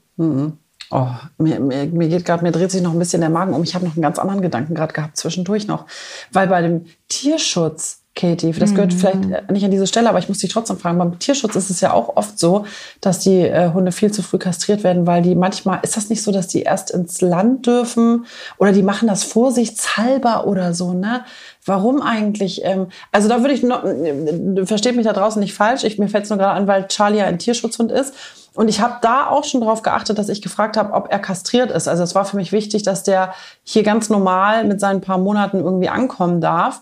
Oh, 0.92 1.08
mir, 1.38 1.60
mir, 1.62 1.86
mir 1.86 2.10
geht 2.10 2.26
gerade, 2.26 2.44
mir 2.44 2.52
dreht 2.52 2.70
sich 2.70 2.82
noch 2.82 2.92
ein 2.92 3.00
bisschen 3.00 3.22
der 3.22 3.30
Magen 3.30 3.54
um. 3.54 3.64
Ich 3.64 3.76
habe 3.76 3.86
noch 3.86 3.94
einen 3.94 4.02
ganz 4.02 4.20
anderen 4.20 4.42
Gedanken 4.42 4.76
gerade 4.76 4.94
gehabt 4.94 5.16
zwischendurch 5.16 5.66
noch. 5.66 5.86
Weil 6.34 6.48
bei 6.48 6.62
dem 6.62 6.86
Tierschutz, 7.08 8.01
Katie, 8.14 8.52
das 8.52 8.76
gehört 8.76 8.94
vielleicht 8.94 9.24
äh, 9.32 9.52
nicht 9.54 9.64
an 9.64 9.72
diese 9.72 9.88
Stelle, 9.88 10.10
aber 10.10 10.20
ich 10.20 10.28
muss 10.28 10.40
dich 10.40 10.52
trotzdem 10.52 10.78
fragen, 10.78 10.98
beim 10.98 11.18
Tierschutz 11.18 11.56
ist 11.56 11.70
es 11.70 11.80
ja 11.80 11.94
auch 11.94 12.18
oft 12.18 12.38
so, 12.38 12.66
dass 13.00 13.20
die 13.20 13.40
äh, 13.40 13.72
Hunde 13.72 13.94
viel 13.94 14.12
zu 14.12 14.22
früh 14.22 14.38
kastriert 14.38 14.84
werden, 14.84 15.08
weil 15.08 15.22
die 15.22 15.34
manchmal, 15.34 15.80
ist 15.82 15.96
das 15.96 16.10
nicht 16.10 16.22
so, 16.22 16.34
dass 16.34 16.48
die 16.48 16.64
erst 16.64 16.92
ins 16.92 17.22
Land 17.22 17.68
dürfen 17.68 18.26
oder 18.58 18.74
die 18.74 18.84
machen 18.84 19.08
das 19.08 19.24
vorsichtshalber 19.24 20.46
oder 20.46 20.74
so, 20.74 20.92
ne? 20.92 21.24
Warum 21.66 22.02
eigentlich? 22.02 22.66
Ähm, 22.66 22.88
also 23.14 23.30
da 23.30 23.42
würde 23.42 23.54
ich 23.54 23.64
noch, 23.64 23.86
äh, 23.86 24.66
versteht 24.66 24.98
mich 24.98 25.06
da 25.06 25.14
draußen 25.14 25.40
nicht 25.40 25.54
falsch, 25.54 25.86
ich, 25.86 25.98
mir 25.98 26.10
fällt 26.10 26.26
es 26.26 26.30
nur 26.30 26.40
gerade 26.40 26.60
an, 26.60 26.68
weil 26.68 26.88
Charlie 26.88 27.20
ja 27.20 27.26
ein 27.26 27.40
Tierschutzhund 27.40 27.94
ist. 27.94 28.14
Und 28.54 28.68
ich 28.68 28.82
habe 28.82 28.96
da 29.02 29.28
auch 29.28 29.46
schon 29.46 29.62
drauf 29.62 29.82
geachtet, 29.82 30.18
dass 30.18 30.28
ich 30.28 30.42
gefragt 30.42 30.76
habe, 30.76 30.92
ob 30.92 31.10
er 31.10 31.20
kastriert 31.20 31.72
ist. 31.72 31.88
Also 31.88 32.04
es 32.04 32.14
war 32.14 32.26
für 32.26 32.36
mich 32.36 32.52
wichtig, 32.52 32.84
dass 32.84 33.04
der 33.04 33.34
hier 33.64 33.84
ganz 33.84 34.10
normal 34.10 34.66
mit 34.66 34.82
seinen 34.82 35.00
paar 35.00 35.18
Monaten 35.18 35.60
irgendwie 35.60 35.88
ankommen 35.88 36.42
darf. 36.42 36.82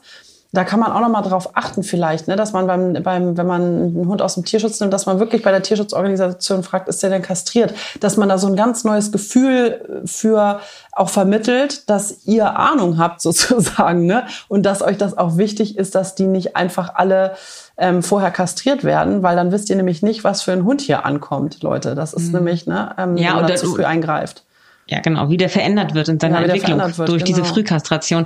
Da 0.52 0.64
kann 0.64 0.80
man 0.80 0.92
auch 0.92 1.00
noch 1.02 1.10
mal 1.10 1.22
drauf 1.22 1.52
achten 1.54 1.84
vielleicht, 1.84 2.28
ne, 2.28 2.36
dass 2.36 2.54
man 2.54 2.66
beim, 2.66 3.04
beim, 3.04 3.38
wenn 3.38 3.46
man 3.46 3.62
einen 3.62 4.08
Hund 4.08 4.24
aus 4.24 4.34
dem 4.34 4.46
Tierschutz 4.46 4.80
nimmt, 4.80 4.92
dass 4.92 5.06
man 5.06 5.20
wirklich 5.20 5.44
bei 5.44 5.52
der 5.52 5.62
Tierschutzorganisation 5.62 6.64
fragt, 6.64 6.88
ist 6.90 7.04
der 7.04 7.12
denn 7.12 7.22
kastriert? 7.22 7.76
Dass 8.00 8.18
man 8.18 8.30
da 8.30 8.40
so 8.40 8.48
ein 8.48 8.56
ganz 8.56 8.84
neues 8.84 9.12
Gefühl 9.12 10.02
für 10.06 10.60
auch 10.92 11.10
vermittelt, 11.10 11.88
dass 11.88 12.26
ihr 12.26 12.58
Ahnung 12.58 12.98
habt 12.98 13.22
sozusagen, 13.30 14.08
ne, 14.08 14.26
und 14.48 14.66
dass 14.66 14.82
euch 14.82 14.98
das 14.98 15.16
auch 15.16 15.38
wichtig 15.38 15.78
ist, 15.78 15.94
dass 15.94 16.16
die 16.16 16.26
nicht 16.26 16.56
einfach 16.56 16.96
alle 16.96 17.36
ähm, 17.78 18.02
vorher 18.02 18.32
kastriert 18.32 18.84
werden, 18.84 19.22
weil 19.22 19.36
dann 19.36 19.52
wisst 19.52 19.70
ihr 19.70 19.76
nämlich 19.76 20.02
nicht, 20.02 20.24
was 20.24 20.42
für 20.42 20.52
ein 20.52 20.64
Hund 20.66 20.82
hier 20.82 21.06
ankommt, 21.06 21.62
Leute. 21.62 21.94
Das 21.94 22.14
ist 22.14 22.34
nämlich, 22.34 22.66
ne, 22.66 22.96
ähm, 22.98 23.18
Ja, 23.18 23.28
wenn 23.30 23.34
man 23.36 23.44
und 23.44 23.50
da 23.50 23.54
das- 23.54 23.62
zu 23.62 23.76
früh 23.76 23.86
eingreift. 23.86 24.46
Ja, 24.90 25.02
genau, 25.02 25.30
wie 25.30 25.38
der 25.38 25.50
verändert 25.50 25.94
wird 25.94 26.10
in 26.10 26.20
seiner 26.20 26.42
Ja, 26.42 26.48
Entwicklung 26.48 26.80
wird, 26.80 27.10
durch 27.10 27.24
diese 27.24 27.42
genau. 27.42 27.54
Frühkastration. 27.54 28.26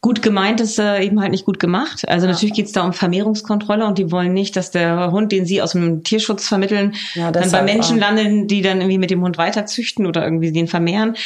Gut 0.00 0.22
gemeint 0.22 0.60
ist 0.60 0.78
äh, 0.78 1.02
eben 1.02 1.20
halt 1.20 1.32
nicht 1.32 1.44
gut 1.44 1.58
gemacht. 1.58 2.08
Also 2.08 2.28
natürlich 2.28 2.54
geht's 2.54 2.70
da 2.70 2.84
um 2.84 2.92
Vermehrungskontrolle 2.92 3.84
und 3.84 3.98
die 3.98 4.12
wollen 4.12 4.32
nicht, 4.32 4.54
dass 4.54 4.70
der 4.70 5.10
Hund, 5.10 5.32
den 5.32 5.44
sie 5.44 5.60
aus 5.60 5.72
dem 5.72 6.04
Tierschutz 6.04 6.46
vermitteln, 6.46 6.94
Ja, 7.14 7.32
dann 7.32 7.50
bei 7.50 7.62
Menschen 7.62 8.00
ah. 8.00 8.10
landen, 8.10 8.46
die 8.46 8.62
dann 8.62 8.80
irgendwie 8.80 8.98
mit 8.98 9.10
dem 9.10 9.22
Hund 9.22 9.38
weiterzüchten 9.38 10.06
oder 10.06 10.22
irgendwie 10.22 10.52
den 10.52 10.68
vermehren. 10.68 11.16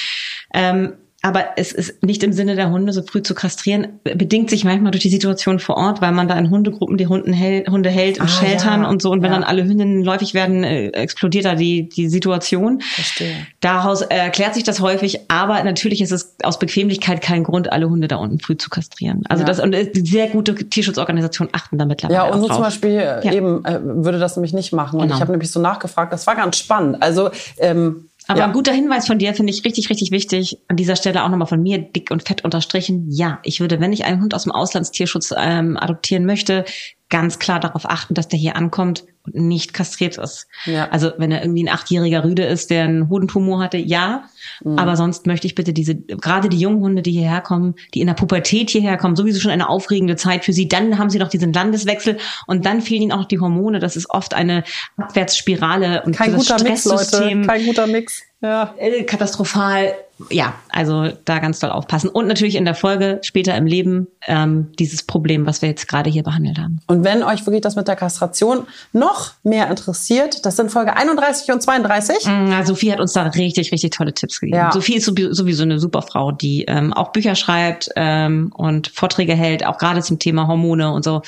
Ähm, 0.55 0.95
aber 1.21 1.47
es 1.57 1.73
ist 1.73 2.03
nicht 2.05 2.23
im 2.23 2.33
Sinne 2.33 2.55
der 2.55 2.71
Hunde, 2.71 2.93
so 2.93 3.03
früh 3.03 3.23
zu 3.23 3.35
kastrieren. 3.35 3.89
Bedingt 4.05 4.51
sich 4.51 4.65
manchmal 4.65 4.93
durch 4.93 5.03
die 5.03 5.11
Situation 5.11 5.59
vor 5.59 5.77
Ort, 5.77 6.01
weil 6.01 6.13
man 6.13 6.29
da 6.29 6.39
in 6.39 6.49
Hundegruppen 6.49 6.97
die 6.97 7.09
Hunden 7.09 7.33
hält, 7.33 7.69
Hunde 7.69 7.91
hält 7.91 8.21
und 8.21 8.27
Ah, 8.27 8.29
Sheltern 8.29 8.83
ja. 8.83 8.89
und 8.89 9.03
so. 9.03 9.11
Und 9.11 9.21
wenn 9.23 9.31
Ja. 9.33 9.35
dann 9.39 9.45
alle 9.45 9.65
Hündinnen 9.65 10.05
läufig 10.05 10.33
werden, 10.33 10.63
äh, 10.63 10.89
explodiert 10.91 11.45
da 11.45 11.57
die, 11.57 11.89
die 11.89 12.09
Situation. 12.09 12.81
Verstehe. 12.81 13.35
Daraus 13.61 14.03
erklärt 14.03 14.55
sich 14.55 14.63
das 14.63 14.81
häufig, 14.81 15.19
aber 15.29 15.63
natürlich 15.65 16.01
ist 16.01 16.13
es 16.13 16.37
aus 16.45 16.59
Bequemlichkeit 16.61 17.21
kein 17.21 17.43
Grund, 17.43 17.73
alle 17.73 17.91
Hunde 17.91 18.07
da 18.07 18.17
unten 18.17 18.39
früh 18.39 18.57
zu 18.57 18.71
kastrieren. 18.71 19.25
Also 19.29 19.43
Ja. 19.43 19.47
das 19.49 19.59
und 19.59 19.73
äh, 19.75 19.91
sehr 19.95 20.29
gute 20.29 20.55
Tierschutzorganisationen 20.55 21.53
achten 21.53 21.79
da 21.79 21.85
mittlerweile 21.85 22.17
Ja, 22.17 22.25
unsere 22.27 22.47
drauf. 22.47 22.57
zum 22.59 22.65
Beispiel 22.65 22.91
äh, 23.25 23.37
eben 23.37 23.65
äh, 23.65 23.81
würde 23.83 24.21
das 24.21 24.37
nämlich 24.37 24.53
nicht 24.53 24.73
machen. 24.73 24.97
Und 25.01 25.07
Genau. 25.07 25.17
ich 25.17 25.21
habe 25.21 25.33
nämlich 25.33 25.51
so 25.51 25.59
nachgefragt, 25.61 26.13
das 26.13 26.27
war 26.29 26.37
ganz 26.37 26.57
spannend. 26.59 27.03
Also, 27.03 27.31
ähm, 27.59 28.05
Aber 28.29 28.41
ja. 28.41 28.47
ein 28.47 28.53
guter 28.53 28.73
Hinweis 28.73 29.07
von 29.07 29.19
dir 29.19 29.33
finde 29.33 29.53
ich 29.53 29.65
richtig, 29.65 29.89
richtig 29.89 30.11
wichtig. 30.11 30.59
An 30.69 30.77
dieser 30.77 30.97
Stelle 30.97 31.25
auch 31.25 31.31
nochmal 31.31 31.49
von 31.49 31.63
mir 31.63 31.79
dick 31.79 32.11
und 32.11 32.29
fett 32.29 32.45
unterstrichen. 32.45 33.11
Ja, 33.11 33.41
ich 33.43 33.61
würde, 33.61 33.81
wenn 33.81 33.93
ich 33.93 34.05
einen 34.05 34.21
Hund 34.21 34.35
aus 34.35 34.43
dem 34.43 34.53
Auslandstierschutz 34.53 35.33
ähm, 35.37 35.79
adoptieren 35.79 36.27
möchte, 36.27 36.67
ganz 37.09 37.39
klar 37.39 37.59
darauf 37.59 37.89
achten, 37.89 38.13
dass 38.13 38.29
der 38.29 38.39
hier 38.39 38.55
ankommt 38.55 39.05
nicht 39.33 39.75
kastriert 39.75 40.19
ist. 40.19 40.47
Ja. 40.67 40.89
Also 40.91 41.13
wenn 41.19 41.31
er 41.31 41.43
irgendwie 41.43 41.65
ein 41.65 41.69
achtjähriger 41.69 42.25
Rüde 42.25 42.45
ist, 42.45 42.71
der 42.71 42.85
einen 42.85 43.09
Hodentumor 43.09 43.63
hatte, 43.63 43.77
ja. 43.77 44.25
Mhm. 44.65 44.79
Aber 44.79 44.97
sonst 44.97 45.27
möchte 45.27 45.47
ich 45.47 45.55
bitte 45.55 45.73
diese, 45.73 45.95
gerade 45.97 46.49
die 46.49 46.59
jungen 46.59 46.81
Hunde, 46.81 47.03
die 47.03 47.13
hierher 47.13 47.41
kommen, 47.41 47.75
die 47.95 48.01
in 48.01 48.07
der 48.07 48.15
Pubertät 48.15 48.71
hierher 48.71 48.97
kommen, 48.97 49.17
sowieso 49.17 49.41
schon 49.41 49.51
eine 49.51 49.69
aufregende 49.69 50.17
Zeit 50.17 50.45
für 50.45 50.53
sie. 50.53 50.69
Dann 50.69 50.99
haben 50.99 51.11
sie 51.11 51.19
noch 51.19 51.29
diesen 51.29 51.53
Landeswechsel 51.53 52.19
und 52.47 52.67
dann 52.67 52.81
fehlen 52.81 53.03
ihnen 53.03 53.13
auch 53.13 53.19
noch 53.19 53.29
die 53.29 53.41
Hormone. 53.41 53.79
Das 53.79 53.97
ist 53.97 54.11
oft 54.11 54.35
eine 54.35 54.65
Abwärtsspirale 54.97 56.03
und 56.05 56.17
kein 56.17 56.35
guter 56.35 56.63
Mix, 56.63 56.85
Leute. 56.85 57.43
Kein 57.47 57.67
guter 57.67 57.87
Mix. 57.87 58.23
Ja. 58.41 58.75
Äh, 58.79 59.03
katastrophal. 59.03 59.95
Ja, 60.31 60.55
also 60.71 61.13
da 61.25 61.39
ganz 61.39 61.61
doll 61.61 61.71
aufpassen. 61.71 62.09
Und 62.09 62.27
natürlich 62.27 62.57
in 62.57 62.65
der 62.65 62.75
Folge 62.75 63.21
später 63.23 63.57
im 63.57 63.67
Leben 63.67 64.09
ähm, 64.27 64.73
dieses 64.79 65.05
Problem, 65.05 65.47
was 65.47 65.63
wir 65.63 65.69
jetzt 65.69 65.87
gerade 65.87 66.11
hier 66.11 66.25
behandelt 66.25 66.59
haben. 66.59 66.81
Und 66.89 67.05
wenn 67.05 67.23
euch 67.23 67.47
wirklich 67.47 67.63
das 67.63 67.77
mit 67.77 67.87
der 67.87 67.95
Kastration 67.95 68.67
noch 68.93 69.33
mehr 69.45 69.71
interessiert, 69.71 70.45
das 70.45 70.57
sind 70.57 70.73
Folge 70.73 70.97
31 70.97 71.53
und 71.53 71.63
32. 71.63 72.25
Ja, 72.25 72.65
Sophie 72.65 72.93
hat 72.93 73.01
uns 73.01 73.13
da 73.13 73.23
richtig, 73.23 73.71
richtig 73.71 73.93
tolle 73.93 74.13
Tipps 74.13 74.41
gegeben. 74.41 74.57
Ja. 74.57 74.73
Sophie 74.73 74.97
ist 74.97 75.05
sowieso 75.05 75.33
sowieso 75.33 75.63
eine 75.63 75.79
super 75.79 76.03
Frau, 76.03 76.33
die 76.33 76.65
ähm, 76.65 76.93
auch 76.93 77.13
Bücher 77.13 77.37
schreibt 77.37 77.91
ähm, 77.95 78.53
und 78.55 78.89
Vorträge 78.89 79.35
hält, 79.35 79.65
auch 79.65 79.79
gerade 79.79 80.03
zum 80.03 80.19
Thema 80.19 80.49
Hormone 80.49 80.93
und 80.93 81.05
so. 81.05 81.23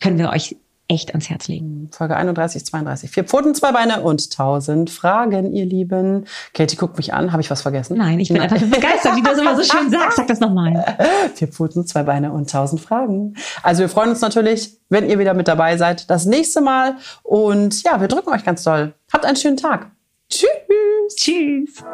Können 0.00 0.18
wir 0.18 0.30
euch 0.30 0.56
echt 0.88 1.10
ans 1.10 1.28
Herz 1.28 1.48
legen. 1.48 1.88
Folge 1.92 2.16
31, 2.16 2.64
32. 2.64 3.10
Vier 3.10 3.24
Pfoten, 3.24 3.54
zwei 3.54 3.72
Beine 3.72 4.00
und 4.00 4.32
tausend 4.32 4.88
Fragen, 4.88 5.52
ihr 5.52 5.66
Lieben. 5.66 6.24
Katie 6.54 6.76
guckt 6.76 6.96
mich 6.96 7.12
an. 7.12 7.32
Habe 7.32 7.42
ich 7.42 7.50
was 7.50 7.60
vergessen? 7.60 7.98
Nein, 7.98 8.18
ich 8.18 8.28
bin 8.28 8.40
einfach 8.40 8.58
nur 8.58 8.70
begeistert, 8.70 9.14
wie 9.16 9.22
du 9.22 9.28
das 9.28 9.38
immer 9.38 9.54
so 9.54 9.62
schön 9.62 9.90
sagst. 9.90 10.16
Sag 10.16 10.26
das 10.26 10.40
nochmal. 10.40 10.96
Vier 11.34 11.48
Pfoten, 11.48 11.86
zwei 11.86 12.02
Beine 12.02 12.32
und 12.32 12.50
tausend 12.50 12.80
Fragen. 12.80 13.34
Also 13.62 13.80
wir 13.80 13.88
freuen 13.90 14.10
uns 14.10 14.22
natürlich, 14.22 14.78
wenn 14.88 15.08
ihr 15.08 15.18
wieder 15.18 15.34
mit 15.34 15.46
dabei 15.46 15.76
seid, 15.76 16.08
das 16.08 16.24
nächste 16.24 16.62
Mal. 16.62 16.96
Und 17.22 17.82
ja, 17.82 18.00
wir 18.00 18.08
drücken 18.08 18.30
euch 18.30 18.44
ganz 18.44 18.64
doll. 18.64 18.94
Habt 19.12 19.26
einen 19.26 19.36
schönen 19.36 19.58
Tag. 19.58 19.90
Tschüss. 20.30 21.16
Tschüss. 21.16 21.84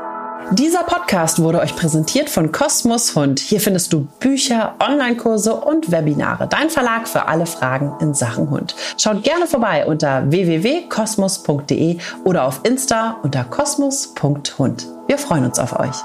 Dieser 0.53 0.83
Podcast 0.83 1.41
wurde 1.41 1.61
euch 1.61 1.77
präsentiert 1.77 2.29
von 2.29 2.51
Kosmos 2.51 3.15
Hund. 3.15 3.39
Hier 3.39 3.61
findest 3.61 3.93
du 3.93 4.09
Bücher, 4.19 4.75
Online-Kurse 4.81 5.55
und 5.55 5.93
Webinare. 5.93 6.49
Dein 6.49 6.69
Verlag 6.69 7.07
für 7.07 7.27
alle 7.29 7.47
Fragen 7.47 7.95
in 8.01 8.13
Sachen 8.13 8.51
Hund. 8.51 8.75
Schaut 8.99 9.23
gerne 9.23 9.47
vorbei 9.47 9.87
unter 9.87 10.31
www.kosmos.de 10.31 11.99
oder 12.25 12.45
auf 12.45 12.61
Insta 12.65 13.19
unter 13.23 13.45
kosmos.hund. 13.45 14.89
Wir 15.07 15.19
freuen 15.19 15.45
uns 15.45 15.61
auf 15.61 15.79
euch. 15.79 15.97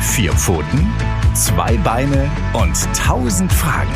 Vier 0.00 0.32
Pfoten, 0.32 0.92
zwei 1.34 1.76
Beine 1.78 2.30
und 2.52 2.76
tausend 2.96 3.52
Fragen. 3.52 3.92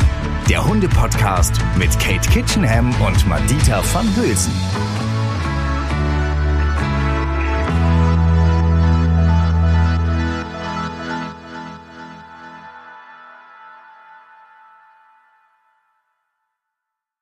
Der 0.49 0.67
Hunde-Podcast 0.67 1.53
mit 1.77 1.97
Kate 1.99 2.29
Kitchenham 2.29 2.93
und 3.01 3.25
Madita 3.27 3.81
van 3.93 4.15
Hülsen. 4.15 4.53